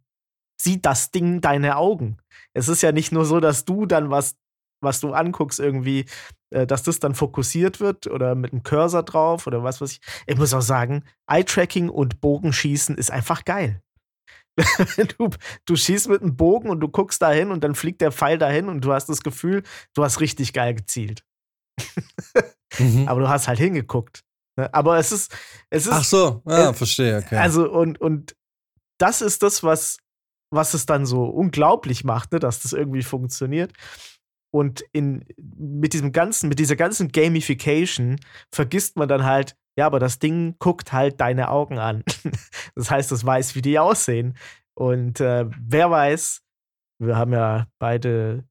sieht 0.58 0.86
das 0.86 1.10
Ding 1.10 1.42
deine 1.42 1.76
Augen. 1.76 2.16
Es 2.54 2.68
ist 2.68 2.80
ja 2.80 2.92
nicht 2.92 3.12
nur 3.12 3.26
so, 3.26 3.40
dass 3.40 3.66
du 3.66 3.84
dann 3.84 4.08
was 4.08 4.36
was 4.80 5.00
du 5.00 5.12
anguckst, 5.12 5.60
irgendwie, 5.60 6.06
äh, 6.50 6.66
dass 6.66 6.82
das 6.82 6.98
dann 6.98 7.14
fokussiert 7.14 7.80
wird 7.80 8.06
oder 8.06 8.34
mit 8.34 8.52
einem 8.52 8.62
Cursor 8.62 9.02
drauf 9.02 9.46
oder 9.46 9.62
was 9.62 9.80
weiß 9.80 9.92
ich. 9.92 10.00
Ich 10.26 10.36
muss 10.36 10.54
auch 10.54 10.62
sagen, 10.62 11.04
Eye-Tracking 11.26 11.88
und 11.88 12.20
Bogenschießen 12.20 12.96
ist 12.96 13.10
einfach 13.10 13.44
geil. 13.44 13.82
du, 15.18 15.30
du 15.64 15.76
schießt 15.76 16.08
mit 16.08 16.22
einem 16.22 16.36
Bogen 16.36 16.70
und 16.70 16.80
du 16.80 16.88
guckst 16.88 17.22
dahin 17.22 17.50
und 17.50 17.64
dann 17.64 17.74
fliegt 17.74 18.00
der 18.00 18.12
Pfeil 18.12 18.38
dahin 18.38 18.68
und 18.68 18.84
du 18.84 18.92
hast 18.92 19.08
das 19.08 19.22
Gefühl, 19.22 19.62
du 19.94 20.04
hast 20.04 20.20
richtig 20.20 20.52
geil 20.52 20.74
gezielt. 20.74 21.24
mhm. 22.78 23.08
Aber 23.08 23.20
du 23.20 23.28
hast 23.28 23.48
halt 23.48 23.58
hingeguckt. 23.58 24.22
Ne? 24.56 24.72
Aber 24.74 24.98
es 24.98 25.12
ist, 25.12 25.32
es 25.70 25.86
ist. 25.86 25.92
Ach 25.92 26.04
so, 26.04 26.42
ah, 26.44 26.70
äh, 26.70 26.74
verstehe, 26.74 27.18
okay. 27.18 27.36
Also, 27.36 27.70
und, 27.70 28.00
und 28.00 28.36
das 28.98 29.22
ist 29.22 29.42
das, 29.42 29.62
was, 29.62 29.98
was 30.50 30.74
es 30.74 30.86
dann 30.86 31.06
so 31.06 31.24
unglaublich 31.24 32.04
macht, 32.04 32.32
ne, 32.32 32.38
dass 32.38 32.60
das 32.60 32.72
irgendwie 32.72 33.02
funktioniert. 33.02 33.72
Und 34.52 34.82
in, 34.92 35.24
mit 35.36 35.92
diesem 35.92 36.12
ganzen, 36.12 36.48
mit 36.48 36.58
dieser 36.58 36.76
ganzen 36.76 37.08
Gamification 37.08 38.18
vergisst 38.52 38.96
man 38.96 39.08
dann 39.08 39.24
halt, 39.24 39.56
ja, 39.76 39.86
aber 39.86 40.00
das 40.00 40.18
Ding 40.18 40.56
guckt 40.58 40.92
halt 40.92 41.20
deine 41.20 41.50
Augen 41.50 41.78
an. 41.78 42.02
das 42.74 42.90
heißt, 42.90 43.12
es 43.12 43.24
weiß, 43.24 43.54
wie 43.54 43.62
die 43.62 43.78
aussehen. 43.78 44.36
Und 44.74 45.20
äh, 45.20 45.46
wer 45.58 45.90
weiß, 45.90 46.42
wir 46.98 47.16
haben 47.16 47.32
ja 47.32 47.66
beide 47.78 48.44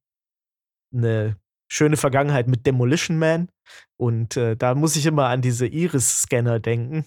eine 0.93 1.37
schöne 1.69 1.97
Vergangenheit 1.97 2.47
mit 2.47 2.65
Demolition 2.65 3.19
Man. 3.19 3.49
Und 3.97 4.37
äh, 4.37 4.55
da 4.55 4.75
muss 4.75 4.95
ich 4.95 5.05
immer 5.05 5.27
an 5.27 5.41
diese 5.41 5.67
Iris-Scanner 5.67 6.59
denken. 6.59 7.05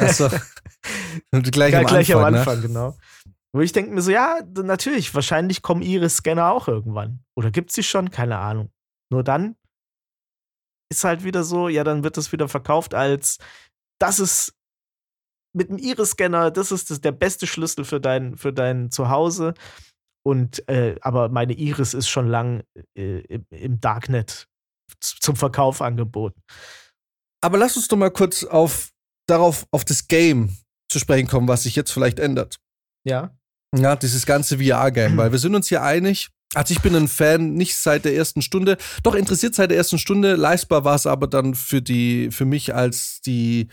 Achso. 0.00 0.28
gleich, 1.30 1.76
am 1.76 1.86
gleich 1.86 2.14
Anfang, 2.14 2.34
am? 2.34 2.34
Anfang, 2.34 2.56
ne? 2.56 2.66
genau. 2.66 2.96
Wo 3.54 3.60
ich 3.60 3.72
denke 3.72 3.92
mir 3.92 4.00
so, 4.00 4.10
ja, 4.10 4.40
natürlich, 4.62 5.14
wahrscheinlich 5.14 5.60
kommen 5.60 5.82
ihre 5.82 6.08
Scanner 6.08 6.50
auch 6.50 6.68
irgendwann. 6.68 7.22
Oder 7.36 7.50
gibt 7.50 7.70
es 7.70 7.76
sie 7.76 7.82
schon? 7.82 8.10
Keine 8.10 8.38
Ahnung. 8.38 8.70
Nur 9.10 9.22
dann 9.22 9.56
ist 10.90 11.04
halt 11.04 11.24
wieder 11.24 11.44
so, 11.44 11.68
ja, 11.68 11.84
dann 11.84 12.04
wird 12.04 12.16
es 12.18 12.32
wieder 12.32 12.48
verkauft 12.48 12.94
als, 12.94 13.38
das 14.00 14.20
ist 14.20 14.54
mit 15.54 15.68
dem 15.68 15.78
Iris-Scanner, 15.78 16.50
das 16.50 16.72
ist 16.72 16.90
das, 16.90 17.00
der 17.00 17.12
beste 17.12 17.46
Schlüssel 17.46 17.84
für 17.84 18.00
dein, 18.00 18.36
für 18.36 18.52
dein 18.52 18.90
Zuhause. 18.90 19.54
Und, 20.24 20.66
äh, 20.68 20.96
aber 21.00 21.28
meine 21.28 21.52
Iris 21.52 21.94
ist 21.94 22.08
schon 22.08 22.28
lang 22.28 22.62
äh, 22.96 23.20
im, 23.20 23.46
im 23.50 23.80
Darknet 23.80 24.48
zum 25.00 25.36
Verkauf 25.36 25.82
angeboten. 25.82 26.40
Aber 27.42 27.58
lass 27.58 27.76
uns 27.76 27.88
doch 27.88 27.96
mal 27.96 28.10
kurz 28.10 28.44
auf, 28.44 28.92
darauf, 29.26 29.66
auf 29.72 29.84
das 29.84 30.08
Game 30.08 30.56
zu 30.90 30.98
sprechen 30.98 31.26
kommen, 31.26 31.48
was 31.48 31.64
sich 31.64 31.74
jetzt 31.74 31.90
vielleicht 31.90 32.18
ändert. 32.18 32.60
Ja. 33.04 33.36
Ja, 33.76 33.96
dieses 33.96 34.26
ganze 34.26 34.58
VR-Game, 34.58 35.16
weil 35.16 35.32
wir 35.32 35.38
sind 35.38 35.54
uns 35.54 35.68
hier 35.68 35.82
einig. 35.82 36.28
Also 36.54 36.74
ich 36.74 36.82
bin 36.82 36.94
ein 36.94 37.08
Fan, 37.08 37.54
nicht 37.54 37.76
seit 37.76 38.04
der 38.04 38.14
ersten 38.14 38.42
Stunde, 38.42 38.76
doch 39.02 39.14
interessiert 39.14 39.54
seit 39.54 39.70
der 39.70 39.78
ersten 39.78 39.98
Stunde. 39.98 40.36
Leistbar 40.36 40.84
war 40.84 40.94
es 40.94 41.06
aber 41.06 41.26
dann 41.26 41.54
für 41.54 41.80
die, 41.80 42.30
für 42.30 42.44
mich, 42.44 42.74
als 42.74 43.22
die 43.22 43.68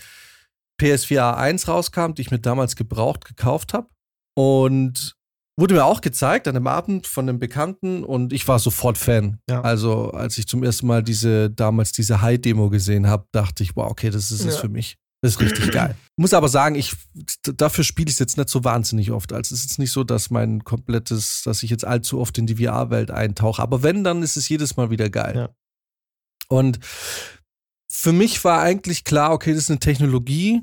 PSVR 0.81 1.37
1 1.37 1.67
rauskam, 1.67 2.13
die 2.13 2.21
ich 2.21 2.31
mir 2.31 2.39
damals 2.39 2.77
gebraucht 2.77 3.25
gekauft 3.25 3.73
habe. 3.73 3.87
Und 4.35 5.17
wurde 5.59 5.75
mir 5.75 5.83
auch 5.83 5.99
gezeigt 5.99 6.47
an 6.47 6.53
dem 6.53 6.67
Abend 6.67 7.05
von 7.05 7.27
einem 7.27 7.37
Bekannten 7.37 8.05
und 8.05 8.31
ich 8.31 8.47
war 8.47 8.59
sofort 8.59 8.97
Fan. 8.97 9.39
Ja. 9.49 9.61
Also 9.61 10.11
als 10.11 10.37
ich 10.37 10.47
zum 10.47 10.63
ersten 10.63 10.87
Mal 10.87 11.03
diese 11.03 11.49
damals 11.49 11.91
diese 11.91 12.21
High-Demo 12.21 12.69
gesehen 12.69 13.07
habe, 13.07 13.25
dachte 13.33 13.63
ich, 13.63 13.75
wow, 13.75 13.91
okay, 13.91 14.09
das 14.09 14.31
ist 14.31 14.45
es 14.45 14.55
ja. 14.55 14.61
für 14.61 14.69
mich. 14.69 14.95
Das 15.21 15.33
ist 15.33 15.41
richtig 15.41 15.71
geil. 15.71 15.95
Muss 16.17 16.33
aber 16.33 16.47
sagen, 16.47 16.75
ich 16.75 16.95
dafür 17.43 17.83
spiele 17.83 18.07
ich 18.07 18.13
es 18.13 18.19
jetzt 18.19 18.37
nicht 18.37 18.49
so 18.49 18.63
wahnsinnig 18.63 19.11
oft. 19.11 19.33
Also 19.33 19.53
es 19.53 19.61
ist 19.61 19.71
jetzt 19.71 19.79
nicht 19.79 19.91
so, 19.91 20.03
dass 20.03 20.29
mein 20.29 20.63
komplettes, 20.63 21.41
dass 21.43 21.61
ich 21.63 21.69
jetzt 21.69 21.85
allzu 21.85 22.19
oft 22.19 22.37
in 22.37 22.47
die 22.47 22.55
VR-Welt 22.55 23.11
eintauche. 23.11 23.61
Aber 23.61 23.83
wenn, 23.83 24.03
dann 24.03 24.23
ist 24.23 24.37
es 24.37 24.47
jedes 24.47 24.77
Mal 24.77 24.91
wieder 24.91 25.09
geil. 25.09 25.35
Ja. 25.35 25.49
Und 26.47 26.79
für 27.91 28.13
mich 28.13 28.43
war 28.43 28.61
eigentlich 28.61 29.03
klar, 29.03 29.33
okay, 29.33 29.53
das 29.53 29.63
ist 29.63 29.71
eine 29.71 29.79
Technologie, 29.79 30.61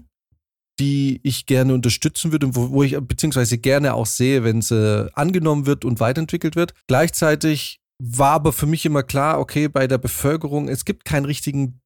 die 0.78 1.20
ich 1.22 1.46
gerne 1.46 1.74
unterstützen 1.74 2.32
würde, 2.32 2.54
wo, 2.54 2.70
wo 2.70 2.82
ich 2.82 2.98
beziehungsweise 2.98 3.58
gerne 3.58 3.94
auch 3.94 4.06
sehe, 4.06 4.44
wenn 4.44 4.62
sie 4.62 5.10
angenommen 5.14 5.66
wird 5.66 5.84
und 5.84 6.00
weiterentwickelt 6.00 6.56
wird. 6.56 6.74
Gleichzeitig 6.86 7.80
war 7.98 8.32
aber 8.32 8.52
für 8.52 8.66
mich 8.66 8.84
immer 8.84 9.02
klar, 9.02 9.40
okay, 9.40 9.68
bei 9.68 9.86
der 9.86 9.98
Bevölkerung, 9.98 10.68
es 10.68 10.84
gibt 10.84 11.04
keinen 11.04 11.24
richtigen 11.24 11.80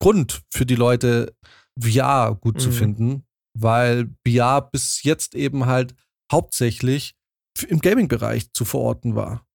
Grund 0.00 0.42
für 0.52 0.66
die 0.66 0.76
Leute, 0.76 1.34
VR 1.78 2.36
gut 2.40 2.56
mhm. 2.56 2.60
zu 2.60 2.72
finden, 2.72 3.26
weil 3.54 4.10
VR 4.26 4.62
bis 4.62 5.02
jetzt 5.02 5.34
eben 5.34 5.66
halt 5.66 5.94
hauptsächlich 6.30 7.14
im 7.68 7.80
Gaming-Bereich 7.80 8.52
zu 8.52 8.64
verorten 8.64 9.14
war. 9.14 9.46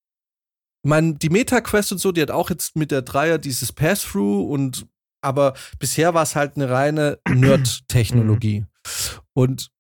Ich 0.84 0.90
meine, 0.90 1.16
die 1.16 1.30
Meta-Quest 1.30 1.92
und 1.92 1.98
so, 2.00 2.12
die 2.12 2.22
hat 2.22 2.32
auch 2.32 2.50
jetzt 2.50 2.76
mit 2.76 2.92
der 2.92 3.04
Dreier 3.04 3.38
dieses 3.38 3.72
Pass-Through 3.72 4.52
und 4.52 4.88
aber 5.24 5.54
bisher 5.78 6.16
war 6.16 6.24
es 6.24 6.36
halt 6.36 6.56
eine 6.56 6.70
reine 6.70 7.20
Nerd-Technologie. 7.30 8.62
Mhm. 8.62 8.68
Und 9.34 9.72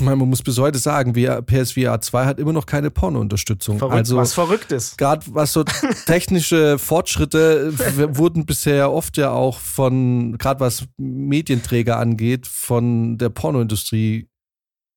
man 0.00 0.18
muss 0.18 0.42
bis 0.42 0.58
heute 0.58 0.78
sagen, 0.78 1.12
PSVR 1.12 2.00
2 2.00 2.24
hat 2.24 2.38
immer 2.38 2.52
noch 2.52 2.66
keine 2.66 2.90
Porno-Unterstützung. 2.90 3.78
Verrückt, 3.78 3.96
also, 3.96 4.16
was 4.16 4.34
verrückt 4.34 4.72
ist. 4.72 4.98
Gerade 4.98 5.24
was 5.28 5.52
so 5.52 5.64
technische 6.06 6.78
Fortschritte 6.78 7.72
wurden 8.16 8.46
bisher 8.46 8.92
oft 8.92 9.16
ja 9.16 9.30
auch 9.30 9.58
von, 9.58 10.38
gerade 10.38 10.60
was 10.60 10.86
Medienträger 10.96 11.98
angeht, 11.98 12.46
von 12.46 13.18
der 13.18 13.28
Pornoindustrie 13.30 14.28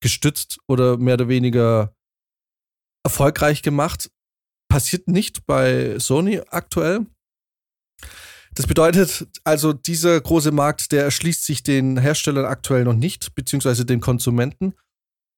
gestützt 0.00 0.58
oder 0.68 0.96
mehr 0.96 1.14
oder 1.14 1.28
weniger 1.28 1.94
erfolgreich 3.04 3.62
gemacht. 3.62 4.10
Passiert 4.70 5.08
nicht 5.08 5.46
bei 5.46 5.98
Sony 5.98 6.42
aktuell. 6.50 7.06
Das 8.58 8.66
bedeutet 8.66 9.28
also, 9.44 9.72
dieser 9.72 10.20
große 10.20 10.50
Markt, 10.50 10.90
der 10.90 11.04
erschließt 11.04 11.44
sich 11.44 11.62
den 11.62 11.96
Herstellern 11.96 12.44
aktuell 12.44 12.82
noch 12.82 12.94
nicht, 12.94 13.36
beziehungsweise 13.36 13.86
den 13.86 14.00
Konsumenten. 14.00 14.74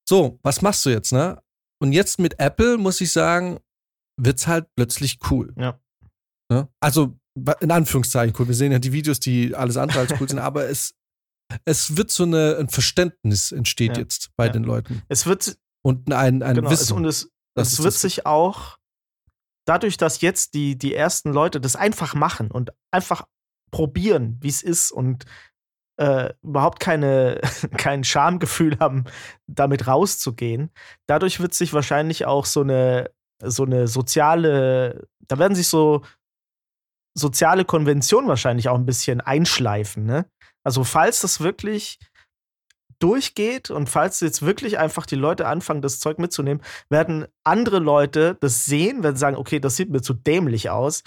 So, 0.08 0.38
was 0.42 0.62
machst 0.62 0.86
du 0.86 0.90
jetzt, 0.90 1.12
ne? 1.12 1.38
Und 1.82 1.92
jetzt 1.92 2.18
mit 2.18 2.40
Apple, 2.40 2.78
muss 2.78 2.98
ich 3.02 3.12
sagen, 3.12 3.60
wird's 4.16 4.46
halt 4.46 4.68
plötzlich 4.74 5.18
cool. 5.30 5.52
Ja. 5.58 5.78
Ne? 6.50 6.66
Also, 6.80 7.14
in 7.60 7.70
Anführungszeichen 7.70 8.34
cool. 8.38 8.48
Wir 8.48 8.54
sehen 8.54 8.72
ja 8.72 8.78
die 8.78 8.94
Videos, 8.94 9.20
die 9.20 9.54
alles 9.54 9.76
andere 9.76 9.98
als 9.98 10.18
cool 10.18 10.26
sind, 10.26 10.38
aber 10.38 10.70
es, 10.70 10.94
es 11.66 11.98
wird 11.98 12.10
so 12.10 12.22
eine, 12.22 12.56
ein 12.58 12.70
Verständnis 12.70 13.52
entsteht 13.52 13.98
ja. 13.98 14.02
jetzt 14.02 14.30
bei 14.34 14.46
ja. 14.46 14.52
den 14.52 14.64
Leuten. 14.64 15.02
Es 15.10 15.26
wird. 15.26 15.58
Und 15.82 16.10
ein, 16.10 16.42
ein 16.42 16.54
genau, 16.54 16.70
Wissen. 16.70 16.84
Es, 16.84 16.90
und 16.92 17.04
es, 17.04 17.30
es 17.54 17.82
wird 17.82 17.92
sich 17.92 18.24
auch 18.24 18.78
dadurch, 19.70 19.96
dass 19.96 20.20
jetzt 20.20 20.54
die, 20.54 20.76
die 20.76 20.96
ersten 20.96 21.32
Leute 21.32 21.60
das 21.60 21.76
einfach 21.76 22.14
machen 22.14 22.50
und 22.50 22.72
einfach 22.90 23.22
probieren, 23.70 24.36
wie 24.40 24.48
es 24.48 24.64
ist 24.64 24.90
und 24.90 25.26
äh, 25.96 26.34
überhaupt 26.42 26.80
keine, 26.80 27.40
kein 27.78 28.02
Schamgefühl 28.02 28.80
haben, 28.80 29.04
damit 29.46 29.86
rauszugehen, 29.86 30.70
dadurch 31.06 31.38
wird 31.38 31.54
sich 31.54 31.72
wahrscheinlich 31.72 32.26
auch 32.26 32.46
so 32.46 32.62
eine, 32.62 33.12
so 33.40 33.62
eine 33.62 33.86
soziale, 33.86 35.06
da 35.20 35.38
werden 35.38 35.54
sich 35.54 35.68
so 35.68 36.02
soziale 37.16 37.64
Konventionen 37.64 38.28
wahrscheinlich 38.28 38.68
auch 38.68 38.76
ein 38.76 38.86
bisschen 38.86 39.20
einschleifen. 39.20 40.04
Ne? 40.04 40.26
Also 40.64 40.82
falls 40.82 41.20
das 41.20 41.40
wirklich 41.40 42.00
durchgeht 43.00 43.70
und 43.70 43.88
falls 43.88 44.20
jetzt 44.20 44.42
wirklich 44.42 44.78
einfach 44.78 45.06
die 45.06 45.16
Leute 45.16 45.46
anfangen, 45.46 45.82
das 45.82 46.00
Zeug 46.00 46.18
mitzunehmen, 46.18 46.62
werden 46.88 47.26
andere 47.44 47.78
Leute 47.78 48.36
das 48.40 48.64
sehen, 48.66 49.02
werden 49.02 49.16
sagen, 49.16 49.36
okay, 49.36 49.58
das 49.58 49.76
sieht 49.76 49.90
mir 49.90 50.02
zu 50.02 50.14
dämlich 50.14 50.70
aus. 50.70 51.02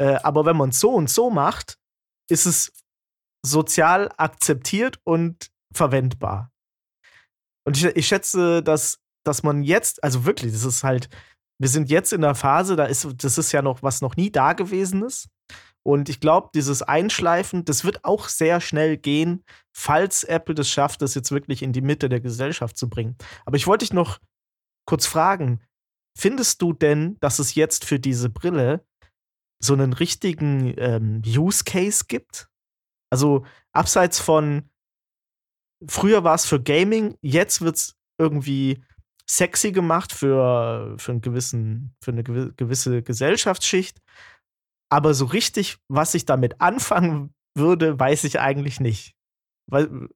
Äh, 0.00 0.16
aber 0.22 0.44
wenn 0.44 0.56
man 0.56 0.72
so 0.72 0.90
und 0.90 1.08
so 1.08 1.30
macht, 1.30 1.78
ist 2.28 2.46
es 2.46 2.72
sozial 3.44 4.10
akzeptiert 4.16 5.00
und 5.04 5.50
verwendbar. 5.72 6.50
Und 7.66 7.76
ich, 7.76 7.84
ich 7.84 8.06
schätze, 8.06 8.62
dass, 8.62 9.00
dass 9.24 9.42
man 9.42 9.62
jetzt, 9.62 10.02
also 10.02 10.24
wirklich, 10.24 10.52
das 10.52 10.64
ist 10.64 10.84
halt, 10.84 11.08
wir 11.60 11.68
sind 11.68 11.90
jetzt 11.90 12.12
in 12.12 12.20
der 12.20 12.34
Phase, 12.34 12.76
da 12.76 12.84
ist, 12.84 13.06
das 13.22 13.38
ist 13.38 13.52
ja 13.52 13.62
noch 13.62 13.82
was 13.82 14.00
noch 14.00 14.16
nie 14.16 14.30
da 14.30 14.52
gewesen 14.52 15.04
ist. 15.04 15.28
Und 15.88 16.10
ich 16.10 16.20
glaube, 16.20 16.50
dieses 16.54 16.82
Einschleifen, 16.82 17.64
das 17.64 17.82
wird 17.82 18.04
auch 18.04 18.28
sehr 18.28 18.60
schnell 18.60 18.98
gehen, 18.98 19.42
falls 19.74 20.22
Apple 20.22 20.54
das 20.54 20.68
schafft, 20.68 21.00
das 21.00 21.14
jetzt 21.14 21.32
wirklich 21.32 21.62
in 21.62 21.72
die 21.72 21.80
Mitte 21.80 22.10
der 22.10 22.20
Gesellschaft 22.20 22.76
zu 22.76 22.90
bringen. 22.90 23.16
Aber 23.46 23.56
ich 23.56 23.66
wollte 23.66 23.86
dich 23.86 23.94
noch 23.94 24.18
kurz 24.86 25.06
fragen, 25.06 25.64
findest 26.14 26.60
du 26.60 26.74
denn, 26.74 27.16
dass 27.20 27.38
es 27.38 27.54
jetzt 27.54 27.86
für 27.86 27.98
diese 27.98 28.28
Brille 28.28 28.84
so 29.64 29.72
einen 29.72 29.94
richtigen 29.94 30.74
ähm, 30.76 31.22
Use 31.26 31.64
Case 31.64 32.04
gibt? 32.06 32.50
Also 33.10 33.46
abseits 33.72 34.20
von 34.20 34.68
früher 35.86 36.22
war 36.22 36.34
es 36.34 36.44
für 36.44 36.60
Gaming, 36.60 37.16
jetzt 37.22 37.62
wird 37.62 37.76
es 37.76 37.96
irgendwie 38.20 38.84
sexy 39.26 39.72
gemacht 39.72 40.12
für, 40.12 40.96
für, 40.98 41.12
einen 41.12 41.22
gewissen, 41.22 41.96
für 42.04 42.10
eine 42.10 42.24
gewisse 42.24 43.02
Gesellschaftsschicht. 43.02 44.02
Aber 44.90 45.14
so 45.14 45.26
richtig, 45.26 45.78
was 45.88 46.14
ich 46.14 46.24
damit 46.24 46.60
anfangen 46.60 47.34
würde, 47.56 47.98
weiß 47.98 48.24
ich 48.24 48.40
eigentlich 48.40 48.80
nicht. 48.80 49.14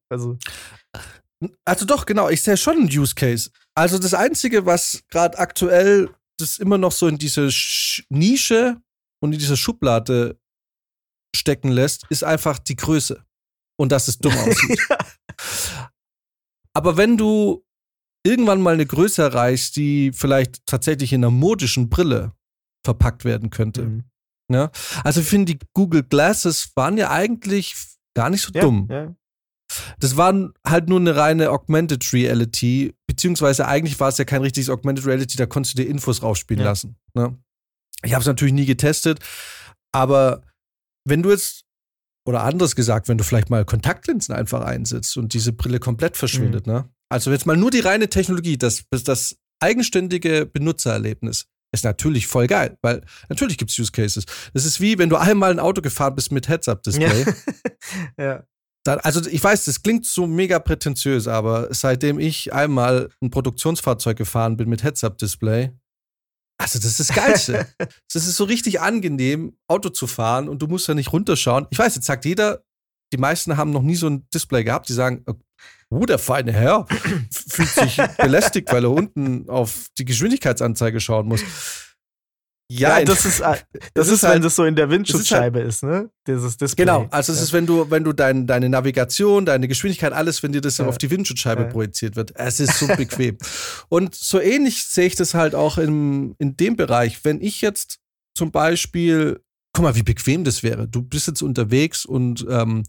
Also. 0.08 0.38
Also 1.64 1.84
doch, 1.86 2.06
genau, 2.06 2.28
ich 2.28 2.42
sehe 2.42 2.56
schon 2.56 2.76
einen 2.76 2.86
Use 2.86 3.14
Case. 3.14 3.50
Also 3.74 3.98
das 3.98 4.14
Einzige, 4.14 4.64
was 4.64 5.02
gerade 5.10 5.38
aktuell 5.38 6.14
das 6.38 6.58
immer 6.58 6.78
noch 6.78 6.92
so 6.92 7.08
in 7.08 7.18
diese 7.18 7.50
Sch 7.50 8.04
Nische 8.08 8.80
und 9.20 9.32
in 9.32 9.38
diese 9.38 9.56
Schublade 9.56 10.38
stecken 11.34 11.70
lässt, 11.70 12.06
ist 12.10 12.24
einfach 12.24 12.58
die 12.58 12.76
Größe. 12.76 13.24
Und 13.78 13.90
dass 13.90 14.08
es 14.08 14.18
dumm 14.18 14.32
aussieht. 14.38 14.86
Aber 16.74 16.96
wenn 16.96 17.16
du 17.16 17.64
irgendwann 18.24 18.60
mal 18.60 18.74
eine 18.74 18.86
Größe 18.86 19.22
erreichst, 19.22 19.76
die 19.76 20.12
vielleicht 20.12 20.64
tatsächlich 20.66 21.12
in 21.12 21.24
einer 21.24 21.30
modischen 21.30 21.88
Brille 21.88 22.32
verpackt 22.84 23.24
werden 23.24 23.50
könnte, 23.50 23.82
mhm. 23.82 24.04
Ja? 24.52 24.70
Also 25.04 25.20
ich 25.20 25.26
finde, 25.26 25.54
die 25.54 25.58
Google 25.74 26.02
Glasses 26.02 26.72
waren 26.74 26.96
ja 26.96 27.10
eigentlich 27.10 27.74
gar 28.14 28.30
nicht 28.30 28.42
so 28.42 28.52
ja, 28.54 28.60
dumm. 28.60 28.88
Ja. 28.90 29.14
Das 29.98 30.16
war 30.16 30.52
halt 30.66 30.88
nur 30.88 31.00
eine 31.00 31.16
reine 31.16 31.50
Augmented 31.50 32.12
Reality, 32.12 32.94
beziehungsweise 33.06 33.66
eigentlich 33.66 33.98
war 34.00 34.08
es 34.08 34.18
ja 34.18 34.24
kein 34.24 34.42
richtiges 34.42 34.68
Augmented 34.68 35.06
Reality, 35.06 35.36
da 35.36 35.46
konntest 35.46 35.78
du 35.78 35.82
dir 35.82 35.88
Infos 35.88 36.22
rausspielen 36.22 36.62
lassen. 36.62 36.96
Ne? 37.14 37.38
Ich 38.02 38.12
habe 38.12 38.20
es 38.20 38.26
natürlich 38.26 38.54
nie 38.54 38.66
getestet, 38.66 39.20
aber 39.92 40.42
wenn 41.06 41.22
du 41.22 41.30
jetzt, 41.30 41.64
oder 42.26 42.44
anders 42.44 42.76
gesagt, 42.76 43.08
wenn 43.08 43.18
du 43.18 43.24
vielleicht 43.24 43.50
mal 43.50 43.64
Kontaktlinsen 43.64 44.34
einfach 44.34 44.62
einsetzt 44.62 45.16
und 45.16 45.34
diese 45.34 45.52
Brille 45.52 45.80
komplett 45.80 46.16
verschwindet, 46.16 46.66
mhm. 46.66 46.72
ne? 46.72 46.88
Also 47.08 47.30
jetzt 47.30 47.46
mal 47.46 47.58
nur 47.58 47.70
die 47.70 47.80
reine 47.80 48.08
Technologie, 48.08 48.56
das, 48.56 48.84
das 48.90 49.36
eigenständige 49.60 50.46
Benutzererlebnis 50.46 51.46
ist 51.72 51.84
natürlich 51.84 52.26
voll 52.26 52.46
geil, 52.46 52.76
weil 52.82 53.02
natürlich 53.28 53.58
gibt 53.58 53.70
es 53.70 53.78
Use 53.78 53.92
Cases. 53.92 54.24
Das 54.52 54.64
ist 54.64 54.80
wie, 54.80 54.98
wenn 54.98 55.08
du 55.08 55.16
einmal 55.16 55.50
ein 55.50 55.58
Auto 55.58 55.82
gefahren 55.82 56.14
bist 56.14 56.30
mit 56.30 56.48
Heads-Up-Display. 56.48 57.24
Ja. 57.24 57.34
ja. 58.24 58.44
Dann, 58.84 58.98
also 59.00 59.24
ich 59.28 59.42
weiß, 59.42 59.64
das 59.64 59.82
klingt 59.82 60.06
so 60.06 60.26
mega 60.26 60.58
prätentiös, 60.58 61.28
aber 61.28 61.72
seitdem 61.72 62.18
ich 62.18 62.52
einmal 62.52 63.10
ein 63.22 63.30
Produktionsfahrzeug 63.30 64.18
gefahren 64.18 64.56
bin 64.56 64.68
mit 64.68 64.82
Heads-Up-Display, 64.82 65.72
also 66.58 66.78
das 66.78 67.00
ist 67.00 67.00
das 67.00 67.16
Geilste. 67.16 67.66
das 68.12 68.26
ist 68.26 68.36
so 68.36 68.44
richtig 68.44 68.80
angenehm, 68.80 69.56
Auto 69.66 69.88
zu 69.88 70.06
fahren 70.06 70.48
und 70.48 70.62
du 70.62 70.66
musst 70.68 70.88
ja 70.88 70.94
nicht 70.94 71.12
runterschauen. 71.12 71.66
Ich 71.70 71.78
weiß, 71.78 71.94
jetzt 71.96 72.06
sagt 72.06 72.24
jeder, 72.24 72.62
die 73.12 73.18
meisten 73.18 73.56
haben 73.56 73.70
noch 73.70 73.82
nie 73.82 73.96
so 73.96 74.08
ein 74.08 74.28
Display 74.30 74.64
gehabt, 74.64 74.88
die 74.88 74.94
sagen, 74.94 75.24
Oh, 75.92 76.06
der 76.06 76.18
feine 76.18 76.52
Herr 76.52 76.86
fühlt 77.30 77.68
sich 77.68 77.96
belästigt, 78.18 78.72
weil 78.72 78.84
er 78.84 78.90
unten 78.90 79.48
auf 79.48 79.88
die 79.98 80.06
Geschwindigkeitsanzeige 80.06 81.00
schauen 81.00 81.28
muss. 81.28 81.42
Ja, 82.70 82.98
ja 82.98 83.04
das 83.04 83.26
ist, 83.26 83.40
das, 83.40 83.64
das 83.92 84.08
ist, 84.08 84.22
halt, 84.22 84.36
wenn 84.36 84.42
das 84.42 84.56
so 84.56 84.64
in 84.64 84.74
der 84.74 84.88
Windschutzscheibe 84.88 85.60
ist, 85.60 85.82
halt, 85.82 85.92
ist, 85.92 86.04
ne? 86.04 86.10
Dieses 86.26 86.56
Display. 86.56 86.86
Genau, 86.86 87.06
also 87.10 87.32
es 87.32 87.38
ja. 87.38 87.44
ist, 87.44 87.52
wenn 87.52 87.66
du, 87.66 87.90
wenn 87.90 88.04
du 88.04 88.14
dein, 88.14 88.46
deine 88.46 88.70
Navigation, 88.70 89.44
deine 89.44 89.68
Geschwindigkeit, 89.68 90.14
alles, 90.14 90.42
wenn 90.42 90.52
dir 90.52 90.62
das 90.62 90.78
ja. 90.78 90.86
auf 90.86 90.96
die 90.96 91.10
Windschutzscheibe 91.10 91.66
projiziert 91.66 92.16
wird. 92.16 92.32
Es 92.36 92.58
ist 92.58 92.78
so 92.78 92.86
bequem. 92.86 93.36
Und 93.90 94.14
so 94.14 94.40
ähnlich 94.40 94.84
sehe 94.84 95.06
ich 95.06 95.16
das 95.16 95.34
halt 95.34 95.54
auch 95.54 95.76
im, 95.76 96.34
in 96.38 96.56
dem 96.56 96.76
Bereich. 96.76 97.22
Wenn 97.24 97.42
ich 97.42 97.60
jetzt 97.60 97.98
zum 98.34 98.50
Beispiel, 98.50 99.42
guck 99.74 99.82
mal, 99.82 99.94
wie 99.94 100.02
bequem 100.02 100.44
das 100.44 100.62
wäre. 100.62 100.88
Du 100.88 101.02
bist 101.02 101.26
jetzt 101.26 101.42
unterwegs 101.42 102.06
und 102.06 102.46
ähm, 102.48 102.84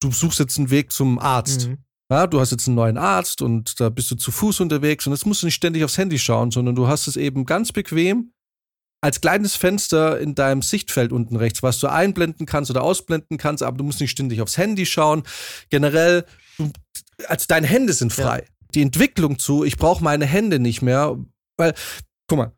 du 0.00 0.10
suchst 0.10 0.38
jetzt 0.38 0.56
einen 0.56 0.70
Weg 0.70 0.92
zum 0.92 1.18
Arzt. 1.18 1.68
Mhm. 1.68 1.78
Ja, 2.12 2.26
du 2.26 2.40
hast 2.40 2.50
jetzt 2.50 2.68
einen 2.68 2.74
neuen 2.74 2.98
Arzt 2.98 3.40
und 3.40 3.80
da 3.80 3.88
bist 3.88 4.10
du 4.10 4.16
zu 4.16 4.30
Fuß 4.30 4.60
unterwegs 4.60 5.06
und 5.06 5.14
jetzt 5.14 5.24
musst 5.24 5.40
du 5.40 5.46
nicht 5.46 5.54
ständig 5.54 5.82
aufs 5.82 5.96
Handy 5.96 6.18
schauen, 6.18 6.50
sondern 6.50 6.74
du 6.74 6.86
hast 6.86 7.06
es 7.06 7.16
eben 7.16 7.46
ganz 7.46 7.72
bequem 7.72 8.34
als 9.00 9.22
kleines 9.22 9.56
Fenster 9.56 10.20
in 10.20 10.34
deinem 10.34 10.60
Sichtfeld 10.60 11.10
unten 11.10 11.36
rechts, 11.36 11.62
was 11.62 11.78
du 11.78 11.86
einblenden 11.86 12.44
kannst 12.44 12.70
oder 12.70 12.82
ausblenden 12.82 13.38
kannst, 13.38 13.62
aber 13.62 13.78
du 13.78 13.84
musst 13.84 13.98
nicht 13.98 14.10
ständig 14.10 14.42
aufs 14.42 14.58
Handy 14.58 14.84
schauen. 14.84 15.22
Generell, 15.70 16.26
also 17.28 17.46
deine 17.48 17.66
Hände 17.66 17.94
sind 17.94 18.12
frei. 18.12 18.40
Ja. 18.40 18.68
Die 18.74 18.82
Entwicklung 18.82 19.38
zu, 19.38 19.64
ich 19.64 19.78
brauche 19.78 20.04
meine 20.04 20.26
Hände 20.26 20.58
nicht 20.58 20.82
mehr, 20.82 21.18
weil, 21.56 21.72
guck 22.28 22.36
mal, 22.36 22.52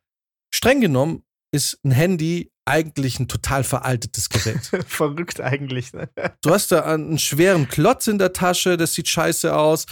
streng 0.53 0.81
genommen 0.81 1.23
ist 1.53 1.79
ein 1.85 1.93
Handy 1.93 2.51
eigentlich 2.66 3.20
ein 3.20 3.29
total 3.29 3.64
veraltetes 3.64 4.29
Gerät. 4.29 4.70
Verrückt 4.87 5.40
eigentlich. 5.40 5.92
Ne? 5.92 6.09
Du 6.42 6.50
hast 6.50 6.72
da 6.72 6.81
einen 6.81 7.18
schweren 7.18 7.68
Klotz 7.68 8.07
in 8.07 8.18
der 8.18 8.33
Tasche, 8.33 8.77
das 8.77 8.94
sieht 8.94 9.09
scheiße 9.09 9.55
aus. 9.55 9.87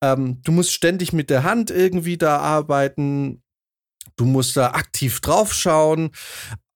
Ähm, 0.00 0.40
du 0.42 0.52
musst 0.52 0.72
ständig 0.72 1.12
mit 1.12 1.30
der 1.30 1.44
Hand 1.44 1.70
irgendwie 1.70 2.16
da 2.16 2.38
arbeiten. 2.38 3.42
Du 4.16 4.24
musst 4.24 4.56
da 4.56 4.72
aktiv 4.72 5.20
drauf 5.20 5.52
schauen. 5.52 6.10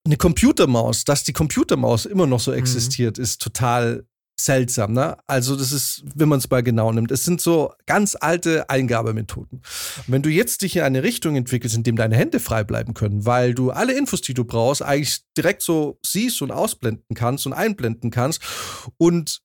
Eine 0.05 0.17
Computermaus, 0.17 1.05
dass 1.05 1.25
die 1.25 1.33
Computermaus 1.33 2.07
immer 2.07 2.27
noch 2.27 2.41
so 2.41 2.53
mhm. 2.53 2.59
existiert, 2.59 3.19
mhm. 3.19 3.25
ist 3.25 3.43
total 3.43 4.05
seltsam, 4.39 4.93
ne? 4.93 5.17
Also, 5.27 5.57
das 5.57 5.73
ist, 5.73 6.05
wenn 6.15 6.29
man 6.29 6.39
es 6.39 6.51
mal 6.51 6.63
genau 6.63 6.93
nimmt, 6.93 7.11
es 7.11 7.25
sind 7.25 7.41
so 7.41 7.73
ganz 7.87 8.17
alte 8.19 8.69
Eingabemethoden. 8.69 9.59
Und 9.59 10.05
wenn 10.09 10.23
du 10.23 10.29
jetzt 10.29 10.63
dich 10.63 10.77
in 10.77 10.83
eine 10.83 11.03
Richtung 11.03 11.37
entwickelst, 11.37 11.77
in 11.77 11.83
dem 11.83 11.97
deine 11.97 12.17
Hände 12.17 12.39
frei 12.41 12.65
bleiben 12.65 12.95
können, 12.95 13.25
weil 13.25 13.55
du 13.55 13.71
alle 13.71 13.97
Infos, 13.97 14.21
die 14.21 14.35
du 14.35 14.45
brauchst, 14.45 14.83
eigentlich 14.83 15.21
direkt 15.37 15.63
so 15.63 15.99
siehst 16.05 16.43
und 16.43 16.51
ausblenden 16.51 17.15
kannst 17.15 17.47
und 17.47 17.53
einblenden 17.53 18.11
kannst 18.11 18.43
und 18.99 19.41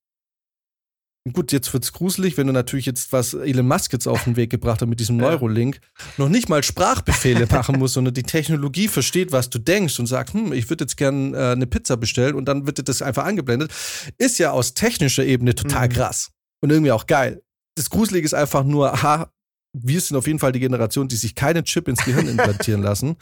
gut, 1.31 1.51
jetzt 1.51 1.71
wird's 1.71 1.93
gruselig, 1.93 2.37
wenn 2.37 2.47
du 2.47 2.53
natürlich 2.53 2.85
jetzt, 2.85 3.13
was 3.13 3.33
Elon 3.33 3.67
Musk 3.67 3.93
jetzt 3.93 4.07
auf 4.07 4.23
den 4.23 4.35
Weg 4.35 4.49
gebracht 4.49 4.81
hat 4.81 4.89
mit 4.89 4.99
diesem 4.99 5.17
Neurolink, 5.17 5.79
noch 6.17 6.29
nicht 6.29 6.49
mal 6.49 6.63
Sprachbefehle 6.63 7.45
machen 7.51 7.77
muss, 7.77 7.93
sondern 7.93 8.13
die 8.13 8.23
Technologie 8.23 8.87
versteht, 8.87 9.31
was 9.31 9.49
du 9.49 9.59
denkst 9.59 9.99
und 9.99 10.07
sagt, 10.07 10.33
hm, 10.33 10.51
ich 10.51 10.69
würde 10.69 10.85
jetzt 10.85 10.97
gern 10.97 11.33
äh, 11.33 11.51
eine 11.51 11.67
Pizza 11.67 11.95
bestellen 11.97 12.35
und 12.35 12.45
dann 12.45 12.65
wird 12.65 12.79
dir 12.79 12.83
das 12.83 13.01
einfach 13.01 13.25
angeblendet, 13.25 13.71
ist 14.17 14.39
ja 14.39 14.51
aus 14.51 14.73
technischer 14.73 15.23
Ebene 15.23 15.53
total 15.53 15.87
mhm. 15.87 15.93
krass 15.93 16.31
und 16.61 16.71
irgendwie 16.71 16.91
auch 16.91 17.05
geil. 17.05 17.43
Das 17.75 17.89
Gruselige 17.89 18.25
ist 18.25 18.33
einfach 18.33 18.63
nur, 18.63 18.93
aha, 18.93 19.31
wir 19.73 20.01
sind 20.01 20.17
auf 20.17 20.27
jeden 20.27 20.39
Fall 20.39 20.51
die 20.51 20.59
Generation, 20.59 21.07
die 21.07 21.15
sich 21.15 21.35
keinen 21.35 21.63
Chip 21.63 21.87
ins 21.87 22.03
Gehirn 22.03 22.27
implantieren 22.27 22.81
lassen. 22.81 23.15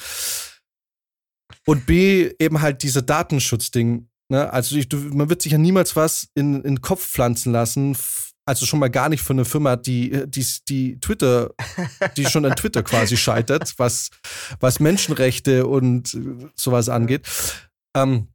Und 1.65 1.85
B, 1.85 2.31
eben 2.39 2.61
halt 2.61 2.83
dieser 2.83 3.01
Datenschutzding. 3.01 4.08
Ne? 4.29 4.51
Also 4.51 4.75
ich, 4.75 4.87
man 4.91 5.29
wird 5.29 5.41
sich 5.41 5.51
ja 5.51 5.57
niemals 5.57 5.95
was 5.95 6.27
in, 6.35 6.55
in 6.55 6.75
den 6.75 6.81
Kopf 6.81 7.05
pflanzen 7.05 7.51
lassen, 7.51 7.95
also 8.45 8.65
schon 8.65 8.79
mal 8.79 8.89
gar 8.89 9.09
nicht 9.09 9.21
von 9.21 9.37
einer 9.37 9.45
Firma, 9.45 9.75
die, 9.75 10.25
die, 10.27 10.45
die 10.67 10.99
Twitter, 10.99 11.51
die 12.17 12.25
schon 12.25 12.45
an 12.45 12.55
Twitter 12.55 12.81
quasi 12.81 13.15
scheitert, 13.15 13.75
was, 13.77 14.09
was 14.59 14.79
Menschenrechte 14.79 15.67
und 15.67 16.17
sowas 16.55 16.89
angeht. 16.89 17.27
Ähm, 17.95 18.29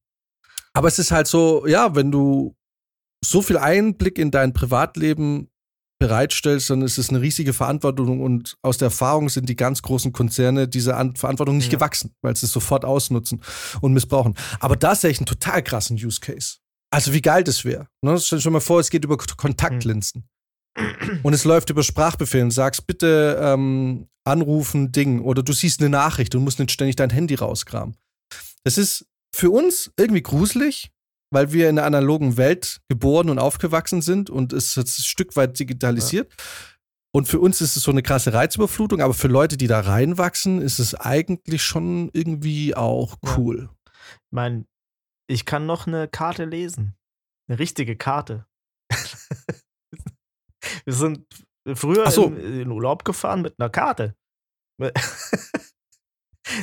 aber 0.73 0.89
es 0.89 0.99
ist 0.99 1.11
halt 1.11 1.27
so, 1.27 1.67
ja, 1.67 1.97
wenn 1.97 2.13
du 2.13 2.57
so 3.25 3.43
viel 3.43 3.57
Einblick 3.57 4.19
in 4.19 4.31
dein 4.31 4.53
Privatleben 4.53 5.51
bereitstellst, 5.99 6.71
dann 6.71 6.83
ist 6.83 6.99
es 6.99 7.09
eine 7.09 7.21
riesige 7.21 7.53
Verantwortung 7.53 8.21
und 8.21 8.57
aus 8.63 8.79
der 8.79 8.87
Erfahrung 8.87 9.29
sind 9.29 9.49
die 9.49 9.57
ganz 9.57 9.83
großen 9.83 10.13
Konzerne 10.13 10.69
dieser 10.69 10.97
An 10.97 11.17
Verantwortung 11.17 11.57
nicht 11.57 11.73
ja. 11.73 11.79
gewachsen, 11.79 12.15
weil 12.23 12.37
sie 12.37 12.47
es 12.47 12.53
sofort 12.53 12.85
ausnutzen 12.85 13.43
und 13.81 13.93
missbrauchen. 13.93 14.35
Aber 14.61 14.77
da 14.77 14.95
sehe 14.95 15.11
ich 15.11 15.19
einen 15.19 15.27
total 15.27 15.63
krassen 15.63 15.97
Use 15.97 16.21
Case. 16.21 16.57
Also 16.91 17.13
wie 17.13 17.23
geil 17.23 17.45
das 17.45 17.65
wäre. 17.65 17.89
Ne? 18.03 18.19
Stell 18.19 18.39
dir 18.39 18.43
schon 18.43 18.53
mal 18.53 18.61
vor, 18.61 18.81
es 18.81 18.91
geht 18.91 19.05
über 19.05 19.17
Kontaktlinsen. 19.17 20.29
Mhm. 20.77 21.21
Und 21.23 21.33
es 21.33 21.45
läuft 21.45 21.71
über 21.71 21.83
Sprachbefehle 21.83 22.45
und 22.45 22.51
sagst, 22.51 22.87
bitte 22.87 23.39
ähm, 23.41 24.09
anrufen, 24.25 24.93
Ding. 24.93 25.21
Oder 25.21 25.43
du 25.43 25.53
siehst 25.53 25.81
eine 25.81 25.91
Nachricht 25.91 26.35
und 26.35 26.45
musst 26.45 26.59
nicht 26.59 26.73
ständig 26.73 26.97
dein 26.97 27.11
Handy 27.11 27.35
rauskramen. 27.35 27.97
Das 28.65 28.79
ist 28.79 29.07
für 29.35 29.51
uns 29.51 29.91
irgendwie 29.97 30.23
gruselig, 30.23 30.93
weil 31.35 31.53
wir 31.53 31.69
in 31.69 31.77
der 31.77 31.85
analogen 31.85 32.37
Welt 32.39 32.81
geboren 32.89 33.29
und 33.29 33.39
aufgewachsen 33.39 34.01
sind 34.01 34.31
und 34.31 34.53
es 34.53 34.77
ist 34.77 34.99
ein 34.99 35.03
Stück 35.03 35.37
weit 35.37 35.59
digitalisiert. 35.59 36.31
Ja. 36.31 36.45
Und 37.13 37.29
für 37.29 37.39
uns 37.39 37.61
ist 37.61 37.77
es 37.77 37.83
so 37.83 37.91
eine 37.91 38.03
krasse 38.03 38.33
Reizüberflutung, 38.33 39.01
aber 39.01 39.15
für 39.15 39.29
Leute, 39.29 39.57
die 39.57 39.67
da 39.67 39.81
reinwachsen, 39.81 40.61
ist 40.61 40.79
es 40.79 40.95
eigentlich 40.95 41.63
schon 41.63 42.11
irgendwie 42.13 42.75
auch 42.75 43.19
cool. 43.37 43.69
Ja. 43.69 43.93
Ich 44.07 44.33
meine, 44.33 44.65
ich 45.29 45.45
kann 45.45 45.67
noch 45.67 45.87
eine 45.87 46.09
Karte 46.09 46.45
lesen. 46.45 46.95
Eine 47.49 47.59
richtige 47.59 47.97
Karte. 47.97 48.47
wir 50.85 50.93
sind 50.93 51.27
früher 51.75 52.11
so. 52.11 52.27
in, 52.27 52.61
in 52.61 52.71
Urlaub 52.71 53.05
gefahren 53.05 53.43
mit 53.43 53.55
einer 53.59 53.71
Karte. 53.71 54.17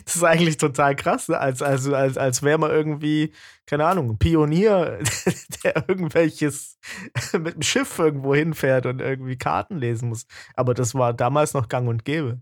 Das 0.05 0.15
ist 0.15 0.23
eigentlich 0.23 0.57
total 0.57 0.95
krass, 0.95 1.27
ne? 1.27 1.39
als, 1.39 1.61
also, 1.61 1.95
als, 1.95 2.17
als 2.17 2.43
wäre 2.43 2.59
man 2.59 2.69
irgendwie, 2.69 3.33
keine 3.65 3.85
Ahnung, 3.85 4.11
ein 4.11 4.19
Pionier, 4.19 4.99
der 5.63 5.89
irgendwelches 5.89 6.77
mit 7.33 7.55
dem 7.55 7.61
Schiff 7.63 7.97
irgendwo 7.97 8.35
hinfährt 8.35 8.85
und 8.85 9.01
irgendwie 9.01 9.37
Karten 9.37 9.77
lesen 9.77 10.09
muss. 10.09 10.27
Aber 10.53 10.73
das 10.73 10.93
war 10.93 11.13
damals 11.13 11.53
noch 11.53 11.67
gang 11.67 11.87
und 11.87 12.05
gäbe. 12.05 12.41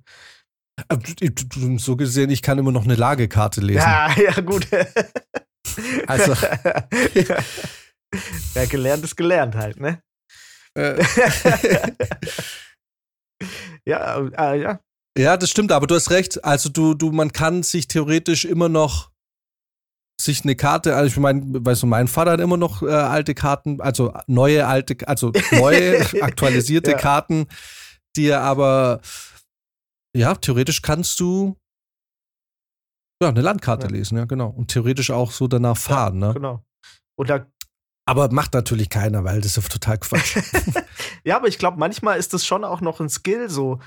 Äh, 0.90 0.98
so 1.78 1.96
gesehen, 1.96 2.30
ich 2.30 2.42
kann 2.42 2.58
immer 2.58 2.72
noch 2.72 2.84
eine 2.84 2.96
Lagekarte 2.96 3.62
lesen. 3.62 3.80
Ja, 3.80 4.14
ja, 4.18 4.42
gut. 4.42 4.68
Also. 6.08 6.34
ja, 8.56 8.66
gelernt 8.66 9.04
ist 9.04 9.16
gelernt 9.16 9.56
halt, 9.56 9.80
ne? 9.80 10.02
Äh. 10.76 11.02
ja, 13.86 14.20
äh, 14.20 14.62
ja, 14.62 14.80
ja, 15.20 15.36
das 15.38 15.50
stimmt, 15.50 15.72
aber 15.72 15.86
du 15.86 15.96
hast 15.96 16.12
recht. 16.12 16.44
Also 16.46 16.70
du, 16.70 16.94
du, 16.94 17.12
man 17.12 17.32
kann 17.32 17.64
sich 17.64 17.88
theoretisch 17.88 18.46
immer 18.46 18.70
noch 18.70 19.12
sich 20.22 20.44
eine 20.44 20.56
Karte, 20.56 20.96
also 20.96 21.08
ich 21.08 21.18
meine, 21.18 21.66
weißt 21.66 21.84
du, 21.84 21.88
mein 21.88 22.08
Vater 22.08 22.32
hat 22.32 22.40
immer 22.42 22.58
noch 22.58 22.82
äh, 22.82 22.88
alte 22.88 23.34
Karten, 23.36 23.80
also 23.80 24.14
neue 24.28 24.68
alte, 24.68 25.08
also 25.08 25.32
neue, 25.52 26.02
aktualisierte 26.22 26.92
ja. 26.92 26.98
Karten, 26.98 27.48
die 28.18 28.28
er 28.28 28.42
aber, 28.42 29.00
ja, 30.16 30.36
theoretisch 30.36 30.82
kannst 30.82 31.20
du 31.22 31.56
ja, 33.22 33.30
eine 33.30 33.42
Landkarte 33.42 33.88
ja. 33.88 33.94
lesen, 33.94 34.18
ja, 34.18 34.26
genau. 34.26 34.50
Und 34.50 34.72
theoretisch 34.72 35.12
auch 35.12 35.32
so 35.32 35.48
danach 35.48 35.78
fahren, 35.78 36.22
ja, 36.22 36.28
ne? 36.28 36.34
Genau. 36.34 36.66
Oder 37.18 37.48
aber 38.06 38.32
macht 38.32 38.54
natürlich 38.56 38.90
keiner, 38.90 39.24
weil 39.24 39.40
das 39.40 39.56
ist 39.56 39.72
total 39.72 39.98
Quatsch. 40.00 40.38
ja, 41.24 41.36
aber 41.36 41.48
ich 41.48 41.60
glaube, 41.60 41.78
manchmal 41.78 42.18
ist 42.18 42.34
das 42.34 42.46
schon 42.46 42.64
auch 42.64 42.82
noch 42.82 43.00
ein 43.00 43.10
Skill, 43.10 43.50
so 43.50 43.80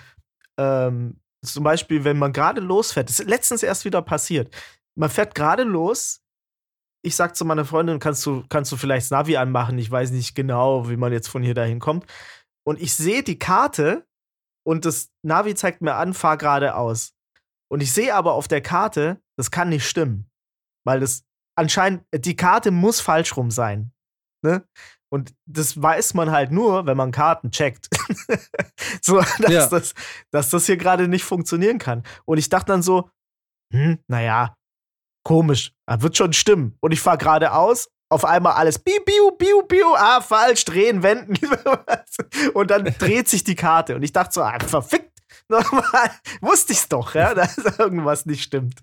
ähm, 0.59 1.21
zum 1.44 1.64
Beispiel, 1.64 2.05
wenn 2.05 2.18
man 2.18 2.33
gerade 2.33 2.61
losfährt, 2.61 3.09
das 3.09 3.20
ist 3.20 3.28
letztens 3.28 3.62
erst 3.62 3.85
wieder 3.85 4.02
passiert. 4.02 4.55
Man 4.96 5.11
fährt 5.11 5.35
gerade 5.35 5.64
los. 5.64 6.20
Ich 7.05 7.16
sag 7.16 7.35
zu 7.35 7.44
meiner 7.44 7.64
Freundin, 7.64 7.98
kannst 7.98 8.24
du, 8.26 8.44
kannst 8.48 8.70
du 8.70 8.76
vielleicht 8.76 9.07
das 9.07 9.11
Navi 9.11 9.37
anmachen? 9.37 9.76
Ich 9.78 9.90
weiß 9.90 10.12
nicht 10.12 10.35
genau, 10.35 10.88
wie 10.88 10.96
man 10.96 11.12
jetzt 11.12 11.28
von 11.28 11.42
hier 11.42 11.55
dahin 11.55 11.81
kommt. 11.81 12.07
Und 12.64 12.81
ich 12.81 12.94
sehe 12.94 13.24
die 13.24 13.38
Karte 13.38 14.07
und 14.64 14.85
das 14.85 15.11
Navi 15.22 15.57
zeigt 15.57 15.83
mir 15.83 15.94
an, 15.94 16.14
fahr 16.14 16.37
geradeaus. 16.37 17.14
Und 17.68 17.83
ich 17.83 17.92
sehe 17.92 18.14
aber 18.14 18.35
auf 18.35 18.46
der 18.46 18.61
Karte, 18.61 19.20
das 19.37 19.50
kann 19.50 19.70
nicht 19.70 19.88
stimmen. 19.88 20.31
Weil 20.87 21.00
das 21.00 21.24
anscheinend, 21.57 22.05
die 22.14 22.37
Karte 22.37 22.70
muss 22.70 23.00
falsch 23.00 23.37
rum 23.37 23.50
sein. 23.50 23.92
Ne? 24.44 24.64
Und 25.12 25.35
das 25.44 25.81
weiß 25.81 26.14
man 26.14 26.31
halt 26.31 26.53
nur, 26.53 26.87
wenn 26.87 26.96
man 26.96 27.11
Karten 27.11 27.51
checkt. 27.51 27.90
so, 29.03 29.20
dass, 29.20 29.51
ja. 29.51 29.66
das, 29.66 29.94
dass 30.31 30.48
das 30.48 30.64
hier 30.64 30.79
gerade 30.79 31.07
nicht 31.07 31.22
funktionieren 31.22 31.79
kann. 31.79 32.03
Und 32.25 32.38
ich 32.38 32.48
dachte 32.48 32.72
dann 32.72 32.83
so, 32.83 33.11
hm, 33.75 33.98
naja, 34.09 34.57
komisch, 35.22 35.75
das 35.87 36.01
wird 36.01 36.16
schon 36.16 36.33
stimmen. 36.33 36.79
Und 36.81 36.92
ich 36.92 37.01
fahre 37.03 37.18
geradeaus, 37.18 37.90
auf 38.11 38.25
einmal 38.25 38.55
alles 38.55 38.79
biu, 38.79 39.05
biu, 39.05 39.33
biu, 39.33 39.62
biu, 39.64 39.94
ah, 39.96 40.22
falsch, 40.22 40.64
drehen, 40.64 41.03
wenden. 41.03 41.35
und 42.55 42.70
dann 42.70 42.85
dreht 42.98 43.29
sich 43.29 43.44
die 43.44 43.55
Karte. 43.55 43.94
Und 43.94 44.03
ich 44.03 44.12
dachte 44.12 44.33
so, 44.33 44.42
ah, 44.42 44.59
verfickt, 44.66 45.18
nochmal, 45.48 46.11
wusste 46.40 46.72
ich's 46.72 46.88
doch, 46.88 47.14
ja, 47.14 47.35
dass 47.35 47.59
irgendwas 47.79 48.25
nicht 48.25 48.42
stimmt. 48.42 48.83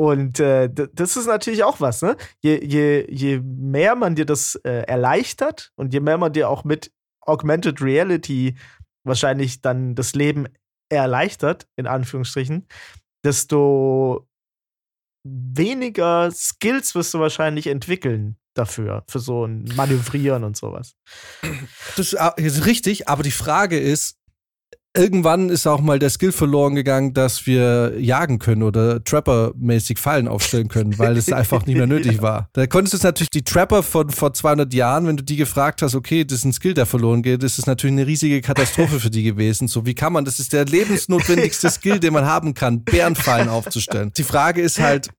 Und 0.00 0.40
äh, 0.40 0.70
das 0.72 1.18
ist 1.18 1.26
natürlich 1.26 1.62
auch 1.62 1.78
was, 1.82 2.00
ne? 2.00 2.16
Je, 2.40 2.58
je, 2.64 3.06
je 3.10 3.38
mehr 3.40 3.94
man 3.96 4.14
dir 4.14 4.24
das 4.24 4.54
äh, 4.64 4.84
erleichtert 4.84 5.72
und 5.76 5.92
je 5.92 6.00
mehr 6.00 6.16
man 6.16 6.32
dir 6.32 6.48
auch 6.48 6.64
mit 6.64 6.90
Augmented 7.20 7.82
Reality 7.82 8.56
wahrscheinlich 9.04 9.60
dann 9.60 9.94
das 9.94 10.14
Leben 10.14 10.46
erleichtert, 10.88 11.66
in 11.76 11.86
Anführungsstrichen, 11.86 12.66
desto 13.26 14.26
weniger 15.22 16.30
Skills 16.30 16.94
wirst 16.94 17.12
du 17.12 17.20
wahrscheinlich 17.20 17.66
entwickeln 17.66 18.38
dafür, 18.54 19.04
für 19.06 19.18
so 19.18 19.44
ein 19.44 19.64
Manövrieren 19.76 20.44
und 20.44 20.56
sowas. 20.56 20.94
Das 21.98 22.16
ist 22.38 22.64
richtig, 22.64 23.06
aber 23.06 23.22
die 23.22 23.30
Frage 23.30 23.78
ist, 23.78 24.16
irgendwann 24.96 25.50
ist 25.50 25.66
auch 25.66 25.80
mal 25.80 25.98
der 25.98 26.10
Skill 26.10 26.32
verloren 26.32 26.74
gegangen, 26.74 27.14
dass 27.14 27.46
wir 27.46 27.94
jagen 27.98 28.38
können 28.38 28.62
oder 28.62 29.02
Trapper-mäßig 29.02 29.98
Fallen 29.98 30.26
aufstellen 30.26 30.68
können, 30.68 30.98
weil 30.98 31.16
es 31.16 31.32
einfach 31.32 31.66
nicht 31.66 31.76
mehr 31.76 31.86
nötig 31.86 32.16
ja. 32.16 32.22
war. 32.22 32.48
Da 32.52 32.66
konntest 32.66 32.94
du 33.02 33.06
natürlich 33.06 33.30
die 33.30 33.44
Trapper 33.44 33.82
von 33.82 34.10
vor 34.10 34.34
200 34.34 34.72
Jahren, 34.74 35.06
wenn 35.06 35.16
du 35.16 35.22
die 35.22 35.36
gefragt 35.36 35.82
hast, 35.82 35.94
okay, 35.94 36.24
das 36.24 36.38
ist 36.38 36.44
ein 36.44 36.52
Skill, 36.52 36.74
der 36.74 36.86
verloren 36.86 37.22
geht, 37.22 37.42
ist 37.42 37.58
es 37.58 37.66
natürlich 37.66 37.94
eine 37.94 38.06
riesige 38.06 38.40
Katastrophe 38.40 38.98
für 38.98 39.10
die 39.10 39.22
gewesen. 39.22 39.68
So, 39.68 39.86
wie 39.86 39.94
kann 39.94 40.12
man, 40.12 40.24
das 40.24 40.40
ist 40.40 40.52
der 40.52 40.64
lebensnotwendigste 40.64 41.70
Skill, 41.70 42.00
den 42.00 42.12
man 42.12 42.24
haben 42.24 42.54
kann, 42.54 42.82
Bärenfallen 42.82 43.48
aufzustellen. 43.48 44.12
Die 44.16 44.24
Frage 44.24 44.60
ist 44.60 44.80
halt, 44.80 45.10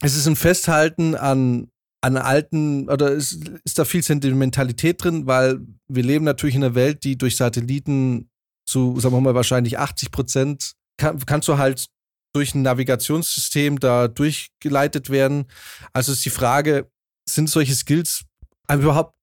es 0.00 0.16
ist 0.16 0.26
ein 0.26 0.36
Festhalten 0.36 1.14
an 1.14 1.68
an 2.00 2.18
alten, 2.18 2.90
oder 2.90 3.12
ist, 3.12 3.40
ist 3.64 3.78
da 3.78 3.86
viel 3.86 4.02
Sentimentalität 4.02 5.02
drin, 5.02 5.26
weil 5.26 5.60
wir 5.88 6.02
leben 6.02 6.26
natürlich 6.26 6.54
in 6.54 6.62
einer 6.62 6.74
Welt, 6.74 7.02
die 7.02 7.16
durch 7.16 7.34
Satelliten 7.34 8.28
zu, 8.64 8.98
sagen 9.00 9.14
wir 9.14 9.20
mal, 9.20 9.34
wahrscheinlich 9.34 9.78
80 9.78 10.10
Prozent 10.10 10.72
kann, 10.96 11.18
kannst 11.26 11.48
du 11.48 11.58
halt 11.58 11.86
durch 12.32 12.54
ein 12.54 12.62
Navigationssystem 12.62 13.78
da 13.78 14.08
durchgeleitet 14.08 15.10
werden. 15.10 15.46
Also 15.92 16.12
ist 16.12 16.24
die 16.24 16.30
Frage, 16.30 16.90
sind 17.28 17.48
solche 17.48 17.74
Skills 17.74 18.24
überhaupt 18.70 19.14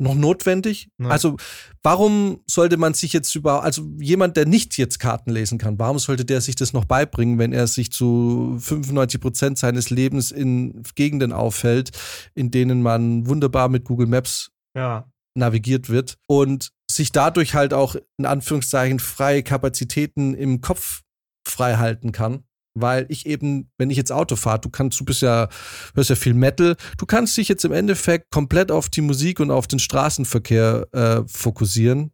noch 0.00 0.14
notwendig? 0.14 0.88
Nein. 0.96 1.12
Also, 1.12 1.36
warum 1.82 2.42
sollte 2.46 2.76
man 2.76 2.94
sich 2.94 3.12
jetzt 3.12 3.34
über, 3.34 3.62
also 3.62 3.86
jemand, 3.98 4.36
der 4.36 4.46
nicht 4.46 4.76
jetzt 4.78 4.98
Karten 4.98 5.30
lesen 5.30 5.58
kann, 5.58 5.78
warum 5.78 5.98
sollte 5.98 6.24
der 6.24 6.40
sich 6.40 6.56
das 6.56 6.72
noch 6.72 6.86
beibringen, 6.86 7.38
wenn 7.38 7.52
er 7.52 7.66
sich 7.66 7.92
zu 7.92 8.56
95 8.58 9.20
Prozent 9.20 9.58
seines 9.58 9.90
Lebens 9.90 10.32
in 10.32 10.82
Gegenden 10.94 11.32
aufhält, 11.32 11.90
in 12.34 12.50
denen 12.50 12.82
man 12.82 13.26
wunderbar 13.26 13.68
mit 13.68 13.84
Google 13.84 14.06
Maps 14.06 14.50
ja. 14.74 15.10
navigiert 15.34 15.88
wird? 15.88 16.16
Und 16.26 16.72
sich 16.94 17.12
dadurch 17.12 17.54
halt 17.54 17.74
auch 17.74 17.96
in 18.18 18.26
Anführungszeichen 18.26 18.98
freie 18.98 19.42
Kapazitäten 19.42 20.34
im 20.34 20.60
Kopf 20.60 21.02
frei 21.46 21.76
halten 21.76 22.12
kann. 22.12 22.44
weil 22.74 23.06
ich 23.08 23.26
eben, 23.26 23.68
wenn 23.78 23.90
ich 23.90 23.96
jetzt 23.96 24.12
Auto 24.12 24.36
fahre, 24.36 24.60
du 24.60 24.70
kannst, 24.70 25.00
du 25.00 25.04
bist 25.04 25.22
ja, 25.22 25.48
hörst 25.94 26.08
ja 26.08 26.14
viel 26.16 26.34
Metal, 26.34 26.76
du 26.98 27.04
kannst 27.04 27.36
dich 27.36 27.48
jetzt 27.48 27.64
im 27.64 27.72
Endeffekt 27.72 28.26
komplett 28.30 28.70
auf 28.70 28.88
die 28.88 29.00
Musik 29.00 29.40
und 29.40 29.50
auf 29.50 29.66
den 29.66 29.80
Straßenverkehr 29.80 30.86
äh, 30.92 31.22
fokussieren 31.26 32.12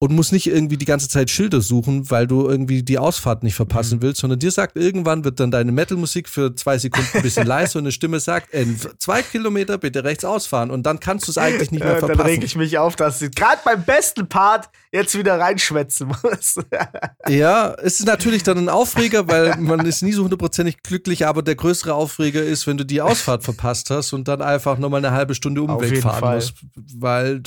und 0.00 0.12
musst 0.12 0.32
nicht 0.32 0.46
irgendwie 0.46 0.76
die 0.76 0.84
ganze 0.84 1.08
Zeit 1.08 1.28
Schilder 1.28 1.60
suchen, 1.60 2.08
weil 2.10 2.28
du 2.28 2.48
irgendwie 2.48 2.84
die 2.84 2.98
Ausfahrt 2.98 3.42
nicht 3.42 3.56
verpassen 3.56 3.98
mhm. 3.98 4.02
willst, 4.02 4.20
sondern 4.20 4.38
dir 4.38 4.52
sagt, 4.52 4.76
irgendwann 4.76 5.24
wird 5.24 5.40
dann 5.40 5.50
deine 5.50 5.72
Metalmusik 5.72 6.28
für 6.28 6.54
zwei 6.54 6.78
Sekunden 6.78 7.08
ein 7.14 7.22
bisschen 7.22 7.46
leiser 7.46 7.80
und 7.80 7.86
eine 7.86 7.92
Stimme 7.92 8.20
sagt, 8.20 8.54
in 8.54 8.78
zwei 8.98 9.22
Kilometer 9.22 9.76
bitte 9.76 10.04
rechts 10.04 10.24
ausfahren 10.24 10.70
und 10.70 10.84
dann 10.84 11.00
kannst 11.00 11.26
du 11.26 11.32
es 11.32 11.38
eigentlich 11.38 11.72
nicht 11.72 11.82
mehr 11.82 11.96
verpassen. 11.96 12.18
Dann 12.18 12.26
reg 12.26 12.44
ich 12.44 12.54
mich 12.54 12.78
auf, 12.78 12.94
dass 12.94 13.18
du 13.18 13.28
gerade 13.30 13.60
beim 13.64 13.82
besten 13.82 14.28
Part 14.28 14.68
jetzt 14.92 15.18
wieder 15.18 15.38
reinschwätzen 15.38 16.12
musst. 16.22 16.62
ja, 17.28 17.74
es 17.74 17.98
ist 17.98 18.06
natürlich 18.06 18.44
dann 18.44 18.58
ein 18.58 18.68
Aufreger, 18.68 19.26
weil 19.26 19.56
man 19.58 19.84
ist 19.84 20.02
nie 20.02 20.12
so 20.12 20.22
hundertprozentig 20.22 20.82
glücklich, 20.82 21.26
aber 21.26 21.42
der 21.42 21.56
größere 21.56 21.94
Aufreger 21.94 22.42
ist, 22.42 22.68
wenn 22.68 22.78
du 22.78 22.84
die 22.84 23.02
Ausfahrt 23.02 23.42
verpasst 23.42 23.90
hast 23.90 24.12
und 24.12 24.28
dann 24.28 24.42
einfach 24.42 24.78
nochmal 24.78 25.04
eine 25.04 25.14
halbe 25.14 25.34
Stunde 25.34 25.62
Umweg 25.62 26.00
fahren 26.02 26.20
Fall. 26.20 26.34
musst, 26.36 26.54
weil 26.96 27.42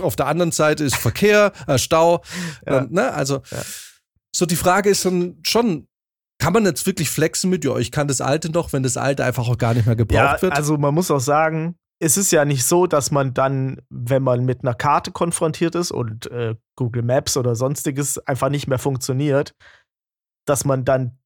auf 0.00 0.16
der 0.16 0.26
anderen 0.26 0.52
Seite 0.52 0.84
ist 0.84 0.96
Verkehr, 0.96 1.52
äh, 1.66 1.78
Stau. 1.90 2.22
Ja. 2.66 2.78
Und, 2.78 2.92
ne? 2.92 3.12
Also, 3.12 3.42
ja. 3.50 3.62
so 4.34 4.46
die 4.46 4.56
Frage 4.56 4.88
ist 4.90 5.04
dann 5.04 5.38
schon, 5.44 5.88
kann 6.38 6.52
man 6.52 6.64
jetzt 6.64 6.86
wirklich 6.86 7.10
flexen 7.10 7.50
mit, 7.50 7.64
ja, 7.64 7.76
ich 7.76 7.90
kann 7.90 8.08
das 8.08 8.20
Alte 8.20 8.50
noch, 8.50 8.72
wenn 8.72 8.82
das 8.82 8.96
Alte 8.96 9.24
einfach 9.24 9.48
auch 9.48 9.58
gar 9.58 9.74
nicht 9.74 9.86
mehr 9.86 9.96
gebraucht 9.96 10.18
ja, 10.18 10.42
wird? 10.42 10.52
Also, 10.52 10.78
man 10.78 10.94
muss 10.94 11.10
auch 11.10 11.20
sagen, 11.20 11.76
es 12.02 12.16
ist 12.16 12.30
ja 12.32 12.44
nicht 12.44 12.64
so, 12.64 12.86
dass 12.86 13.10
man 13.10 13.34
dann, 13.34 13.82
wenn 13.90 14.22
man 14.22 14.44
mit 14.44 14.62
einer 14.62 14.74
Karte 14.74 15.12
konfrontiert 15.12 15.74
ist 15.74 15.90
und 15.90 16.30
äh, 16.30 16.54
Google 16.76 17.02
Maps 17.02 17.36
oder 17.36 17.54
sonstiges 17.54 18.18
einfach 18.26 18.48
nicht 18.48 18.68
mehr 18.68 18.78
funktioniert, 18.78 19.54
dass 20.46 20.64
man 20.64 20.84
dann 20.84 21.19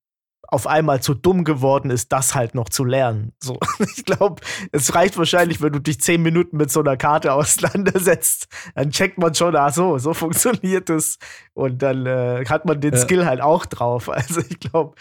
auf 0.48 0.66
einmal 0.66 1.00
zu 1.00 1.14
dumm 1.14 1.44
geworden 1.44 1.90
ist, 1.90 2.12
das 2.12 2.34
halt 2.34 2.54
noch 2.54 2.68
zu 2.68 2.84
lernen. 2.84 3.32
So, 3.42 3.58
ich 3.96 4.04
glaube, 4.04 4.42
es 4.72 4.94
reicht 4.94 5.16
wahrscheinlich, 5.18 5.60
wenn 5.60 5.72
du 5.72 5.80
dich 5.80 6.00
zehn 6.00 6.22
Minuten 6.22 6.56
mit 6.56 6.70
so 6.70 6.80
einer 6.80 6.96
Karte 6.96 7.32
auseinandersetzt, 7.34 8.48
dann 8.74 8.90
checkt 8.90 9.18
man 9.18 9.34
schon, 9.34 9.56
ach 9.56 9.72
so, 9.72 9.98
so 9.98 10.14
funktioniert 10.14 10.90
es 10.90 11.18
und 11.54 11.82
dann 11.82 12.06
äh, 12.06 12.44
hat 12.48 12.64
man 12.66 12.80
den 12.80 12.94
ja. 12.94 13.00
Skill 13.00 13.26
halt 13.26 13.40
auch 13.40 13.66
drauf. 13.66 14.10
Also 14.14 14.40
ich 14.48 14.58
glaube. 14.60 14.94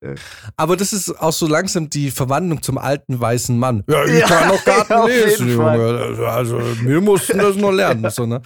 Äh, 0.00 0.14
Aber 0.56 0.76
das 0.76 0.92
ist 0.92 1.10
auch 1.20 1.32
so 1.32 1.46
langsam 1.46 1.90
die 1.90 2.10
Verwandlung 2.10 2.62
zum 2.62 2.78
alten 2.78 3.20
weißen 3.20 3.56
Mann. 3.56 3.84
Ja, 3.88 4.04
ich 4.04 4.18
ja, 4.18 4.26
kann 4.26 4.48
noch 4.48 4.64
Karten 4.64 4.92
ja, 4.92 5.06
lesen, 5.06 5.50
Junge. 5.50 6.26
Also 6.26 6.58
wir 6.58 7.00
mussten 7.00 7.38
das 7.38 7.56
noch 7.56 7.70
lernen. 7.70 8.08
So, 8.10 8.26
ne? 8.26 8.40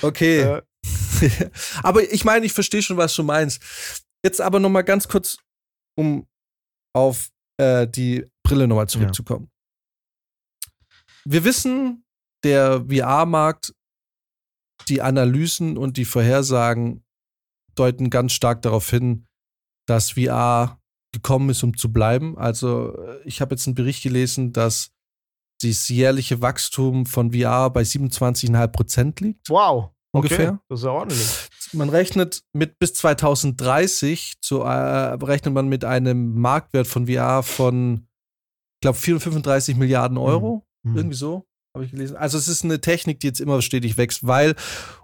Okay. 0.00 0.60
Aber 1.82 2.02
ich 2.10 2.24
meine, 2.24 2.46
ich 2.46 2.52
verstehe 2.52 2.82
schon, 2.82 2.96
was 2.96 3.14
du 3.14 3.24
meinst. 3.24 3.60
Jetzt 4.24 4.40
aber 4.40 4.60
noch 4.60 4.68
mal 4.68 4.82
ganz 4.82 5.08
kurz, 5.08 5.38
um 5.96 6.26
auf 6.94 7.30
äh, 7.58 7.86
die 7.86 8.26
Brille 8.42 8.66
nochmal 8.66 8.88
zurückzukommen. 8.88 9.50
Ja. 10.64 10.70
Wir 11.24 11.44
wissen, 11.44 12.04
der 12.44 12.86
VR-Markt, 12.86 13.74
die 14.88 15.02
Analysen 15.02 15.76
und 15.76 15.96
die 15.96 16.04
Vorhersagen 16.04 17.04
deuten 17.74 18.10
ganz 18.10 18.32
stark 18.32 18.62
darauf 18.62 18.88
hin, 18.90 19.26
dass 19.86 20.12
VR 20.12 20.80
gekommen 21.12 21.50
ist, 21.50 21.62
um 21.62 21.76
zu 21.76 21.92
bleiben. 21.92 22.38
Also 22.38 22.96
äh, 22.96 23.22
ich 23.24 23.40
habe 23.40 23.54
jetzt 23.54 23.66
einen 23.66 23.74
Bericht 23.74 24.02
gelesen, 24.02 24.52
dass 24.52 24.92
das 25.62 25.88
jährliche 25.88 26.40
Wachstum 26.40 27.06
von 27.06 27.32
VR 27.32 27.70
bei 27.70 27.82
27,5 27.82 28.68
Prozent 28.68 29.20
liegt. 29.20 29.48
Wow. 29.48 29.90
Ungefähr. 30.12 30.50
Okay, 30.50 30.58
das 30.68 30.80
ist 30.80 30.84
ja 30.84 30.90
ordentlich 30.90 31.50
man 31.72 31.88
rechnet 31.88 32.42
mit 32.52 32.78
bis 32.78 32.94
2030, 32.94 34.40
zu, 34.40 34.60
äh, 34.60 34.68
rechnet 34.68 35.54
man 35.54 35.68
mit 35.68 35.84
einem 35.84 36.34
Marktwert 36.38 36.86
von 36.86 37.06
VR 37.06 37.42
von, 37.42 38.06
ich 38.76 38.80
glaube, 38.82 38.98
435 38.98 39.76
Milliarden 39.76 40.18
Euro. 40.18 40.66
Mhm. 40.82 40.96
Irgendwie 40.96 41.16
so, 41.16 41.46
habe 41.74 41.84
ich 41.84 41.90
gelesen. 41.90 42.16
Also 42.16 42.38
es 42.38 42.48
ist 42.48 42.64
eine 42.64 42.80
Technik, 42.80 43.20
die 43.20 43.28
jetzt 43.28 43.40
immer 43.40 43.60
stetig 43.62 43.96
wächst, 43.96 44.26
weil, 44.26 44.54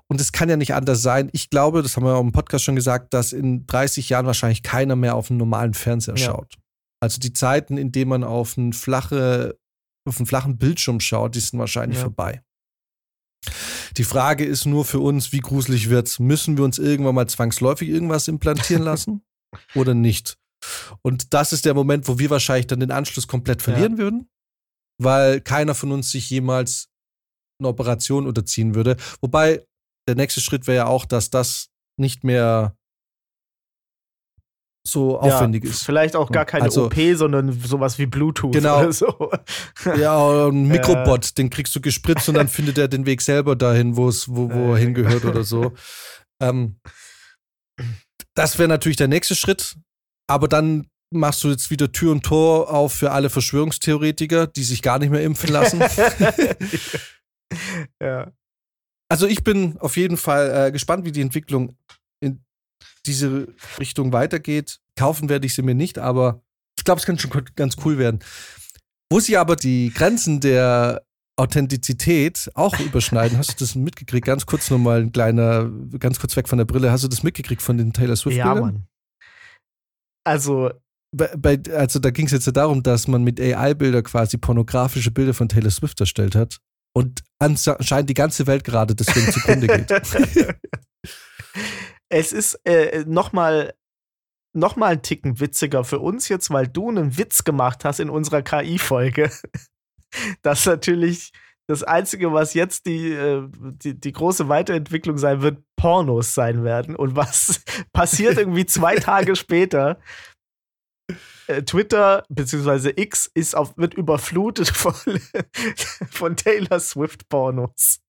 und 0.08 0.20
es 0.20 0.32
kann 0.32 0.48
ja 0.48 0.56
nicht 0.56 0.74
anders 0.74 1.02
sein, 1.02 1.28
ich 1.32 1.50
glaube, 1.50 1.82
das 1.82 1.96
haben 1.96 2.04
wir 2.04 2.16
auch 2.16 2.20
im 2.20 2.32
Podcast 2.32 2.64
schon 2.64 2.76
gesagt, 2.76 3.14
dass 3.14 3.32
in 3.32 3.66
30 3.66 4.08
Jahren 4.08 4.26
wahrscheinlich 4.26 4.62
keiner 4.62 4.96
mehr 4.96 5.14
auf 5.14 5.30
einen 5.30 5.38
normalen 5.38 5.74
Fernseher 5.74 6.16
ja. 6.16 6.26
schaut. 6.26 6.56
Also 7.00 7.20
die 7.20 7.32
Zeiten, 7.32 7.76
in 7.76 7.92
denen 7.92 8.08
man 8.08 8.24
auf, 8.24 8.56
einen 8.56 8.72
flache, 8.72 9.58
auf 10.08 10.18
einen 10.18 10.26
flachen 10.26 10.56
Bildschirm 10.56 11.00
schaut, 11.00 11.34
die 11.34 11.40
sind 11.40 11.58
wahrscheinlich 11.58 11.98
ja. 11.98 12.04
vorbei. 12.04 12.42
Die 13.96 14.04
Frage 14.04 14.44
ist 14.44 14.66
nur 14.66 14.84
für 14.84 15.00
uns, 15.00 15.32
wie 15.32 15.40
gruselig 15.40 15.88
wird's? 15.88 16.18
Müssen 16.18 16.56
wir 16.56 16.64
uns 16.64 16.78
irgendwann 16.78 17.14
mal 17.14 17.28
zwangsläufig 17.28 17.88
irgendwas 17.88 18.28
implantieren 18.28 18.82
lassen 18.84 19.24
oder 19.74 19.94
nicht? 19.94 20.36
Und 21.02 21.32
das 21.32 21.52
ist 21.52 21.64
der 21.64 21.74
Moment, 21.74 22.08
wo 22.08 22.18
wir 22.18 22.30
wahrscheinlich 22.30 22.66
dann 22.66 22.80
den 22.80 22.90
Anschluss 22.90 23.28
komplett 23.28 23.62
verlieren 23.62 23.92
ja. 23.92 23.98
würden, 23.98 24.28
weil 24.98 25.40
keiner 25.40 25.74
von 25.74 25.92
uns 25.92 26.10
sich 26.10 26.28
jemals 26.30 26.88
eine 27.58 27.68
Operation 27.68 28.26
unterziehen 28.26 28.74
würde. 28.74 28.96
Wobei 29.20 29.64
der 30.08 30.16
nächste 30.16 30.40
Schritt 30.40 30.66
wäre 30.66 30.76
ja 30.76 30.86
auch, 30.86 31.04
dass 31.04 31.30
das 31.30 31.68
nicht 31.98 32.24
mehr 32.24 32.76
so 34.86 35.18
aufwendig 35.18 35.64
ja, 35.64 35.70
ist. 35.70 35.84
Vielleicht 35.84 36.16
auch 36.16 36.30
gar 36.30 36.44
keine 36.44 36.64
also, 36.64 36.86
OP, 36.86 36.94
sondern 37.14 37.52
sowas 37.52 37.98
wie 37.98 38.06
Bluetooth 38.06 38.52
genau. 38.52 38.80
oder 38.80 38.92
so. 38.92 39.30
Ja, 39.98 40.48
ein 40.48 40.68
Mikrobot, 40.68 41.26
äh. 41.26 41.34
den 41.38 41.50
kriegst 41.50 41.74
du 41.74 41.80
gespritzt 41.80 42.28
und 42.28 42.36
dann 42.36 42.48
findet 42.48 42.78
er 42.78 42.88
den 42.88 43.06
Weg 43.06 43.22
selber 43.22 43.56
dahin, 43.56 43.96
wo 43.96 44.06
wo, 44.26 44.72
er 44.72 44.78
hingehört 44.78 45.24
oder 45.24 45.44
so. 45.44 45.72
Ähm, 46.40 46.78
das 48.34 48.58
wäre 48.58 48.68
natürlich 48.68 48.96
der 48.96 49.08
nächste 49.08 49.34
Schritt, 49.34 49.76
aber 50.28 50.48
dann 50.48 50.88
machst 51.10 51.44
du 51.44 51.48
jetzt 51.48 51.70
wieder 51.70 51.92
Tür 51.92 52.12
und 52.12 52.24
Tor 52.24 52.70
auf 52.70 52.92
für 52.92 53.12
alle 53.12 53.30
Verschwörungstheoretiker, 53.30 54.46
die 54.46 54.64
sich 54.64 54.82
gar 54.82 54.98
nicht 54.98 55.10
mehr 55.10 55.22
impfen 55.22 55.50
lassen. 55.50 55.80
ja. 58.02 58.32
Also 59.08 59.26
ich 59.26 59.44
bin 59.44 59.78
auf 59.78 59.96
jeden 59.96 60.16
Fall 60.16 60.68
äh, 60.68 60.72
gespannt, 60.72 61.04
wie 61.04 61.12
die 61.12 61.20
Entwicklung 61.20 61.76
diese 63.06 63.48
Richtung 63.78 64.12
weitergeht. 64.12 64.78
Kaufen 64.96 65.28
werde 65.28 65.46
ich 65.46 65.54
sie 65.54 65.62
mir 65.62 65.74
nicht, 65.74 65.98
aber 65.98 66.42
ich 66.78 66.84
glaube, 66.84 67.00
es 67.00 67.06
kann 67.06 67.18
schon 67.18 67.30
ganz 67.54 67.76
cool 67.84 67.98
werden. 67.98 68.20
Wo 69.10 69.20
sie 69.20 69.36
aber 69.36 69.56
die 69.56 69.92
Grenzen 69.94 70.40
der 70.40 71.06
Authentizität 71.36 72.50
auch 72.54 72.78
überschneiden. 72.80 73.38
Hast 73.38 73.50
du 73.50 73.64
das 73.64 73.74
mitgekriegt? 73.74 74.26
Ganz 74.26 74.46
kurz 74.46 74.70
nochmal 74.70 75.02
ein 75.02 75.12
kleiner, 75.12 75.70
ganz 75.98 76.18
kurz 76.18 76.36
weg 76.36 76.48
von 76.48 76.58
der 76.58 76.64
Brille. 76.64 76.90
Hast 76.90 77.04
du 77.04 77.08
das 77.08 77.22
mitgekriegt 77.22 77.62
von 77.62 77.76
den 77.76 77.92
Taylor 77.92 78.16
Swift-Bildern? 78.16 78.56
Ja, 78.56 78.60
Mann. 78.60 78.86
Also. 80.24 80.70
Bei, 81.14 81.34
bei, 81.36 81.58
also 81.72 81.98
da 81.98 82.10
ging 82.10 82.26
es 82.26 82.32
jetzt 82.32 82.46
ja 82.46 82.52
darum, 82.52 82.82
dass 82.82 83.06
man 83.06 83.22
mit 83.22 83.40
AI-Bilder 83.40 84.02
quasi 84.02 84.38
pornografische 84.38 85.10
Bilder 85.10 85.34
von 85.34 85.48
Taylor 85.48 85.70
Swift 85.70 86.00
erstellt 86.00 86.34
hat 86.34 86.58
und 86.94 87.22
anscheinend 87.38 88.10
die 88.10 88.14
ganze 88.14 88.46
Welt 88.46 88.64
gerade 88.64 88.94
deswegen 88.94 89.30
zugrunde 89.30 89.66
geht. 89.66 89.90
es 92.08 92.32
ist 92.32 92.60
äh, 92.64 93.04
nochmal 93.06 93.74
noch 94.52 94.76
mal 94.76 94.92
einen 94.92 95.02
Ticken 95.02 95.38
witziger 95.38 95.84
für 95.84 95.98
uns 95.98 96.28
jetzt, 96.28 96.50
weil 96.50 96.66
du 96.66 96.88
einen 96.88 97.18
Witz 97.18 97.44
gemacht 97.44 97.84
hast 97.84 98.00
in 98.00 98.10
unserer 98.10 98.42
KI-Folge. 98.42 99.30
Das 100.40 100.64
natürlich 100.64 101.32
das 101.66 101.82
Einzige, 101.82 102.32
was 102.32 102.54
jetzt 102.54 102.86
die, 102.86 103.10
äh, 103.10 103.46
die, 103.52 103.98
die, 103.98 104.12
große 104.12 104.48
Weiterentwicklung 104.48 105.18
sein 105.18 105.42
wird, 105.42 105.58
Pornos 105.76 106.32
sein 106.32 106.64
werden. 106.64 106.94
Und 106.94 107.16
was 107.16 107.60
passiert 107.92 108.38
irgendwie 108.38 108.66
zwei 108.66 108.94
Tage 108.96 109.34
später? 109.34 109.98
Äh, 111.48 111.62
Twitter 111.62 112.24
bzw. 112.28 112.92
X 112.96 113.30
ist 113.34 113.56
auf, 113.56 113.76
wird 113.76 113.94
überflutet 113.94 114.68
von, 114.68 114.94
von 116.08 116.36
Taylor 116.36 116.80
Swift 116.80 117.28
Pornos, 117.28 118.00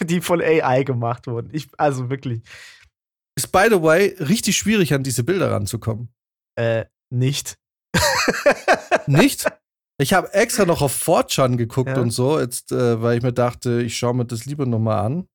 die 0.00 0.20
von 0.20 0.40
AI 0.40 0.82
gemacht 0.82 1.26
wurden. 1.26 1.50
Ich, 1.52 1.68
also 1.76 2.08
wirklich. 2.10 2.42
Ist, 3.36 3.52
by 3.52 3.66
the 3.70 3.82
way, 3.82 4.16
richtig 4.18 4.56
schwierig, 4.56 4.94
an 4.94 5.02
diese 5.02 5.22
Bilder 5.22 5.50
ranzukommen. 5.50 6.08
Äh, 6.58 6.86
nicht. 7.10 7.58
nicht? 9.06 9.46
Ich 9.98 10.12
habe 10.12 10.32
extra 10.34 10.64
noch 10.64 10.82
auf 10.82 10.94
4chan 11.06 11.56
geguckt 11.56 11.90
ja. 11.90 12.00
und 12.00 12.10
so, 12.10 12.40
jetzt, 12.40 12.72
äh, 12.72 13.00
weil 13.00 13.18
ich 13.18 13.22
mir 13.22 13.32
dachte, 13.32 13.82
ich 13.82 13.96
schaue 13.96 14.14
mir 14.14 14.26
das 14.26 14.44
lieber 14.46 14.66
nochmal 14.66 15.04
an. 15.04 15.28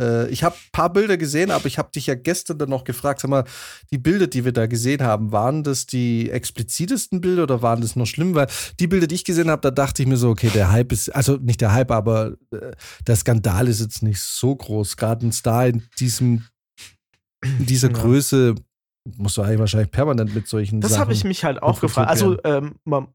Äh, 0.00 0.28
ich 0.30 0.42
habe 0.42 0.56
ein 0.56 0.70
paar 0.72 0.92
Bilder 0.92 1.16
gesehen, 1.16 1.50
aber 1.50 1.66
ich 1.66 1.78
habe 1.78 1.90
dich 1.94 2.06
ja 2.06 2.14
gestern 2.14 2.58
dann 2.58 2.70
noch 2.70 2.84
gefragt, 2.84 3.20
sag 3.20 3.28
mal, 3.28 3.44
die 3.92 3.98
Bilder, 3.98 4.26
die 4.26 4.44
wir 4.44 4.52
da 4.52 4.66
gesehen 4.66 5.02
haben, 5.02 5.30
waren 5.30 5.62
das 5.62 5.86
die 5.86 6.30
explizitesten 6.30 7.20
Bilder 7.20 7.42
oder 7.42 7.62
waren 7.62 7.80
das 7.80 7.96
noch 7.96 8.06
schlimm? 8.06 8.34
Weil 8.34 8.48
die 8.78 8.86
Bilder, 8.86 9.06
die 9.06 9.16
ich 9.16 9.24
gesehen 9.24 9.50
habe, 9.50 9.60
da 9.60 9.70
dachte 9.70 10.02
ich 10.02 10.08
mir 10.08 10.16
so, 10.16 10.30
okay, 10.30 10.50
der 10.52 10.72
Hype 10.72 10.92
ist, 10.92 11.10
also 11.10 11.36
nicht 11.36 11.60
der 11.60 11.72
Hype, 11.72 11.90
aber 11.90 12.36
äh, 12.50 12.72
der 13.06 13.16
Skandal 13.16 13.68
ist 13.68 13.80
jetzt 13.80 14.02
nicht 14.02 14.20
so 14.20 14.56
groß. 14.56 14.96
Gerade 14.96 15.26
ein 15.26 15.32
Star 15.32 15.66
in 15.66 15.82
diesem, 15.98 16.46
in 17.44 17.66
dieser 17.66 17.88
ja. 17.88 17.94
Größe 17.94 18.54
musst 19.16 19.36
du 19.36 19.42
eigentlich 19.42 19.60
wahrscheinlich 19.60 19.90
permanent 19.90 20.34
mit 20.34 20.48
solchen 20.48 20.80
Das 20.80 20.98
habe 20.98 21.12
ich 21.12 21.24
mich 21.24 21.44
halt 21.44 21.62
auch 21.62 21.80
gefragt. 21.80 22.08
Also, 22.08 22.38
ähm, 22.44 22.76
man, 22.84 23.08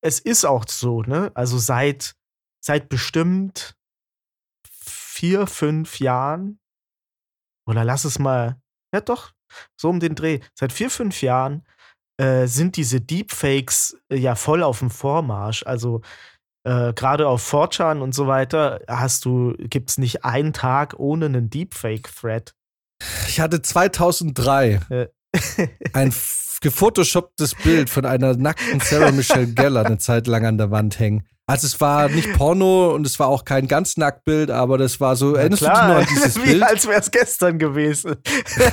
es 0.00 0.20
ist 0.20 0.44
auch 0.44 0.64
so, 0.68 1.02
ne? 1.02 1.30
Also 1.34 1.58
seit, 1.58 2.14
seit 2.60 2.88
bestimmt 2.88 3.77
vier, 5.18 5.48
fünf 5.48 5.98
Jahren, 5.98 6.60
oder 7.68 7.84
lass 7.84 8.04
es 8.04 8.20
mal, 8.20 8.60
ja 8.94 9.00
doch, 9.00 9.32
so 9.76 9.88
um 9.88 9.98
den 9.98 10.14
Dreh. 10.14 10.38
Seit 10.54 10.72
vier, 10.72 10.90
fünf 10.90 11.22
Jahren 11.22 11.66
äh, 12.20 12.46
sind 12.46 12.76
diese 12.76 13.00
Deepfakes 13.00 13.98
äh, 14.12 14.16
ja 14.16 14.36
voll 14.36 14.62
auf 14.62 14.78
dem 14.78 14.90
Vormarsch. 14.90 15.64
Also 15.64 16.02
äh, 16.64 16.92
gerade 16.92 17.26
auf 17.26 17.52
4chan 17.52 17.98
und 17.98 18.14
so 18.14 18.28
weiter 18.28 18.80
hast 18.86 19.24
du, 19.24 19.54
gibt 19.58 19.90
es 19.90 19.98
nicht 19.98 20.24
einen 20.24 20.52
Tag 20.52 20.94
ohne 20.98 21.26
einen 21.26 21.50
Deepfake-Thread. 21.50 22.54
Ich 23.26 23.40
hatte 23.40 23.60
2003 23.60 25.08
ein 25.94 26.12
gefotoshopptes 26.60 27.54
Bild 27.54 27.90
von 27.90 28.04
einer 28.04 28.36
nackten 28.36 28.80
Sarah 28.80 29.12
Michelle 29.12 29.46
Gellar 29.48 29.86
eine 29.86 29.98
Zeit 29.98 30.26
lang 30.26 30.44
an 30.46 30.58
der 30.58 30.70
Wand 30.70 30.98
hängen. 30.98 31.24
Also 31.50 31.66
es 31.66 31.80
war 31.80 32.10
nicht 32.10 32.30
Porno 32.34 32.92
und 32.94 33.06
es 33.06 33.18
war 33.18 33.28
auch 33.28 33.46
kein 33.46 33.68
ganz 33.68 33.96
Nacktbild, 33.96 34.50
aber 34.50 34.76
das 34.76 35.00
war 35.00 35.16
so, 35.16 35.34
erinnerst 35.34 35.62
klar, 35.62 35.94
du 35.94 36.00
dich 36.00 36.10
noch 36.10 36.10
an 36.10 36.14
dieses 36.14 36.36
wie, 36.42 36.50
Bild? 36.50 36.62
als 36.62 36.86
wäre 36.86 37.00
es 37.00 37.10
gestern 37.10 37.58
gewesen. 37.58 38.16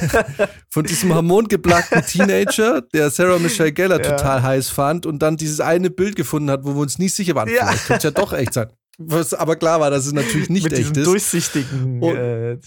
Von 0.70 0.84
diesem 0.84 1.14
hormongeblackten 1.16 2.02
Teenager, 2.06 2.82
der 2.94 3.10
Sarah 3.12 3.40
Michelle 3.40 3.72
Gellar 3.72 4.04
Ja. 4.04 4.18
total 4.18 4.44
heiß 4.44 4.70
fand 4.70 5.06
und 5.06 5.20
dann 5.20 5.38
dieses 5.38 5.62
eine 5.62 5.90
Bild 5.90 6.18
gefunden 6.18 6.52
hat, 6.52 6.66
wo 6.66 6.74
wir 6.76 6.82
uns 6.82 7.00
nie 7.00 7.08
sicher 7.08 7.34
waren. 7.36 7.48
Ja. 7.48 7.68
Vielleicht 7.68 7.86
könnte 7.88 8.08
es 8.10 8.14
ja 8.16 8.22
doch 8.22 8.34
echt 8.34 8.54
sein. 8.54 8.68
Was 8.98 9.34
aber 9.34 9.58
klar 9.58 9.80
war, 9.82 9.90
dass 9.92 10.06
es 10.06 10.14
natürlich 10.14 10.50
nicht 10.50 10.64
Mit 10.64 10.74
echt 10.74 10.82
diesem 10.82 10.96
ist. 10.96 11.06
durchsichtigen. 11.06 12.02
Und- 12.02 12.16
äh, 12.16 12.58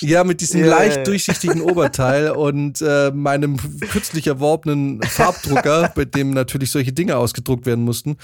Ja, 0.00 0.22
mit 0.24 0.40
diesem 0.40 0.60
ja, 0.60 0.66
leicht 0.66 1.06
durchsichtigen 1.06 1.62
Oberteil 1.62 2.30
und 2.36 2.82
äh, 2.82 3.10
meinem 3.10 3.56
kürzlich 3.90 4.26
erworbenen 4.26 5.02
Farbdrucker, 5.02 5.90
bei 5.94 6.04
dem 6.04 6.30
natürlich 6.32 6.70
solche 6.70 6.92
Dinge 6.92 7.16
ausgedruckt 7.16 7.64
werden 7.64 7.84
mussten. 7.84 8.16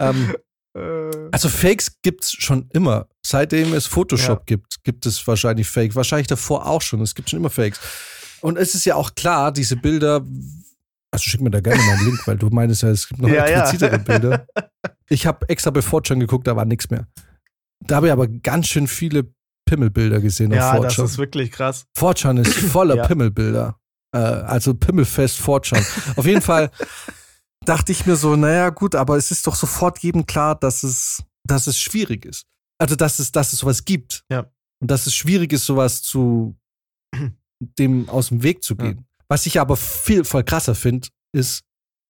Ähm, 0.00 0.34
äh, 0.76 0.80
also 1.30 1.48
Fakes 1.48 1.96
gibt's 2.02 2.32
schon 2.32 2.68
immer. 2.74 3.08
Seitdem 3.24 3.72
es 3.72 3.86
Photoshop 3.86 4.40
Ja. 4.40 4.44
gibt, 4.56 4.84
gibt 4.84 5.06
es 5.06 5.26
wahrscheinlich 5.26 5.68
Fake. 5.68 5.94
Wahrscheinlich 5.94 6.26
davor 6.26 6.66
auch 6.66 6.82
schon. 6.82 7.00
Es 7.00 7.14
gibt 7.14 7.30
schon 7.30 7.38
immer 7.38 7.50
Fakes. 7.50 7.80
Und 8.42 8.58
es 8.58 8.74
ist 8.74 8.84
ja 8.84 8.96
auch 8.96 9.14
klar, 9.14 9.52
diese 9.52 9.76
Bilder. 9.76 10.24
Also 11.12 11.24
schick 11.24 11.40
mir 11.42 11.50
da 11.50 11.60
gerne 11.60 11.82
mal 11.82 11.96
einen 11.96 12.06
Link, 12.06 12.26
weil 12.26 12.36
du 12.38 12.48
meinst 12.48 12.82
ja, 12.82 12.88
es 12.88 13.06
gibt 13.06 13.20
noch 13.20 13.28
Ja, 13.28 13.46
ja. 13.48 13.60
explizitere 13.62 13.98
Bilder. 13.98 14.46
Ich 15.08 15.26
habe 15.26 15.46
extra 15.50 15.70
bei 15.70 15.82
Fortran 15.82 16.20
geguckt, 16.20 16.46
da 16.46 16.56
war 16.56 16.64
nichts 16.64 16.88
mehr. 16.88 17.06
Da 17.86 17.96
habe 17.96 18.06
ich 18.06 18.12
aber 18.12 18.28
ganz 18.28 18.68
schön 18.68 18.86
viele 18.88 19.30
Pimmelbilder 19.68 20.20
gesehen 20.20 20.52
ja, 20.52 20.70
auf 20.72 20.80
das 20.80 20.94
Fortran. 20.94 21.04
ist 21.04 21.18
wirklich 21.18 21.52
krass. 21.52 21.84
Fortran 21.94 22.36
ist 22.38 22.54
voller 22.54 22.96
Ja. 22.96 23.06
Pimmelbilder. 23.06 23.78
Äh, 24.14 24.18
also 24.18 24.72
Pimmelfest 24.74 25.36
Fortran. 25.38 25.84
Auf 26.16 26.24
jeden 26.24 26.40
Fall 26.40 26.70
dachte 27.66 27.92
ich 27.92 28.06
mir 28.06 28.16
so, 28.16 28.36
naja, 28.36 28.70
gut, 28.70 28.94
aber 28.94 29.18
es 29.18 29.30
ist 29.30 29.46
doch 29.46 29.54
sofort 29.54 29.98
jedem 29.98 30.24
klar, 30.24 30.54
dass 30.54 30.82
es, 30.82 31.22
dass 31.46 31.66
es 31.66 31.78
schwierig 31.78 32.24
ist. 32.24 32.46
Also, 32.78 32.96
dass 32.96 33.18
es, 33.18 33.32
dass 33.32 33.52
es 33.52 33.58
sowas 33.58 33.84
gibt. 33.84 34.24
Ja. 34.30 34.50
Und 34.80 34.90
dass 34.90 35.06
es 35.06 35.14
schwierig 35.14 35.52
ist, 35.52 35.66
sowas 35.66 36.00
zu 36.00 36.56
dem 37.60 38.08
aus 38.08 38.28
dem 38.28 38.42
Weg 38.42 38.64
zu 38.64 38.76
gehen. 38.76 39.06
Was 39.32 39.46
ich 39.46 39.58
aber 39.58 39.78
viel 39.78 40.24
voll 40.24 40.44
krasser 40.44 40.74
finde, 40.74 41.08
ist, 41.34 41.62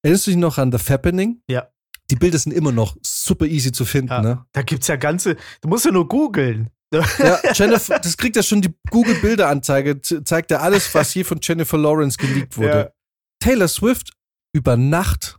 erinnerst 0.05 0.27
du 0.27 0.33
dich 0.33 0.39
noch 0.41 0.59
an 0.59 0.73
The 0.73 0.79
Fappening? 0.79 1.41
Ja. 1.49 1.69
Die 2.11 2.17
Bilder 2.17 2.37
sind 2.37 2.51
immer 2.51 2.73
noch 2.73 2.97
super 3.01 3.47
easy 3.47 3.71
zu 3.71 3.85
finden, 3.85 4.11
Ja. 4.11 4.21
ne? 4.23 4.45
Da 4.51 4.63
gibt's 4.63 4.89
ja 4.89 4.97
ganze. 4.97 5.37
Du 5.61 5.69
musst 5.69 5.85
ja 5.85 5.93
nur 5.93 6.09
googeln. 6.09 6.71
Ja, 6.93 7.05
Jennifer, 7.55 8.01
das 8.01 8.17
kriegt 8.17 8.35
ja 8.35 8.43
schon 8.43 8.61
die 8.61 8.75
Google-Bilderanzeige, 8.91 10.01
zeigt 10.01 10.51
ja 10.51 10.59
alles, 10.59 10.93
was 10.97 11.15
je 11.15 11.23
von 11.23 11.39
Jennifer 11.41 11.79
Lawrence 11.79 12.17
geleakt 12.19 12.57
wurde. 12.57 12.69
Ja. 12.77 12.91
Taylor 13.39 13.69
Swift 13.69 14.11
über 14.53 14.77
Nacht, 14.77 15.39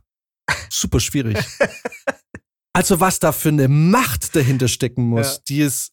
super 0.70 1.00
schwierig. 1.00 1.36
also, 2.72 2.98
was 2.98 3.18
da 3.18 3.30
für 3.30 3.50
eine 3.50 3.68
Macht 3.68 4.34
dahinter 4.34 4.68
stecken 4.68 5.04
muss, 5.04 5.34
Ja. 5.36 5.42
die 5.48 5.60
es 5.60 5.92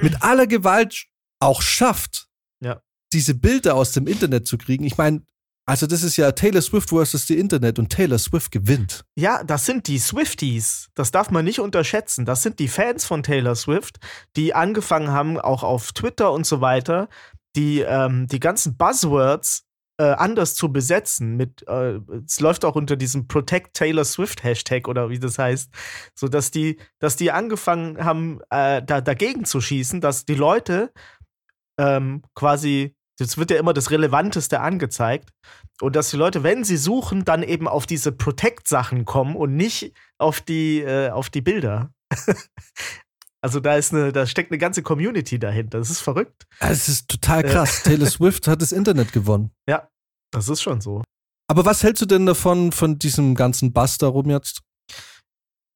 mit 0.00 0.22
aller 0.22 0.46
Gewalt 0.46 1.04
auch 1.38 1.60
schafft. 1.60 2.27
Diese 3.12 3.34
Bilder 3.34 3.74
aus 3.74 3.92
dem 3.92 4.06
Internet 4.06 4.46
zu 4.46 4.58
kriegen. 4.58 4.84
Ich 4.84 4.96
meine, 4.96 5.22
also, 5.68 5.86
das 5.86 6.02
ist 6.02 6.16
ja 6.16 6.32
Taylor 6.32 6.62
Swift 6.62 6.88
versus 6.88 7.26
die 7.26 7.38
Internet 7.38 7.78
und 7.78 7.90
Taylor 7.90 8.16
Swift 8.16 8.52
gewinnt. 8.52 9.04
Ja, 9.16 9.44
das 9.44 9.66
sind 9.66 9.86
die 9.86 9.98
Swifties. 9.98 10.88
Das 10.94 11.10
darf 11.10 11.30
man 11.30 11.44
nicht 11.44 11.60
unterschätzen. 11.60 12.24
Das 12.24 12.42
sind 12.42 12.58
die 12.58 12.68
Fans 12.68 13.04
von 13.04 13.22
Taylor 13.22 13.54
Swift, 13.54 13.98
die 14.34 14.54
angefangen 14.54 15.10
haben, 15.10 15.38
auch 15.38 15.62
auf 15.62 15.92
Twitter 15.92 16.32
und 16.32 16.46
so 16.46 16.62
weiter, 16.62 17.10
die 17.54 17.80
ähm, 17.80 18.28
die 18.28 18.40
ganzen 18.40 18.78
Buzzwords 18.78 19.66
äh, 19.98 20.04
anders 20.04 20.54
zu 20.54 20.72
besetzen. 20.72 21.36
Mit, 21.36 21.68
äh, 21.68 22.00
es 22.24 22.40
läuft 22.40 22.64
auch 22.64 22.74
unter 22.74 22.96
diesem 22.96 23.28
Protect 23.28 23.74
Taylor 23.74 24.06
Swift 24.06 24.42
Hashtag 24.44 24.88
oder 24.88 25.10
wie 25.10 25.18
das 25.18 25.38
heißt, 25.38 25.70
so 26.14 26.28
dass 26.28 26.50
die, 26.50 26.78
dass 26.98 27.16
die 27.16 27.30
angefangen 27.30 28.02
haben, 28.02 28.40
äh, 28.48 28.82
da, 28.82 29.02
dagegen 29.02 29.44
zu 29.44 29.60
schießen, 29.60 30.00
dass 30.00 30.24
die 30.24 30.34
Leute 30.34 30.94
ähm, 31.78 32.22
quasi 32.34 32.96
Jetzt 33.18 33.36
wird 33.36 33.50
ja 33.50 33.58
immer 33.58 33.72
das 33.72 33.90
Relevanteste 33.90 34.60
angezeigt. 34.60 35.30
Und 35.80 35.96
dass 35.96 36.10
die 36.10 36.16
Leute, 36.16 36.42
wenn 36.42 36.64
sie 36.64 36.76
suchen, 36.76 37.24
dann 37.24 37.42
eben 37.42 37.66
auf 37.66 37.86
diese 37.86 38.12
Protect-Sachen 38.12 39.04
kommen 39.04 39.36
und 39.36 39.56
nicht 39.56 39.92
auf 40.18 40.40
die, 40.40 40.80
äh, 40.80 41.10
auf 41.10 41.30
die 41.30 41.40
Bilder. 41.40 41.92
also 43.40 43.60
da 43.60 43.76
ist 43.76 43.92
eine, 43.92 44.12
da 44.12 44.26
steckt 44.26 44.50
eine 44.52 44.58
ganze 44.58 44.82
Community 44.82 45.38
dahinter. 45.38 45.78
Das 45.78 45.90
ist 45.90 46.00
verrückt. 46.00 46.46
Es 46.60 46.88
ist 46.88 47.08
total 47.08 47.42
krass. 47.42 47.82
Taylor 47.82 48.06
Swift 48.06 48.46
hat 48.46 48.62
das 48.62 48.72
Internet 48.72 49.12
gewonnen. 49.12 49.50
Ja, 49.68 49.88
das 50.32 50.48
ist 50.48 50.62
schon 50.62 50.80
so. 50.80 51.02
Aber 51.48 51.64
was 51.64 51.82
hältst 51.82 52.02
du 52.02 52.06
denn 52.06 52.26
davon, 52.26 52.72
von 52.72 52.98
diesem 52.98 53.34
ganzen 53.34 53.72
Bass 53.72 53.98
darum 53.98 54.30
jetzt? 54.30 54.62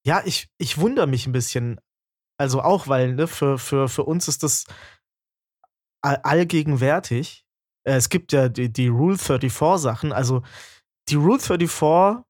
Ja, 0.04 0.22
ich, 0.24 0.48
ich 0.58 0.78
wundere 0.78 1.06
mich 1.06 1.26
ein 1.26 1.32
bisschen. 1.32 1.80
Also 2.38 2.60
auch, 2.60 2.88
weil 2.88 3.14
ne, 3.14 3.26
für, 3.26 3.58
für, 3.58 3.88
für 3.88 4.04
uns 4.04 4.28
ist 4.28 4.42
das 4.42 4.64
all- 6.02 6.20
allgegenwärtig. 6.22 7.44
Äh, 7.86 7.94
Es 7.96 8.08
gibt 8.08 8.32
ja 8.32 8.48
die, 8.48 8.72
die 8.72 8.88
Rule 8.88 9.18
34 9.18 9.80
Sachen. 9.82 10.12
Also 10.12 10.42
die 11.08 11.14
Rule 11.16 11.38
34 11.40 12.24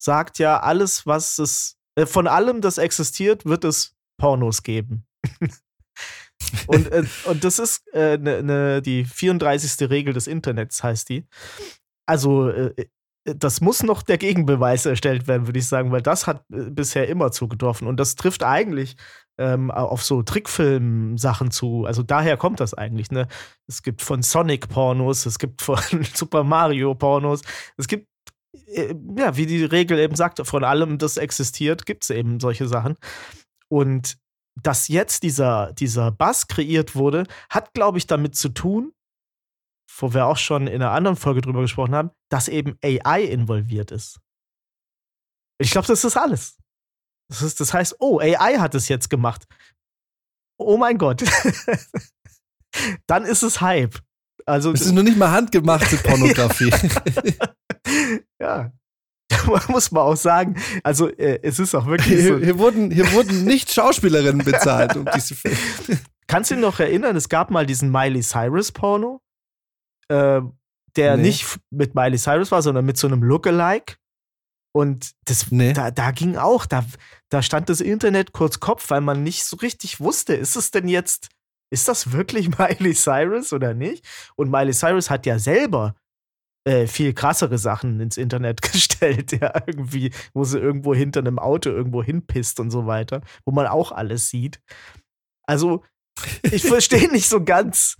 sagt 0.00 0.38
ja, 0.38 0.60
alles, 0.60 1.06
was 1.06 1.38
es, 1.38 1.78
äh, 1.96 2.06
von 2.06 2.26
allem, 2.26 2.60
das 2.60 2.78
existiert, 2.78 3.44
wird 3.44 3.64
es 3.64 3.94
Pornos 4.20 4.62
geben. 4.62 5.06
und, 6.66 6.90
äh, 6.92 7.04
und 7.26 7.44
das 7.44 7.58
ist 7.58 7.86
äh, 7.92 8.18
ne, 8.18 8.42
ne, 8.42 8.82
die 8.82 9.04
34. 9.04 9.88
Regel 9.90 10.12
des 10.14 10.26
Internets, 10.26 10.82
heißt 10.82 11.08
die. 11.08 11.26
Also, 12.06 12.48
äh, 12.48 12.86
das 13.24 13.60
muss 13.60 13.82
noch 13.82 14.02
der 14.02 14.18
Gegenbeweis 14.18 14.86
erstellt 14.86 15.28
werden, 15.28 15.46
würde 15.46 15.58
ich 15.58 15.68
sagen, 15.68 15.92
weil 15.92 16.02
das 16.02 16.26
hat 16.26 16.44
äh, 16.52 16.70
bisher 16.70 17.08
immer 17.08 17.30
zugetroffen. 17.30 17.86
Und 17.86 17.98
das 17.98 18.16
trifft 18.16 18.42
eigentlich 18.42 18.96
ähm, 19.38 19.70
auf 19.70 20.02
so 20.02 20.22
Trickfilm-Sachen 20.22 21.50
zu. 21.50 21.84
Also 21.86 22.02
daher 22.02 22.36
kommt 22.36 22.60
das 22.60 22.74
eigentlich. 22.74 23.10
Ne? 23.10 23.28
Es 23.66 23.82
gibt 23.82 24.02
von 24.02 24.22
Sonic-Pornos, 24.22 25.26
es 25.26 25.38
gibt 25.38 25.62
von 25.62 25.78
Super 26.14 26.44
Mario-Pornos, 26.44 27.42
es 27.76 27.88
gibt, 27.88 28.08
äh, 28.66 28.94
ja, 29.16 29.36
wie 29.36 29.46
die 29.46 29.64
Regel 29.64 29.98
eben 29.98 30.16
sagt, 30.16 30.44
von 30.46 30.64
allem, 30.64 30.98
das 30.98 31.16
existiert, 31.16 31.86
gibt 31.86 32.04
es 32.04 32.10
eben 32.10 32.40
solche 32.40 32.66
Sachen. 32.66 32.96
Und 33.68 34.18
dass 34.60 34.88
jetzt 34.88 35.22
dieser, 35.22 35.72
dieser 35.72 36.10
Bass 36.10 36.46
kreiert 36.46 36.94
wurde, 36.94 37.24
hat, 37.48 37.72
glaube 37.72 37.98
ich, 37.98 38.06
damit 38.06 38.34
zu 38.34 38.50
tun, 38.50 38.92
wo 39.98 40.14
wir 40.14 40.26
auch 40.26 40.36
schon 40.36 40.66
in 40.66 40.82
einer 40.82 40.92
anderen 40.92 41.16
Folge 41.16 41.40
drüber 41.40 41.60
gesprochen 41.60 41.94
haben, 41.94 42.10
dass 42.30 42.48
eben 42.48 42.78
AI 42.82 43.22
involviert 43.22 43.90
ist. 43.90 44.20
Ich 45.58 45.70
glaube, 45.70 45.86
das 45.86 46.04
ist 46.04 46.16
alles. 46.16 46.58
Das, 47.28 47.42
ist, 47.42 47.60
das 47.60 47.72
heißt, 47.72 47.96
oh, 48.00 48.20
AI 48.20 48.58
hat 48.58 48.74
es 48.74 48.88
jetzt 48.88 49.10
gemacht. 49.10 49.44
Oh 50.58 50.76
mein 50.76 50.98
Gott. 50.98 51.22
Dann 53.06 53.24
ist 53.24 53.42
es 53.42 53.60
Hype. 53.60 53.98
Also, 54.44 54.72
Es 54.72 54.82
ist 54.82 54.92
nur 54.92 55.04
nicht 55.04 55.16
mal 55.16 55.30
handgemachte 55.30 55.96
Pornografie. 56.02 56.70
ja. 58.40 58.72
Muss 59.68 59.90
man 59.90 60.02
auch 60.02 60.16
sagen. 60.16 60.56
Also, 60.82 61.08
äh, 61.08 61.40
es 61.42 61.58
ist 61.58 61.74
auch 61.74 61.86
wirklich 61.86 62.22
so. 62.22 62.36
Hier, 62.36 62.44
hier, 62.44 62.58
wurden, 62.58 62.90
hier 62.90 63.10
wurden 63.12 63.44
nicht 63.44 63.72
Schauspielerinnen 63.72 64.44
bezahlt, 64.44 64.96
um 64.96 65.06
diese 65.14 65.34
Filme. 65.34 65.56
Kannst 66.26 66.50
du 66.50 66.54
dich 66.54 66.62
noch 66.62 66.80
erinnern, 66.80 67.16
es 67.16 67.28
gab 67.28 67.50
mal 67.50 67.66
diesen 67.66 67.90
Miley 67.90 68.22
Cyrus-Porno, 68.22 69.20
äh, 70.08 70.40
der 70.96 71.16
Nee. 71.16 71.22
nicht 71.22 71.58
mit 71.70 71.94
Miley 71.94 72.18
Cyrus 72.18 72.50
war, 72.52 72.62
sondern 72.62 72.84
mit 72.84 72.96
so 72.98 73.06
einem 73.06 73.22
Lookalike. 73.22 73.96
Und 74.74 75.12
das, 75.26 75.50
Nee. 75.50 75.72
da, 75.74 75.90
da 75.90 76.10
ging 76.12 76.36
auch, 76.36 76.64
da, 76.66 76.84
da 77.30 77.42
stand 77.42 77.68
das 77.68 77.80
Internet 77.80 78.32
kurz 78.32 78.58
Kopf, 78.60 78.88
weil 78.90 79.00
man 79.02 79.22
nicht 79.22 79.44
so 79.44 79.56
richtig 79.56 80.00
wusste, 80.00 80.34
ist 80.34 80.56
es 80.56 80.70
denn 80.70 80.88
jetzt, 80.88 81.28
ist 81.70 81.88
das 81.88 82.12
wirklich 82.12 82.48
Miley 82.58 82.94
Cyrus 82.94 83.52
oder 83.52 83.74
nicht? 83.74 84.04
Und 84.36 84.50
Miley 84.50 84.72
Cyrus 84.72 85.10
hat 85.10 85.26
ja 85.26 85.38
selber 85.38 85.94
äh, 86.64 86.86
viel 86.86 87.12
krassere 87.12 87.58
Sachen 87.58 88.00
ins 88.00 88.16
Internet 88.16 88.62
gestellt, 88.72 89.32
ja, 89.32 89.52
irgendwie, 89.66 90.12
wo 90.32 90.44
sie 90.44 90.58
irgendwo 90.58 90.94
hinter 90.94 91.20
einem 91.20 91.38
Auto 91.38 91.70
irgendwo 91.70 92.02
hinpisst 92.02 92.60
und 92.60 92.70
so 92.70 92.86
weiter, 92.86 93.20
wo 93.44 93.52
man 93.52 93.66
auch 93.66 93.92
alles 93.92 94.30
sieht. 94.30 94.60
Also, 95.46 95.82
ich 96.42 96.62
verstehe 96.66 97.10
nicht 97.10 97.28
so 97.28 97.44
ganz, 97.44 97.96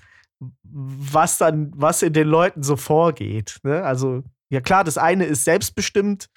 was 0.62 1.38
dann, 1.38 1.72
was 1.74 2.03
in 2.03 2.12
den 2.12 2.28
Leuten 2.28 2.62
so 2.62 2.76
vorgeht. 2.76 3.59
Ne? 3.62 3.82
Also, 3.82 4.22
ja 4.51 4.61
klar, 4.61 4.84
das 4.84 4.99
eine 4.99 5.24
ist 5.24 5.45
selbstbestimmt 5.45 6.28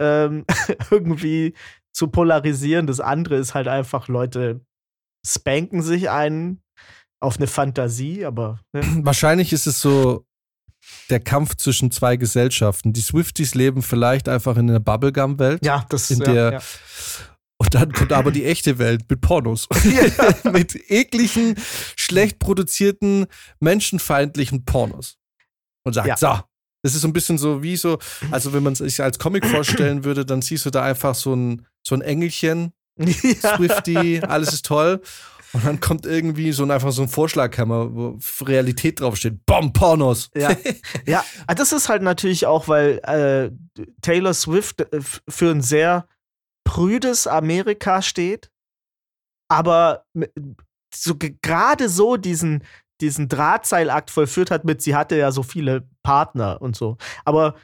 ähm, 0.00 0.44
irgendwie 0.90 1.54
zu 1.92 2.08
polarisieren, 2.08 2.86
das 2.86 3.00
andere 3.00 3.36
ist 3.36 3.54
halt 3.54 3.68
einfach, 3.68 4.08
Leute 4.08 4.60
spanken 5.26 5.82
sich 5.82 6.08
einen 6.08 6.62
auf 7.20 7.36
eine 7.36 7.46
Fantasie, 7.46 8.24
aber 8.24 8.60
ne? 8.72 8.82
Wahrscheinlich 9.04 9.52
ist 9.52 9.66
es 9.66 9.80
so, 9.80 10.24
der 11.10 11.20
Kampf 11.20 11.56
zwischen 11.56 11.90
zwei 11.90 12.16
Gesellschaften. 12.16 12.92
Die 12.92 13.02
Swifties 13.02 13.54
leben 13.54 13.82
vielleicht 13.82 14.28
einfach 14.28 14.56
in 14.56 14.70
einer 14.70 14.80
Bubblegum-Welt. 14.80 15.64
Ja, 15.64 15.84
das 15.90 16.10
in 16.10 16.20
ja, 16.20 16.24
der 16.24 16.52
ja. 16.52 16.60
Und 17.72 17.74
dann 17.80 17.92
kommt 17.92 18.12
aber 18.12 18.32
die 18.32 18.44
echte 18.44 18.78
Welt 18.80 19.02
mit 19.08 19.20
Pornos. 19.20 19.68
mit 20.52 20.90
ekligen, 20.90 21.54
schlecht 21.94 22.40
produzierten, 22.40 23.26
menschenfeindlichen 23.60 24.64
Pornos. 24.64 25.18
Und 25.84 25.92
sagt, 25.92 26.08
Ja. 26.08 26.16
so. 26.16 26.40
Das 26.82 26.94
ist 26.94 27.02
so 27.02 27.08
ein 27.08 27.12
bisschen 27.12 27.36
so 27.36 27.62
wie 27.62 27.76
so, 27.76 27.98
also 28.30 28.54
wenn 28.54 28.62
man 28.62 28.72
es 28.72 28.78
sich 28.78 29.02
als 29.02 29.18
Comic 29.18 29.44
vorstellen 29.46 30.02
würde, 30.04 30.24
dann 30.24 30.40
siehst 30.40 30.64
du 30.64 30.70
da 30.70 30.82
einfach 30.82 31.14
so 31.14 31.34
ein, 31.34 31.66
so 31.86 31.94
ein 31.94 32.00
Engelchen, 32.00 32.72
ja. 32.98 33.56
Swifty, 33.56 34.20
alles 34.20 34.52
ist 34.54 34.64
toll. 34.64 35.00
Und 35.52 35.64
dann 35.64 35.78
kommt 35.80 36.06
irgendwie 36.06 36.52
so 36.52 36.62
ein, 36.64 36.70
einfach 36.70 36.90
so 36.90 37.02
ein 37.02 37.08
Vorschlaghammer, 37.08 37.94
wo 37.94 38.18
Realität 38.40 39.00
draufsteht. 39.00 39.44
Bom, 39.46 39.72
Pornos. 39.72 40.30
Ja, 40.34 40.56
ja, 41.06 41.24
ah, 41.46 41.54
das 41.54 41.72
ist 41.72 41.88
halt 41.88 42.02
natürlich 42.02 42.46
auch, 42.46 42.66
weil 42.66 42.98
äh, 43.04 43.50
Taylor 44.00 44.32
Swift 44.34 44.80
äh, 44.80 45.00
für 45.28 45.50
ein 45.50 45.60
sehr 45.60 46.06
prüdes 46.74 47.26
Amerika 47.26 48.00
steht, 48.00 48.50
aber 49.50 50.04
so 50.94 51.16
ge- 51.16 51.36
gerade 51.42 51.88
so 51.88 52.16
diesen, 52.16 52.62
diesen 53.00 53.26
Drahtseilakt 53.28 54.10
vollführt 54.10 54.52
hat 54.52 54.64
mit, 54.64 54.80
sie 54.80 54.94
hatte 54.94 55.16
ja 55.16 55.32
so 55.32 55.42
viele 55.42 55.88
Partner 56.04 56.62
und 56.62 56.76
so. 56.76 56.96
Aber 57.24 57.56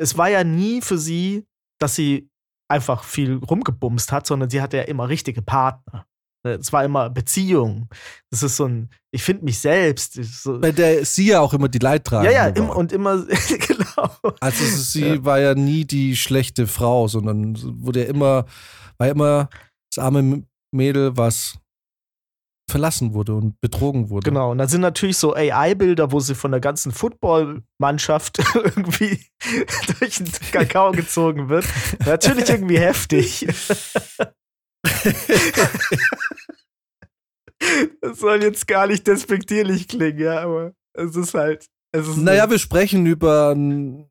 es 0.00 0.18
war 0.18 0.28
ja 0.28 0.42
nie 0.42 0.82
für 0.82 0.98
sie, 0.98 1.46
dass 1.80 1.94
sie 1.94 2.28
einfach 2.68 3.04
viel 3.04 3.36
rumgebumst 3.36 4.10
hat, 4.10 4.26
sondern 4.26 4.50
sie 4.50 4.60
hatte 4.60 4.78
ja 4.78 4.82
immer 4.84 5.08
richtige 5.08 5.42
Partner. 5.42 6.06
Ne, 6.42 6.52
Es 6.54 6.72
war 6.72 6.84
immer 6.84 7.10
Beziehung. 7.10 7.88
Das 8.30 8.42
ist 8.42 8.56
so 8.56 8.64
ein, 8.66 8.88
ich 9.12 9.22
finde 9.22 9.44
mich 9.44 9.58
selbst. 9.58 10.16
ist 10.16 10.42
So, 10.42 10.58
Bei 10.58 10.72
der 10.72 11.04
sie 11.04 11.26
ja 11.28 11.40
auch 11.40 11.52
immer 11.52 11.68
die 11.68 11.78
Leidtragende 11.80 12.32
ja, 12.34 12.48
ja, 12.48 12.54
im, 12.54 12.70
und 12.70 12.92
immer, 12.92 13.24
genau. 13.68 14.10
Also 14.40 14.64
ist- 14.64 14.92
sie 14.92 15.04
Ja. 15.06 15.24
war 15.24 15.38
ja 15.40 15.54
nie 15.54 15.84
die 15.84 16.16
schlechte 16.16 16.66
Frau, 16.66 17.08
sondern 17.08 17.56
wurde 17.84 18.04
ja 18.04 18.08
immer, 18.08 18.46
war 18.98 19.06
ja 19.08 19.12
immer 19.12 19.48
das 19.92 20.02
arme 20.02 20.44
Mädel, 20.72 21.16
was 21.16 21.56
verlassen 22.70 23.12
wurde 23.14 23.34
und 23.34 23.60
betrogen 23.60 24.10
wurde. 24.10 24.30
Genau. 24.30 24.52
Und 24.52 24.58
da 24.58 24.68
sind 24.68 24.80
natürlich 24.80 25.16
so 25.18 25.34
AI-Bilder, 25.34 26.12
wo 26.12 26.20
sie 26.20 26.36
von 26.36 26.52
der 26.52 26.60
ganzen 26.60 26.92
Football-Mannschaft 26.92 28.38
irgendwie 28.54 29.20
durch 29.98 30.18
den 30.18 30.30
Kakao 30.52 30.92
gezogen 30.92 31.48
wird. 31.48 31.66
Natürlich 32.06 32.48
irgendwie 32.48 32.78
heftig. 32.78 33.46
Das 38.00 38.18
soll 38.18 38.42
jetzt 38.42 38.66
gar 38.66 38.86
nicht 38.86 39.06
despektierlich 39.06 39.86
klingen, 39.86 40.18
ja, 40.18 40.40
aber 40.40 40.74
es 40.94 41.14
ist 41.14 41.34
halt. 41.34 41.66
Es 41.92 42.08
ist 42.08 42.16
Naja, 42.16 42.48
wir 42.48 42.58
sprechen 42.58 43.04
über 43.04 43.50
ein 43.50 44.10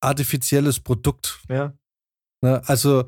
artifizielles 0.00 0.80
Produkt. 0.80 1.40
ja. 1.48 1.74
Ne? 2.40 2.62
Also, 2.66 3.04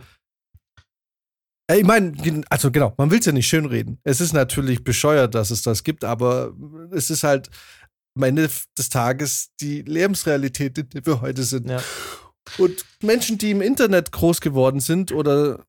ich 1.72 1.84
meine, 1.84 2.42
also 2.50 2.72
genau, 2.72 2.94
man 2.98 3.10
will 3.10 3.20
es 3.20 3.26
ja 3.26 3.32
nicht 3.32 3.46
schönreden. 3.46 4.00
Es 4.02 4.20
ist 4.20 4.32
natürlich 4.32 4.82
bescheuert, 4.82 5.36
dass 5.36 5.50
es 5.50 5.62
das 5.62 5.84
gibt, 5.84 6.04
aber 6.04 6.52
es 6.90 7.10
ist 7.10 7.22
halt 7.22 7.48
am 8.16 8.24
Ende 8.24 8.50
des 8.76 8.88
Tages 8.88 9.50
die 9.60 9.82
Lebensrealität, 9.82 10.76
in 10.78 10.90
der 10.90 11.06
wir 11.06 11.20
heute 11.20 11.44
sind. 11.44 11.70
Ja. 11.70 11.80
Und 12.58 12.84
Menschen, 13.02 13.38
die 13.38 13.52
im 13.52 13.62
Internet 13.62 14.10
groß 14.10 14.40
geworden 14.40 14.80
sind 14.80 15.12
oder 15.12 15.64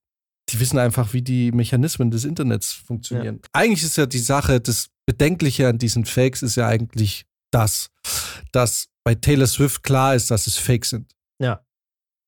die 0.51 0.59
wissen 0.59 0.77
einfach, 0.77 1.13
wie 1.13 1.21
die 1.21 1.51
Mechanismen 1.51 2.11
des 2.11 2.25
Internets 2.25 2.73
funktionieren. 2.73 3.41
Eigentlich 3.53 3.83
ist 3.83 3.97
ja 3.97 4.05
die 4.05 4.19
Sache, 4.19 4.59
das 4.59 4.89
Bedenkliche 5.05 5.67
an 5.67 5.77
diesen 5.77 6.05
Fakes 6.05 6.41
ist 6.43 6.55
ja 6.55 6.67
eigentlich 6.67 7.25
das, 7.51 7.89
dass 8.51 8.87
bei 9.03 9.15
Taylor 9.15 9.47
Swift 9.47 9.83
klar 9.83 10.15
ist, 10.15 10.31
dass 10.31 10.47
es 10.47 10.57
Fakes 10.57 10.89
sind. 10.89 11.13
Ja. 11.41 11.65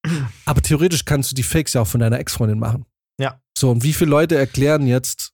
Aber 0.45 0.61
theoretisch 0.61 1.05
kannst 1.05 1.31
du 1.31 1.35
die 1.35 1.43
Fakes 1.43 1.73
ja 1.73 1.81
auch 1.81 1.87
von 1.87 1.99
deiner 1.99 2.19
Ex-Freundin 2.19 2.59
machen. 2.59 2.85
Ja. 3.19 3.41
So, 3.57 3.69
und 3.71 3.83
wie 3.83 3.93
viele 3.93 4.09
Leute 4.09 4.35
erklären 4.37 4.87
jetzt, 4.87 5.33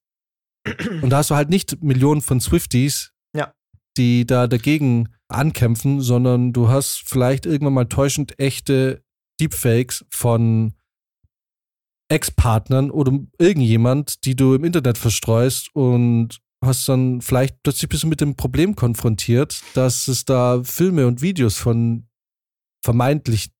und 1.01 1.09
da 1.09 1.17
hast 1.17 1.29
du 1.31 1.35
halt 1.35 1.49
nicht 1.49 1.81
Millionen 1.81 2.21
von 2.21 2.41
Swifties, 2.41 3.11
Ja. 3.35 3.53
die 3.97 4.25
da 4.27 4.47
dagegen 4.47 5.09
ankämpfen, 5.29 6.01
sondern 6.01 6.53
du 6.53 6.69
hast 6.69 7.03
vielleicht 7.05 7.45
irgendwann 7.45 7.73
mal 7.73 7.85
täuschend 7.85 8.39
echte 8.39 9.03
Deepfakes 9.39 10.05
von 10.09 10.73
Ex-Partnern 12.09 12.91
oder 12.91 13.17
irgendjemand, 13.37 14.25
die 14.25 14.35
du 14.35 14.55
im 14.55 14.63
Internet 14.63 14.97
verstreust 14.97 15.69
und 15.73 16.39
hast 16.63 16.89
dann 16.89 17.21
vielleicht 17.21 17.61
plötzlich 17.63 17.87
bist 17.89 18.03
du 18.03 18.07
mit 18.07 18.19
dem 18.21 18.35
Problem 18.35 18.75
konfrontiert, 18.75 19.61
dass 19.75 20.07
es 20.07 20.25
da 20.25 20.61
Filme 20.63 21.07
und 21.07 21.21
Videos 21.21 21.57
von 21.57 22.07
vermeintlich 22.83 23.51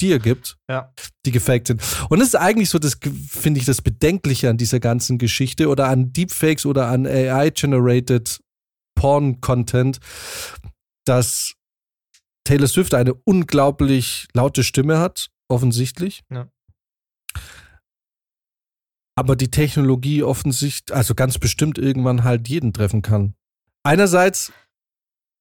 dir 0.00 0.18
gibt, 0.18 0.56
Ja. 0.70 0.92
die 1.24 1.32
gefaked 1.32 1.68
sind. 1.68 1.82
Und 2.10 2.18
das 2.18 2.28
ist 2.28 2.34
eigentlich 2.34 2.68
so, 2.68 2.78
das 2.78 2.98
finde 3.28 3.60
ich 3.60 3.66
das 3.66 3.80
Bedenkliche 3.82 4.50
an 4.50 4.58
dieser 4.58 4.78
ganzen 4.78 5.18
Geschichte 5.18 5.68
oder 5.68 5.88
an 5.88 6.12
Deepfakes 6.12 6.66
oder 6.66 6.88
an 6.88 7.06
AI-generated 7.06 8.40
Porn-Content, 8.98 9.98
dass 11.06 11.54
Taylor 12.44 12.68
Swift 12.68 12.94
eine 12.94 13.14
unglaublich 13.14 14.28
laute 14.34 14.64
Stimme 14.64 14.98
hat, 14.98 15.28
offensichtlich. 15.48 16.22
Ja. 16.30 16.48
Aber 19.16 19.34
die 19.34 19.50
Technologie 19.50 20.22
offensichtlich, 20.22 20.94
also 20.94 21.14
ganz 21.14 21.38
bestimmt 21.38 21.78
irgendwann 21.78 22.22
halt 22.22 22.48
jeden 22.48 22.72
treffen 22.72 23.02
kann. 23.02 23.34
Einerseits 23.82 24.52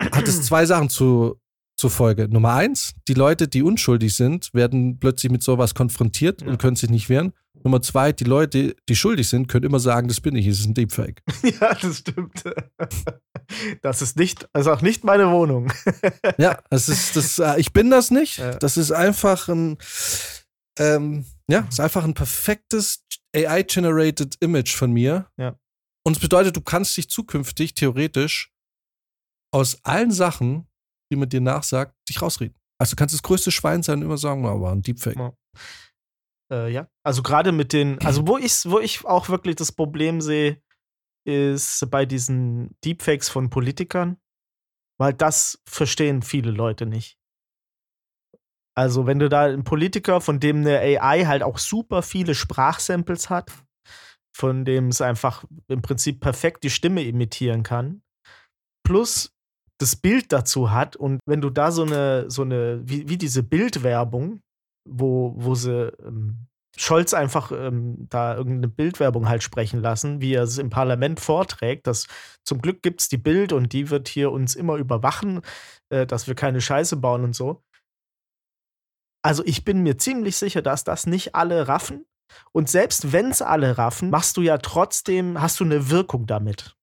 hat 0.01 0.27
es 0.27 0.43
zwei 0.43 0.65
Sachen 0.65 0.89
zu, 0.89 1.39
zur 1.77 1.89
Folge. 1.89 2.27
Nummer 2.29 2.53
eins, 2.53 2.93
die 3.07 3.13
Leute, 3.13 3.47
die 3.47 3.63
unschuldig 3.63 4.15
sind, 4.15 4.53
werden 4.53 4.97
plötzlich 4.99 5.31
mit 5.31 5.43
sowas 5.43 5.75
konfrontiert 5.75 6.41
Ja. 6.41 6.47
und 6.47 6.57
können 6.57 6.75
sich 6.77 6.89
nicht 6.89 7.09
wehren. 7.09 7.33
Nummer 7.63 7.81
zwei, 7.81 8.11
die 8.11 8.25
Leute, 8.25 8.75
die 8.87 8.95
schuldig 8.95 9.27
sind, 9.27 9.47
können 9.47 9.65
immer 9.65 9.79
sagen, 9.79 10.07
das 10.07 10.21
bin 10.21 10.35
ich, 10.35 10.45
es 10.45 10.59
ist 10.59 10.67
ein 10.67 10.73
Deepfake. 10.73 11.21
ja, 11.59 11.73
das 11.73 11.97
stimmt. 11.97 12.43
Das 13.83 14.01
ist 14.01 14.17
nicht, 14.17 14.49
also 14.53 14.71
auch 14.73 14.81
nicht 14.81 15.03
meine 15.03 15.29
Wohnung. 15.29 15.71
Ja, 16.39 16.57
das 16.71 16.89
ist, 16.89 17.15
das, 17.15 17.37
äh, 17.37 17.59
ich 17.59 17.73
bin 17.73 17.91
das 17.91 18.09
nicht. 18.09 18.39
Das 18.59 18.75
ist 18.75 18.91
einfach 18.91 19.47
ein, 19.49 19.77
ähm, 20.79 21.25
ja, 21.49 21.59
ist 21.69 21.79
einfach 21.79 22.03
ein 22.03 22.13
perfektes 22.13 23.05
AI-generated 23.35 24.37
Image 24.41 24.75
von 24.75 24.91
mir. 24.91 25.29
Ja. 25.37 25.59
Und 26.05 26.15
es 26.17 26.19
bedeutet, 26.19 26.55
du 26.55 26.61
kannst 26.61 26.95
dich 26.97 27.09
zukünftig 27.09 27.73
theoretisch 27.73 28.51
aus 29.53 29.83
allen 29.83 30.11
Sachen, 30.11 30.67
die 31.11 31.15
man 31.15 31.29
dir 31.29 31.41
nachsagt, 31.41 31.95
dich 32.09 32.21
rausreden. 32.21 32.55
Also 32.79 32.91
du 32.91 32.95
kannst 32.97 33.13
das 33.13 33.23
größte 33.23 33.51
Schwein 33.51 33.83
sein 33.83 33.99
und 33.99 34.05
immer 34.05 34.17
sagen, 34.17 34.41
"Na, 34.41 34.59
war 34.59 34.71
ein 34.71 34.81
Deepfake. 34.81 35.17
Ja. 35.17 35.33
Äh, 36.51 36.71
ja, 36.71 36.87
also 37.03 37.23
gerade 37.23 37.51
mit 37.51 37.73
den, 37.73 37.99
also 38.05 38.27
wo 38.27 38.37
ich, 38.37 38.65
wo 38.65 38.79
ich 38.79 39.03
auch 39.05 39.29
wirklich 39.29 39.55
das 39.55 39.71
Problem 39.71 40.21
sehe, 40.21 40.61
ist 41.25 41.89
bei 41.89 42.05
diesen 42.05 42.75
Deepfakes 42.83 43.29
von 43.29 43.49
Politikern, 43.49 44.17
weil 44.99 45.13
das 45.13 45.61
verstehen 45.67 46.21
viele 46.21 46.51
Leute 46.51 46.85
nicht. 46.85 47.17
Also 48.77 49.05
wenn 49.07 49.19
du 49.19 49.29
da 49.29 49.45
einen 49.45 49.63
Politiker, 49.63 50.19
von 50.21 50.39
dem 50.39 50.57
eine 50.57 50.79
AI 50.79 51.25
halt 51.25 51.43
auch 51.43 51.57
super 51.57 52.01
viele 52.01 52.35
Sprachsamples 52.35 53.29
hat, 53.29 53.51
von 54.35 54.65
dem 54.65 54.89
es 54.89 55.01
einfach 55.01 55.45
im 55.67 55.81
Prinzip 55.81 56.19
perfekt 56.19 56.63
die 56.63 56.69
Stimme 56.69 57.03
imitieren 57.03 57.63
kann, 57.63 58.01
plus 58.85 59.31
das 59.79 59.95
Bild 59.95 60.31
dazu 60.31 60.71
hat 60.71 60.95
und 60.95 61.19
wenn 61.25 61.41
du 61.41 61.49
da 61.49 61.71
so 61.71 61.83
eine, 61.83 62.29
so 62.29 62.41
eine, 62.41 62.81
wie, 62.83 63.07
wie 63.09 63.17
diese 63.17 63.43
Bildwerbung, 63.43 64.41
wo, 64.87 65.33
wo 65.37 65.55
sie 65.55 65.91
ähm, 66.05 66.47
Scholz 66.77 67.13
einfach 67.13 67.51
ähm, 67.51 68.07
da 68.09 68.35
irgendeine 68.35 68.67
Bildwerbung 68.67 69.29
halt 69.29 69.43
sprechen 69.43 69.81
lassen, 69.81 70.21
wie 70.21 70.33
er 70.33 70.43
es 70.43 70.57
im 70.57 70.69
Parlament 70.69 71.19
vorträgt, 71.19 71.87
dass 71.87 72.07
zum 72.43 72.61
Glück 72.61 72.81
gibt 72.83 73.01
es 73.01 73.09
die 73.09 73.17
Bild 73.17 73.53
und 73.53 73.73
die 73.73 73.89
wird 73.89 74.07
hier 74.07 74.31
uns 74.31 74.55
immer 74.55 74.75
überwachen, 74.75 75.41
äh, 75.89 76.05
dass 76.05 76.27
wir 76.27 76.35
keine 76.35 76.61
Scheiße 76.61 76.97
bauen 76.97 77.23
und 77.23 77.35
so. 77.35 77.61
Also 79.25 79.43
ich 79.45 79.65
bin 79.65 79.81
mir 79.81 79.97
ziemlich 79.97 80.37
sicher, 80.37 80.61
dass 80.61 80.83
das 80.83 81.07
nicht 81.07 81.33
alle 81.33 81.67
raffen. 81.67 82.05
Und 82.51 82.69
selbst 82.69 83.11
wenn 83.11 83.31
es 83.31 83.41
alle 83.41 83.77
raffen, 83.77 84.09
machst 84.09 84.37
du 84.37 84.41
ja 84.41 84.57
trotzdem, 84.57 85.41
hast 85.41 85.59
du 85.59 85.63
eine 85.63 85.89
Wirkung 85.89 86.27
damit. 86.27 86.75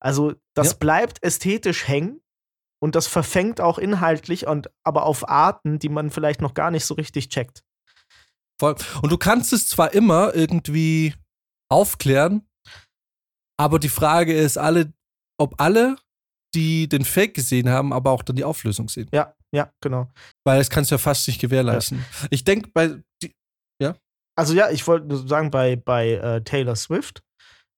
Also 0.00 0.34
das 0.54 0.72
Ja. 0.72 0.76
bleibt 0.78 1.22
ästhetisch 1.22 1.86
hängen 1.86 2.20
und 2.82 2.94
das 2.94 3.06
verfängt 3.06 3.60
auch 3.60 3.78
inhaltlich 3.78 4.46
und 4.46 4.70
aber 4.84 5.04
auf 5.06 5.28
Arten, 5.28 5.78
die 5.78 5.88
man 5.88 6.10
vielleicht 6.10 6.40
noch 6.40 6.54
gar 6.54 6.70
nicht 6.70 6.84
so 6.84 6.94
richtig 6.94 7.28
checkt. 7.28 7.64
Voll. 8.60 8.74
Und 9.02 9.10
du 9.10 9.18
kannst 9.18 9.52
es 9.52 9.68
zwar 9.68 9.94
immer 9.94 10.34
irgendwie 10.34 11.14
aufklären, 11.70 12.48
aber 13.58 13.78
die 13.78 13.88
Frage 13.88 14.34
ist, 14.36 14.58
alle, 14.58 14.92
ob 15.38 15.60
alle, 15.60 15.96
die 16.54 16.88
den 16.88 17.04
Fake 17.04 17.34
gesehen 17.34 17.68
haben, 17.68 17.92
aber 17.92 18.10
auch 18.10 18.22
dann 18.22 18.36
die 18.36 18.44
Auflösung 18.44 18.88
sehen. 18.88 19.08
Ja, 19.12 19.34
ja, 19.54 19.72
genau. 19.80 20.12
Weil 20.44 20.58
das 20.58 20.68
kannst 20.68 20.90
du 20.90 20.96
ja 20.96 20.98
fast 20.98 21.28
nicht 21.28 21.40
gewährleisten. 21.40 22.04
Ich 22.30 22.42
denke, 22.44 22.70
bei 22.72 23.00
die, 23.22 23.32
Also 24.36 24.54
ja, 24.54 24.70
ich 24.70 24.86
wollte 24.86 25.06
nur 25.06 25.28
sagen, 25.28 25.50
bei, 25.50 25.76
bei 25.76 26.12
äh, 26.12 26.42
Taylor 26.42 26.74
Swift 26.74 27.22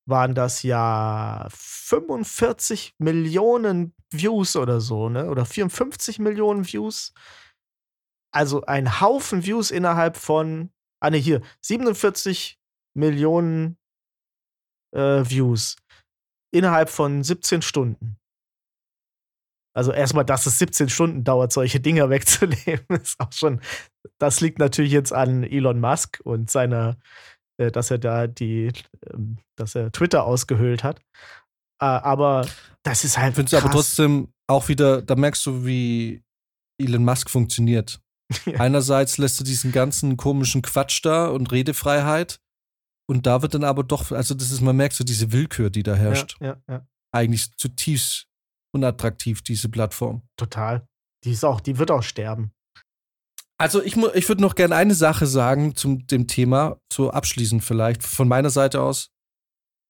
waren 0.09 0.35
das 0.35 0.63
ja 0.63 1.47
45 1.51 2.95
Millionen 2.99 3.95
Views 4.11 4.57
oder 4.57 4.81
so, 4.81 5.09
ne? 5.09 5.29
Oder 5.29 5.45
54 5.45 6.19
Millionen 6.19 6.67
Views. 6.67 7.13
Also 8.33 8.63
ein 8.63 9.01
Haufen 9.01 9.45
Views 9.45 9.71
innerhalb 9.71 10.17
von, 10.17 10.71
ah 11.01 11.11
ne, 11.11 11.19
hier, 11.19 11.43
47 11.63 12.59
Millionen 12.95 13.77
äh, 14.95 15.29
Views 15.29 15.77
innerhalb 16.55 16.89
von 16.89 17.23
17 17.23 17.61
Stunden. 17.61 18.17
Also 19.77 19.93
erstmal, 19.93 20.25
dass 20.25 20.47
es 20.47 20.59
17 20.59 20.89
Stunden 20.89 21.23
dauert, 21.23 21.53
solche 21.53 21.81
Dinger 21.81 22.09
wegzunehmen, 22.11 22.87
ist 22.89 23.21
auch 23.21 23.33
schon, 23.33 23.61
das 24.19 24.41
liegt 24.41 24.59
natürlich 24.59 24.93
jetzt 24.93 25.13
an 25.13 25.45
Elon 25.45 25.81
Musk 25.81 26.21
und 26.25 26.51
seiner, 26.51 26.97
äh, 27.59 27.71
dass 27.71 27.91
er 27.91 27.99
da 27.99 28.27
die, 28.27 28.69
äh, 28.69 28.73
dass 29.57 29.75
er 29.75 29.93
Twitter 29.93 30.25
ausgehöhlt 30.25 30.83
hat. 30.83 31.01
Äh, 31.79 31.85
aber 31.85 32.47
das 32.85 33.05
ist 33.05 33.19
halt. 33.19 33.35
Findest 33.35 33.53
du 33.53 33.59
aber 33.59 33.71
trotzdem 33.71 34.33
auch 34.47 34.69
wieder, 34.69 35.03
da 35.03 35.15
merkst 35.15 35.45
du, 35.45 35.67
wie 35.67 36.23
Elon 36.81 37.05
Musk 37.05 37.31
funktioniert. 37.31 38.01
Ja. 38.45 38.59
Einerseits 38.59 39.19
lässt 39.19 39.39
du 39.39 39.45
diesen 39.45 39.71
ganzen 39.71 40.17
komischen 40.17 40.61
Quatsch 40.61 41.01
da 41.05 41.29
und 41.29 41.53
Redefreiheit. 41.53 42.41
Und 43.09 43.25
da 43.25 43.41
wird 43.41 43.55
dann 43.55 43.63
aber 43.63 43.85
doch, 43.85 44.11
also 44.11 44.35
das 44.35 44.51
ist, 44.51 44.63
man 44.63 44.75
merkt 44.75 44.97
so 44.97 45.05
diese 45.05 45.31
Willkür, 45.31 45.71
die 45.71 45.85
da 45.85 45.95
herrscht. 45.95 46.37
Ja, 46.41 46.47
ja, 46.47 46.63
ja. 46.69 46.87
Eigentlich 47.13 47.57
zutiefst 47.57 48.27
unattraktiv, 48.77 49.43
diese 49.43 49.69
Plattform. 49.69 50.23
Total. 50.37 50.87
Die 51.25 51.33
ist 51.33 51.45
auch, 51.45 51.61
die 51.61 51.79
wird 51.79 51.91
auch 51.91 52.03
sterben. 52.03 52.53
Also 53.59 53.83
ich, 53.83 53.97
ich 53.97 54.29
würde 54.29 54.43
noch 54.43 54.55
gerne 54.55 54.77
eine 54.77 54.95
Sache 54.95 55.27
sagen 55.27 55.75
zum 55.77 56.07
dem 56.07 56.27
Thema, 56.27 56.79
so 56.93 57.11
abschließend 57.11 57.65
vielleicht, 57.65 58.03
von 58.03 58.29
meiner 58.29 58.51
Seite 58.51 58.83
aus. 58.83 59.11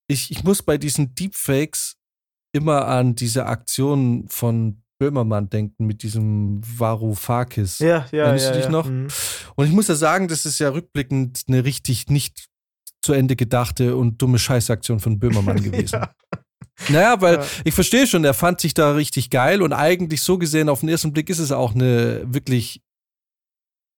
Ich, 0.09 0.31
ich 0.31 0.45
muss 0.45 0.63
bei 0.63 0.79
diesen 0.79 1.15
Deepfakes 1.15 1.97
immer 2.55 2.87
an 2.87 3.17
diese 3.17 3.47
Aktion 3.47 4.29
von 4.29 4.83
Böhmermann 4.99 5.51
denken 5.51 5.87
mit 5.87 6.03
diesem 6.03 6.61
Varoufakis. 6.65 7.81
Ja, 7.81 8.07
ja, 8.13 8.35
ja, 8.35 8.51
du 8.51 8.57
dich 8.57 8.65
ja. 8.65 8.71
noch? 8.71 8.89
Mhm. 8.89 9.09
Und 9.57 9.67
ich 9.67 9.73
muss 9.73 9.89
ja 9.89 9.95
sagen, 9.95 10.29
das 10.29 10.47
ist 10.47 10.59
ja 10.59 10.71
rückblickend 10.71 11.43
eine 11.49 11.65
richtig 11.65 12.09
nicht 12.09 12.47
zu 13.03 13.13
Ende 13.13 13.37
gedachte 13.37 13.97
und 13.97 14.23
dumme 14.23 14.39
Scheißaktion 14.39 15.01
von 15.01 15.19
Böhmermann 15.19 15.63
gewesen. 15.63 16.01
Ja. 16.01 16.15
Naja, 16.89 17.21
weil 17.21 17.37
Ja. 17.37 17.47
ich 17.65 17.75
verstehe 17.75 18.07
schon, 18.07 18.25
er 18.25 18.35
fand 18.35 18.61
sich 18.61 18.75
da 18.75 18.93
richtig 18.93 19.31
geil 19.31 19.63
und 19.63 19.73
eigentlich 19.73 20.21
so 20.23 20.37
gesehen, 20.39 20.69
auf 20.69 20.81
den 20.81 20.89
ersten 20.91 21.13
Blick 21.13 21.31
ist 21.31 21.39
es 21.39 21.51
auch 21.53 21.75
eine 21.75 22.23
wirklich 22.33 22.83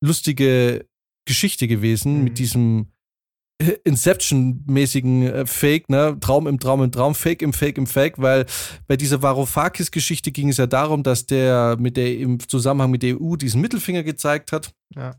lustige 0.01 0.87
Geschichte 1.26 1.66
gewesen 1.68 2.18
Mhm. 2.18 2.24
mit 2.24 2.39
diesem 2.39 2.93
äh, 3.61 3.76
Inception-mäßigen 3.83 5.22
äh, 5.26 5.47
Fake, 5.47 5.89
ne? 5.89 6.16
Traum 6.20 6.47
im 6.47 6.61
Traum 6.61 6.81
im 6.85 6.93
Traum, 6.93 7.16
Fake 7.16 7.43
im 7.43 7.53
Fake 7.53 7.76
im 7.76 7.89
Fake, 7.89 8.14
weil 8.18 8.47
bei 8.87 8.97
dieser 8.97 9.20
Varoufakis-Geschichte 9.20 10.31
ging 10.31 10.49
es 10.51 10.59
ja 10.59 10.68
darum, 10.68 11.03
dass 11.03 11.26
der 11.26 11.76
mit 11.81 11.97
der 11.97 12.16
im 12.18 12.39
Zusammenhang 12.49 12.93
mit 12.93 13.03
der 13.03 13.20
EU 13.20 13.35
diesen 13.35 13.61
Mittelfinger 13.61 14.05
gezeigt 14.05 14.53
hat. 14.53 14.72
Ja. 14.95 15.16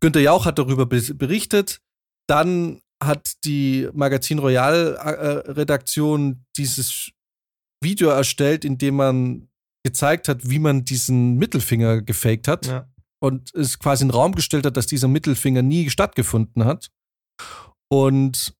Günter 0.00 0.20
Jauch 0.20 0.46
hat 0.46 0.58
darüber 0.58 0.86
be- 0.86 1.14
berichtet. 1.14 1.82
Dann 2.26 2.80
hat 3.06 3.32
die 3.44 3.88
Magazin 3.92 4.38
Royal-Redaktion 4.38 6.44
dieses 6.56 7.10
Video 7.82 8.08
erstellt, 8.10 8.64
in 8.64 8.78
dem 8.78 8.96
man 8.96 9.48
gezeigt 9.84 10.28
hat, 10.28 10.48
wie 10.48 10.58
man 10.60 10.84
diesen 10.84 11.36
Mittelfinger 11.36 12.02
gefaked 12.02 12.46
hat 12.48 12.66
Ja. 12.66 12.88
und 13.22 13.52
es 13.54 13.78
quasi 13.78 14.02
in 14.04 14.08
den 14.08 14.14
Raum 14.14 14.34
gestellt 14.34 14.64
hat, 14.66 14.76
dass 14.76 14.86
dieser 14.86 15.08
Mittelfinger 15.08 15.62
nie 15.62 15.90
stattgefunden 15.90 16.64
hat. 16.64 16.90
Und 17.90 18.54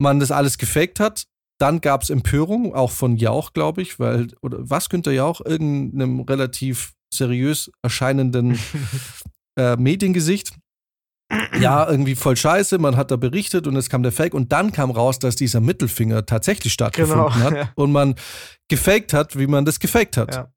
man 0.00 0.20
das 0.20 0.30
alles 0.30 0.58
gefaked 0.58 1.00
hat. 1.00 1.26
Dann 1.60 1.80
gab 1.82 2.02
es 2.02 2.10
Empörung, 2.10 2.74
auch 2.74 2.90
von 2.90 3.16
Jauch, 3.16 3.52
glaube 3.52 3.82
ich, 3.82 3.98
weil, 3.98 4.28
oder 4.40 4.58
was 4.62 4.88
Günter 4.88 5.12
Jauch, 5.12 5.42
irgendeinem 5.44 6.20
relativ 6.20 6.94
seriös 7.12 7.70
erscheinenden 7.82 8.58
äh, 9.58 9.76
Mediengesicht. 9.76 10.54
Ja, 11.60 11.88
irgendwie 11.88 12.14
voll 12.14 12.36
scheiße, 12.36 12.78
man 12.78 12.96
hat 12.96 13.10
da 13.10 13.16
berichtet 13.16 13.66
und 13.66 13.76
es 13.76 13.88
kam 13.88 14.02
der 14.02 14.12
Fake 14.12 14.34
und 14.34 14.50
dann 14.52 14.72
kam 14.72 14.90
raus, 14.90 15.18
dass 15.18 15.36
dieser 15.36 15.60
Mittelfinger 15.60 16.26
tatsächlich 16.26 16.72
stattgefunden 16.72 17.24
Genau, 17.32 17.44
hat 17.44 17.54
ja. 17.54 17.70
und 17.76 17.92
man 17.92 18.14
gefaked 18.68 19.12
hat, 19.12 19.38
wie 19.38 19.46
man 19.46 19.64
das 19.64 19.78
gefaked 19.80 20.16
hat. 20.16 20.34
Ja. 20.34 20.52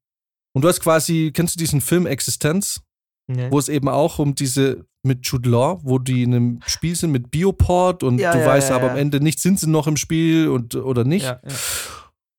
Und 0.52 0.62
du 0.62 0.68
hast 0.68 0.80
quasi, 0.80 1.30
kennst 1.34 1.54
du 1.56 1.58
diesen 1.58 1.80
Film 1.80 2.06
Existenz, 2.06 2.80
Nee. 3.26 3.50
wo 3.50 3.58
es 3.58 3.70
eben 3.70 3.88
auch 3.88 4.18
um 4.18 4.34
diese 4.34 4.84
mit 5.02 5.26
Jude 5.26 5.48
Law, 5.48 5.80
wo 5.82 5.98
die 5.98 6.24
in 6.24 6.34
einem 6.34 6.60
Spiel 6.66 6.94
sind 6.94 7.10
mit 7.10 7.30
Bioport 7.30 8.02
und 8.02 8.18
Ja, 8.18 8.32
du 8.32 8.44
weißt 8.44 8.70
aber 8.70 8.90
am 8.90 8.98
Ende 8.98 9.18
nicht, 9.20 9.40
sind 9.40 9.58
sie 9.58 9.68
noch 9.70 9.86
im 9.86 9.96
Spiel 9.96 10.48
und 10.48 10.74
oder 10.74 11.04
nicht. 11.04 11.34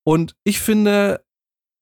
Und 0.04 0.36
ich 0.44 0.60
finde, 0.60 1.25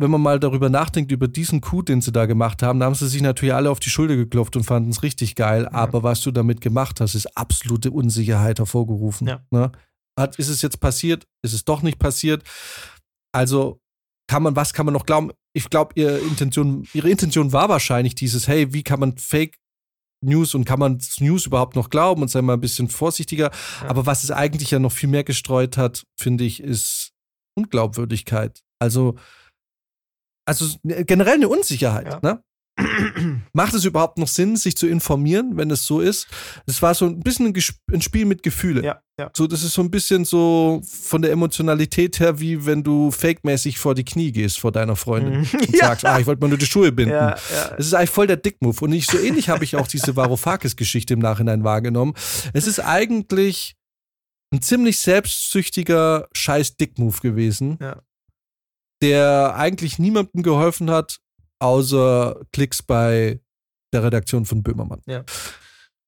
wenn 0.03 0.11
man 0.11 0.21
mal 0.21 0.39
darüber 0.39 0.69
nachdenkt, 0.69 1.11
über 1.11 1.29
diesen 1.29 1.61
Coup, 1.61 1.85
den 1.85 2.01
sie 2.01 2.11
da 2.11 2.25
gemacht 2.25 2.61
haben, 2.61 2.79
da 2.79 2.87
haben 2.87 2.95
sie 2.95 3.07
sich 3.07 3.21
natürlich 3.21 3.53
alle 3.53 3.71
auf 3.71 3.79
die 3.79 3.89
Schulter 3.89 4.17
geklopft 4.17 4.55
und 4.57 4.65
fanden 4.65 4.89
es 4.89 5.01
richtig 5.01 5.35
geil. 5.35 5.67
Aber 5.67 6.03
was 6.03 6.21
du 6.21 6.31
damit 6.31 6.59
gemacht 6.59 6.99
hast, 6.99 7.15
ist 7.15 7.37
absolute 7.37 7.89
Unsicherheit 7.89 8.59
hervorgerufen. 8.59 9.27
Ja. 9.27 9.41
Ne? 9.49 9.71
Hat, 10.19 10.37
ist 10.37 10.49
es 10.49 10.61
jetzt 10.61 10.81
passiert? 10.81 11.25
Ist 11.41 11.53
es 11.53 11.63
doch 11.63 11.81
nicht 11.81 11.99
passiert? 11.99 12.43
Also 13.31 13.79
kann 14.27 14.43
man, 14.43 14.55
was 14.57 14.73
kann 14.73 14.85
man 14.85 14.93
noch 14.93 15.05
glauben? 15.05 15.31
Ich 15.55 15.69
glaube, 15.69 15.93
ihre 15.95 16.17
Intention, 16.17 16.85
ihre 16.93 17.09
Intention 17.09 17.53
war 17.53 17.69
wahrscheinlich 17.69 18.13
dieses, 18.13 18.47
hey, 18.47 18.73
wie 18.73 18.83
kann 18.83 18.99
man 18.99 19.17
Fake 19.17 19.57
News 20.21 20.53
und 20.53 20.65
kann 20.65 20.79
man 20.79 21.01
News 21.19 21.45
überhaupt 21.45 21.75
noch 21.75 21.89
glauben 21.89 22.21
und 22.21 22.27
sei 22.27 22.41
mal 22.41 22.53
ein 22.53 22.61
bisschen 22.61 22.89
vorsichtiger. 22.89 23.51
Ja. 23.81 23.89
Aber 23.89 24.05
was 24.05 24.23
es 24.23 24.31
eigentlich 24.31 24.71
ja 24.71 24.79
noch 24.79 24.91
viel 24.91 25.09
mehr 25.09 25.23
gestreut 25.23 25.77
hat, 25.77 26.05
finde 26.17 26.43
ich, 26.43 26.61
ist 26.61 27.11
Unglaubwürdigkeit. 27.55 28.63
Also, 28.79 29.15
also 30.45 30.65
generell 30.83 31.35
eine 31.35 31.47
Unsicherheit. 31.49 32.07
Ja. 32.07 32.19
Ne? 32.21 32.43
Macht 33.53 33.75
es 33.75 33.85
überhaupt 33.85 34.17
noch 34.17 34.27
Sinn, 34.27 34.55
sich 34.55 34.75
zu 34.75 34.87
informieren, 34.87 35.57
wenn 35.57 35.69
es 35.69 35.85
so 35.85 35.99
ist? 36.01 36.27
Es 36.65 36.81
war 36.81 36.95
so 36.95 37.05
ein 37.05 37.19
bisschen 37.19 37.45
ein, 37.47 37.53
Gesp- 37.53 37.75
ein 37.91 38.01
Spiel 38.01 38.25
mit 38.25 38.41
Gefühle. 38.41 38.83
Ja, 38.83 38.99
ja. 39.19 39.29
So, 39.35 39.45
das 39.45 39.61
ist 39.61 39.73
so 39.73 39.83
ein 39.83 39.91
bisschen 39.91 40.25
so 40.25 40.81
von 40.83 41.21
der 41.21 41.31
Emotionalität 41.31 42.19
her, 42.19 42.39
wie 42.39 42.65
wenn 42.65 42.81
du 42.83 43.11
fake-mäßig 43.11 43.77
vor 43.77 43.93
die 43.93 44.03
Knie 44.03 44.31
gehst 44.31 44.59
vor 44.59 44.71
deiner 44.71 44.95
Freundin 44.95 45.41
Mhm. 45.41 45.47
und 45.59 45.69
Ja. 45.75 45.89
sagst, 45.89 46.05
ah, 46.05 46.19
ich 46.19 46.25
wollte 46.25 46.41
mal 46.41 46.47
nur 46.47 46.57
die 46.57 46.65
Schuhe 46.65 46.91
binden. 46.91 47.13
Ja, 47.13 47.29
ja. 47.35 47.75
Es 47.77 47.85
ist 47.85 47.93
eigentlich 47.93 48.09
voll 48.09 48.25
der 48.25 48.37
Dickmove. 48.37 48.81
Und 48.81 48.89
nicht 48.89 49.09
so 49.09 49.19
ähnlich 49.19 49.49
habe 49.49 49.63
ich 49.63 49.75
auch 49.75 49.87
diese 49.87 50.15
Varoufakis-Geschichte 50.15 51.13
im 51.13 51.19
Nachhinein 51.19 51.63
wahrgenommen. 51.63 52.13
Es 52.53 52.65
ist 52.65 52.79
eigentlich 52.79 53.75
ein 54.51 54.63
ziemlich 54.63 54.97
selbstsüchtiger 54.99 56.27
scheiß 56.33 56.77
Dickmove 56.77 57.21
gewesen, 57.21 57.77
Ja. 57.79 58.01
Der 59.03 59.55
eigentlich 59.57 59.99
niemandem 59.99 60.43
geholfen 60.43 60.89
hat, 60.89 61.19
außer 61.59 62.39
Klicks 62.53 62.81
bei 62.81 63.41
der 63.93 64.03
Redaktion 64.03 64.45
von 64.45 64.63
Böhmermann. 64.63 65.01
Ja. 65.05 65.25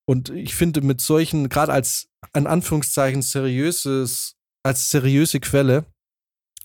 Und 0.08 0.30
ich 0.30 0.56
finde, 0.56 0.80
mit 0.80 1.02
solchen, 1.02 1.50
gerade 1.50 1.74
als 1.74 2.08
in 2.34 2.48
Anführungszeichen 2.48 3.22
seriöses, 3.22 4.38
als 4.64 4.90
seriöse 4.90 5.42
Quelle, 5.42 5.86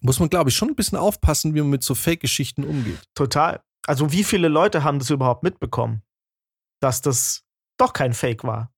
muss 0.02 0.20
man, 0.20 0.30
glaube 0.30 0.50
ich, 0.50 0.56
schon 0.56 0.68
ein 0.68 0.76
bisschen 0.76 0.98
aufpassen, 0.98 1.54
wie 1.54 1.60
man 1.60 1.70
mit 1.70 1.82
so 1.82 1.96
Fake-Geschichten 1.96 2.62
umgeht. 2.62 3.00
Total. 3.14 3.60
Also, 3.86 4.12
wie 4.12 4.22
viele 4.22 4.46
Leute 4.46 4.84
haben 4.84 5.00
das 5.00 5.10
überhaupt 5.10 5.42
mitbekommen, 5.42 6.02
dass 6.80 7.00
das 7.00 7.42
doch 7.76 7.92
kein 7.92 8.12
Fake 8.12 8.44
war? 8.44 8.72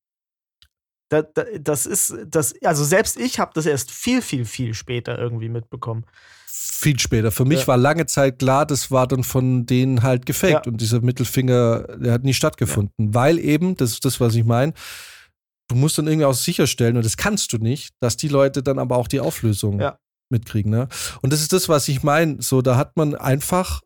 Da, 1.13 1.21
da, 1.21 1.43
das 1.59 1.85
ist, 1.85 2.15
das, 2.27 2.55
also 2.63 2.83
selbst 2.83 3.19
ich 3.19 3.37
habe 3.39 3.51
das 3.53 3.65
erst 3.67 3.91
viel, 3.91 4.21
viel, 4.23 4.45
viel 4.45 4.73
später 4.73 5.19
irgendwie 5.19 5.47
mitbekommen. 5.49 6.05
Viel 6.47 6.99
später. 6.99 7.31
Für 7.31 7.45
mich 7.45 7.61
Ja. 7.61 7.67
war 7.67 7.77
lange 7.77 8.07
Zeit 8.07 8.39
klar, 8.39 8.65
das 8.65 8.89
war 8.89 9.05
dann 9.07 9.23
von 9.23 9.65
denen 9.67 10.01
halt 10.01 10.25
gefaked 10.25 10.65
Ja. 10.65 10.71
und 10.71 10.81
dieser 10.81 11.01
Mittelfinger, 11.01 11.81
der 11.97 12.13
hat 12.13 12.23
nie 12.23 12.33
stattgefunden. 12.33 13.13
Weil 13.13 13.37
eben, 13.37 13.77
das 13.77 13.91
ist 13.91 14.05
das, 14.05 14.19
was 14.19 14.33
ich 14.35 14.43
meine, 14.43 14.73
du 15.69 15.75
musst 15.75 15.97
dann 15.99 16.07
irgendwie 16.07 16.25
auch 16.25 16.33
sicherstellen, 16.33 16.97
und 16.97 17.05
das 17.05 17.15
kannst 17.15 17.53
du 17.53 17.57
nicht, 17.57 17.93
dass 18.01 18.17
die 18.17 18.27
Leute 18.27 18.63
dann 18.63 18.79
aber 18.79 18.97
auch 18.97 19.07
die 19.07 19.19
Auflösung 19.19 19.79
Ja. 19.79 19.97
mitkriegen. 20.31 20.71
Ne? 20.71 20.87
Und 21.21 21.31
das 21.31 21.41
ist 21.41 21.53
das, 21.53 21.69
was 21.69 21.87
ich 21.87 22.01
meine. 22.03 22.41
So, 22.41 22.61
da 22.63 22.75
hat 22.75 22.97
man 22.97 23.13
einfach 23.15 23.81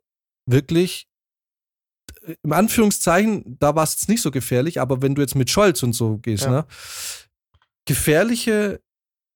wirklich, 0.50 1.08
im 2.44 2.52
Anführungszeichen, 2.54 3.58
da 3.60 3.76
war 3.76 3.84
es 3.84 3.94
jetzt 3.94 4.10
nicht 4.10 4.22
so 4.22 4.32
gefährlich, 4.32 4.80
aber 4.82 5.02
wenn 5.02 5.16
du 5.16 5.22
jetzt 5.22 5.36
mit 5.36 5.50
Scholz 5.50 5.84
und 5.84 5.94
so 5.94 6.18
gehst, 6.18 6.44
Ja. 6.46 6.52
ne, 6.52 6.66
gefährliche 7.86 8.82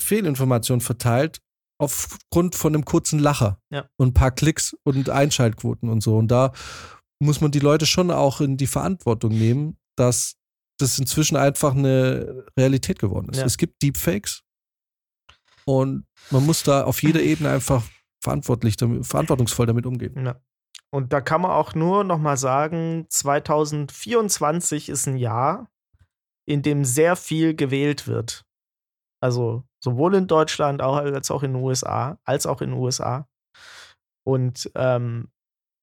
Fehlinformationen 0.02 0.82
verteilt 0.82 1.42
aufgrund 1.80 2.56
von 2.56 2.74
einem 2.76 2.86
kurzen 2.86 3.20
Lacher 3.20 3.60
Ja. 3.72 3.88
und 3.98 4.10
ein 4.10 4.14
paar 4.14 4.32
Klicks 4.32 4.76
und 4.84 5.10
Einschaltquoten 5.10 5.90
und 5.90 6.02
so. 6.02 6.18
Und 6.18 6.28
da 6.30 6.52
muss 7.20 7.42
man 7.42 7.52
die 7.52 7.60
Leute 7.60 7.86
schon 7.86 8.12
auch 8.12 8.42
in 8.42 8.58
die 8.58 8.68
Verantwortung 8.68 9.32
nehmen, 9.32 9.78
dass 9.98 10.36
das 10.80 10.98
inzwischen 11.00 11.38
einfach 11.38 11.76
eine 11.76 12.46
Realität 12.58 13.00
geworden 13.00 13.30
ist. 13.30 13.38
Ja. 13.38 13.46
Es 13.46 13.58
gibt 13.58 13.82
Deepfakes 13.82 14.42
und 15.66 16.06
man 16.32 16.46
muss 16.46 16.64
da 16.64 16.84
auf 16.84 17.02
jeder 17.04 17.22
Ebene 17.22 17.50
einfach 17.52 17.84
verantwortlich 18.24 18.78
damit, 18.78 19.06
verantwortungsvoll 19.06 19.66
damit 19.68 19.86
umgehen. 19.86 20.26
Ja. 20.26 20.42
Und 20.94 21.14
da 21.14 21.22
kann 21.22 21.42
man 21.42 21.52
auch 21.52 21.74
nur 21.74 22.04
noch 22.04 22.20
mal 22.20 22.38
sagen, 22.38 23.06
2024 23.10 24.90
ist 24.90 25.08
ein 25.08 25.18
Jahr, 25.18 25.70
in 26.46 26.62
dem 26.62 26.84
sehr 26.84 27.16
viel 27.16 27.56
gewählt 27.56 28.08
wird. 28.08 28.46
Also 29.24 29.64
Sowohl 29.84 30.14
in 30.14 30.28
Deutschland 30.28 30.82
als 30.82 31.32
auch 31.32 31.42
in 31.42 31.54
den 31.54 31.64
USA, 31.64 32.20
als 32.24 32.46
auch 32.46 32.62
in 32.62 32.70
den 32.70 32.80
USA. 32.80 33.28
Und 34.24 34.72
ähm, 34.76 35.32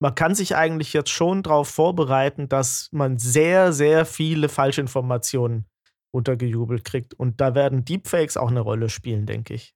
man 0.00 0.14
kann 0.14 0.36
sich 0.36 0.54
eigentlich 0.54 0.92
jetzt 0.92 1.10
schon 1.10 1.42
darauf 1.42 1.68
vorbereiten, 1.68 2.48
dass 2.48 2.88
man 2.92 3.18
sehr, 3.18 3.72
sehr 3.72 4.06
viele 4.06 4.48
Falschinformationen 4.48 5.66
untergejubelt 6.14 6.84
kriegt. 6.84 7.14
Und 7.14 7.40
da 7.40 7.56
werden 7.56 7.84
Deepfakes 7.84 8.36
auch 8.36 8.50
eine 8.50 8.60
Rolle 8.60 8.88
spielen, 8.88 9.26
denke 9.26 9.54
ich. 9.54 9.74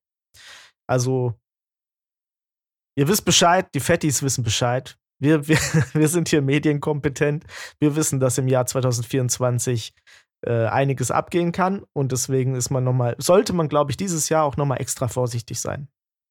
Also, 0.88 1.34
ihr 2.96 3.08
wisst 3.08 3.24
Bescheid, 3.24 3.68
die 3.74 3.80
Fettis 3.80 4.22
wissen 4.22 4.44
Bescheid. 4.44 4.96
Wir, 5.22 5.46
wir, 5.46 5.56
wir 5.92 6.08
sind 6.08 6.28
hier 6.28 6.42
medienkompetent. 6.42 7.44
Wir 7.78 7.94
wissen, 7.94 8.18
dass 8.18 8.38
im 8.38 8.48
Jahr 8.48 8.66
2024 8.66 9.94
äh, 10.44 10.66
einiges 10.66 11.12
abgehen 11.12 11.52
kann. 11.52 11.84
Und 11.92 12.10
deswegen 12.10 12.56
ist 12.56 12.70
man 12.70 12.82
noch 12.82 12.92
mal, 12.92 13.14
sollte 13.18 13.52
man, 13.52 13.68
glaube 13.68 13.92
ich, 13.92 13.96
dieses 13.96 14.28
Jahr 14.28 14.44
auch 14.44 14.56
nochmal 14.56 14.80
extra 14.80 15.06
vorsichtig 15.06 15.60
sein. 15.60 15.86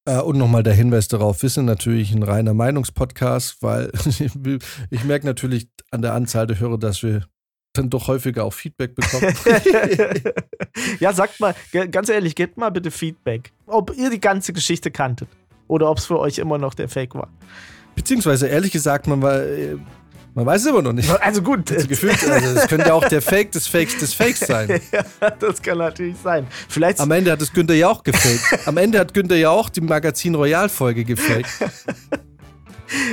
Äh, 0.05 0.19
und 0.19 0.37
nochmal 0.37 0.63
der 0.63 0.73
Hinweis 0.73 1.07
darauf, 1.07 1.41
wir 1.41 1.49
sind 1.49 1.65
natürlich 1.65 2.11
ein 2.11 2.23
reiner 2.23 2.53
Meinungspodcast, 2.53 3.63
weil 3.63 3.91
ich 4.89 5.03
merke 5.05 5.25
natürlich 5.25 5.69
an 5.91 6.01
der 6.01 6.13
Anzahl 6.13 6.45
der 6.45 6.59
Hörer, 6.59 6.77
dass 6.77 7.01
wir 7.01 7.25
dann 7.73 7.89
doch 7.89 8.09
häufiger 8.09 8.43
auch 8.43 8.51
Feedback 8.51 8.95
bekommen. 8.95 9.33
ja, 10.99 11.13
sagt 11.13 11.39
mal, 11.39 11.55
ganz 11.91 12.09
ehrlich, 12.09 12.35
gebt 12.35 12.57
mal 12.57 12.71
bitte 12.71 12.91
Feedback, 12.91 13.53
ob 13.67 13.95
ihr 13.95 14.09
die 14.09 14.19
ganze 14.19 14.51
Geschichte 14.51 14.91
kanntet 14.91 15.29
oder 15.69 15.89
ob 15.89 15.99
es 15.99 16.07
für 16.07 16.19
euch 16.19 16.39
immer 16.39 16.57
noch 16.57 16.73
der 16.73 16.89
Fake 16.89 17.15
war. 17.15 17.29
Beziehungsweise, 18.01 18.47
ehrlich 18.47 18.71
gesagt, 18.71 19.05
man 19.05 19.21
war 19.21 19.43
äh, 19.43 19.77
man 20.33 20.45
weiß 20.45 20.61
es 20.61 20.67
immer 20.67 20.81
noch 20.81 20.93
nicht. 20.93 21.07
Also 21.21 21.43
gut. 21.43 21.71
Also 21.71 21.87
gefühlt, 21.87 22.17
also 22.27 22.57
es 22.57 22.67
könnte 22.67 22.87
ja 22.87 22.93
auch 22.93 23.07
der 23.07 23.21
Fake 23.21 23.51
des 23.51 23.67
Fakes 23.67 23.97
des 23.99 24.15
Fakes 24.15 24.39
sein. 24.39 24.81
ja, 24.91 25.29
das 25.29 25.61
kann 25.61 25.77
natürlich 25.77 26.15
sein. 26.23 26.47
Vielleicht 26.67 26.99
Am 26.99 27.11
Ende 27.11 27.31
hat 27.31 27.41
es 27.41 27.53
Günther 27.53 27.75
ja 27.75 27.89
auch 27.89 28.01
gefaked. 28.01 28.65
Am 28.67 28.77
Ende 28.77 28.97
hat 28.97 29.13
Günther 29.13 29.35
ja 29.35 29.51
auch 29.51 29.69
die 29.69 29.81
Magazin 29.81 30.33
Royal 30.33 30.69
Folge 30.69 31.03
gefaked. 31.05 31.49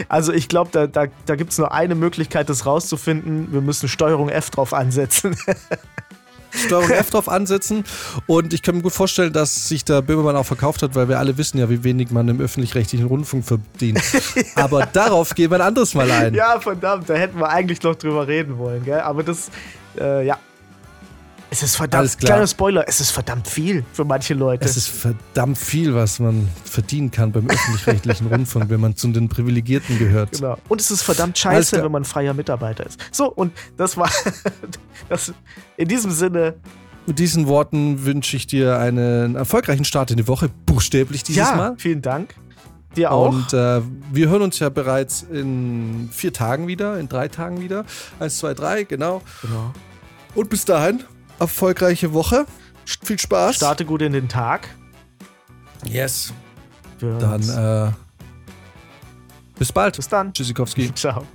Also 0.09 0.33
ich 0.33 0.49
glaube, 0.49 0.71
da, 0.73 0.89
da, 0.89 1.07
da 1.27 1.37
gibt 1.37 1.53
es 1.53 1.59
nur 1.59 1.71
eine 1.71 1.95
Möglichkeit, 1.95 2.49
das 2.49 2.67
rauszufinden. 2.67 3.53
Wir 3.53 3.61
müssen 3.61 3.89
Steuerung 3.89 4.29
F 4.29 4.51
drauf 4.51 4.75
ansetzen. 4.75 5.37
Steuerung 6.51 6.91
F 6.91 7.11
drauf 7.11 7.29
ansetzen. 7.29 7.85
Und 8.27 8.53
ich 8.53 8.63
kann 8.63 8.77
mir 8.77 8.83
gut 8.83 8.93
vorstellen, 8.93 9.33
dass 9.33 9.69
sich 9.69 9.85
der 9.85 10.03
Böhmermann 10.03 10.37
auch 10.37 10.47
verkauft 10.47 10.83
hat, 10.83 10.95
weil 10.95 11.09
wir 11.09 11.19
alle 11.19 11.37
wissen 11.39 11.59
ja, 11.59 11.69
wie 11.71 11.85
wenig 11.85 12.11
man 12.11 12.29
im 12.29 12.41
öffentlich-rechtlichen 12.41 13.07
Rundfunk 13.07 13.45
verdient. 13.45 14.01
Aber 14.55 14.87
darauf 14.87 15.35
gehen 15.35 15.51
wir 15.51 15.57
ein 15.57 15.67
anderes 15.67 15.95
Mal 15.95 16.11
ein. 16.11 16.35
Ja, 16.35 16.61
verdammt, 16.61 17.09
da 17.09 17.15
hätten 17.15 17.39
wir 17.39 17.49
eigentlich 17.49 17.83
noch 17.83 17.95
drüber 17.95 18.27
reden 18.27 18.59
wollen, 18.59 18.85
gell? 18.85 19.01
Aber 19.01 19.23
das, 19.23 19.51
äh, 19.99 20.27
ja, 20.27 20.39
es 21.51 21.63
ist 21.63 21.77
verdammt, 21.77 22.19
kleiner 22.19 22.47
Spoiler, 22.47 22.85
es 22.87 23.01
ist 23.01 23.11
verdammt 23.11 23.49
viel 23.49 23.85
für 23.93 24.05
manche 24.05 24.35
Leute. 24.35 24.65
Es 24.65 24.77
ist 24.77 24.89
verdammt 24.89 25.57
viel, 25.57 25.95
was 25.95 26.19
man 26.19 26.49
verdienen 26.65 27.11
kann 27.11 27.33
beim 27.33 27.49
öffentlich-rechtlichen 27.49 28.27
Rundfunk, 28.33 28.69
wenn 28.69 28.81
man 28.81 28.97
zu 28.97 29.09
den 29.09 29.29
Privilegierten 29.29 29.99
gehört. 29.99 30.33
Genau. 30.33 30.59
Und 30.69 30.81
es 30.81 30.91
ist 30.91 31.03
verdammt 31.03 31.39
scheiße, 31.39 31.83
wenn 31.83 31.93
man 31.93 32.05
freier 32.05 32.35
Mitarbeiter 32.35 32.85
ist. 32.85 33.01
So, 33.13 33.33
und 33.33 33.53
das 33.77 33.97
war, 33.97 34.11
das, 35.09 35.33
in 35.77 35.89
diesem 35.89 36.11
Sinne. 36.11 36.55
Mit 37.07 37.19
diesen 37.19 37.47
Worten 37.47 38.05
wünsche 38.05 38.37
ich 38.37 38.47
dir 38.47 38.79
einen 38.79 39.35
erfolgreichen 39.35 39.87
Start 39.87 40.11
in 40.11 40.19
die 40.19 40.29
Woche, 40.29 40.51
buchstäblich 40.67 41.23
dieses 41.23 41.49
ja, 41.49 41.57
Mal. 41.57 41.75
vielen 41.79 42.03
Dank. 42.03 42.35
Dir 42.95 43.13
auch. 43.13 43.31
Und 43.31 43.55
äh, 43.55 43.81
wir 44.13 44.29
hören 44.29 44.43
uns 44.43 44.59
ja 44.59 44.69
bereits 44.69 45.23
in 45.23 46.11
vier 46.13 46.35
Tagen 46.35 46.67
wieder, 46.67 46.99
in 46.99 47.09
drei 47.09 47.29
Tagen 47.29 47.63
wieder. 47.63 47.87
Eins, 48.21 48.39
zwei, 48.39 48.53
drei, 48.53 48.85
genau. 48.85 49.23
Genau. 49.41 49.73
Und 50.35 50.51
bis 50.51 50.67
dahin, 50.67 51.05
erfolgreiche 51.39 52.13
Woche. 52.13 52.47
Viel 53.03 53.19
Spaß. 53.19 53.57
Starte 53.57 53.85
gut 53.85 54.03
in 54.03 54.13
den 54.13 54.29
Tag. 54.29 54.69
Yes. 55.85 56.33
Dann 57.01 57.43
äh, 57.43 57.93
bis 59.59 59.73
bald. 59.73 59.97
Bis 59.97 60.09
dann. 60.09 60.33
Tschüssikowski. 60.33 60.93
Ciao. 60.95 61.27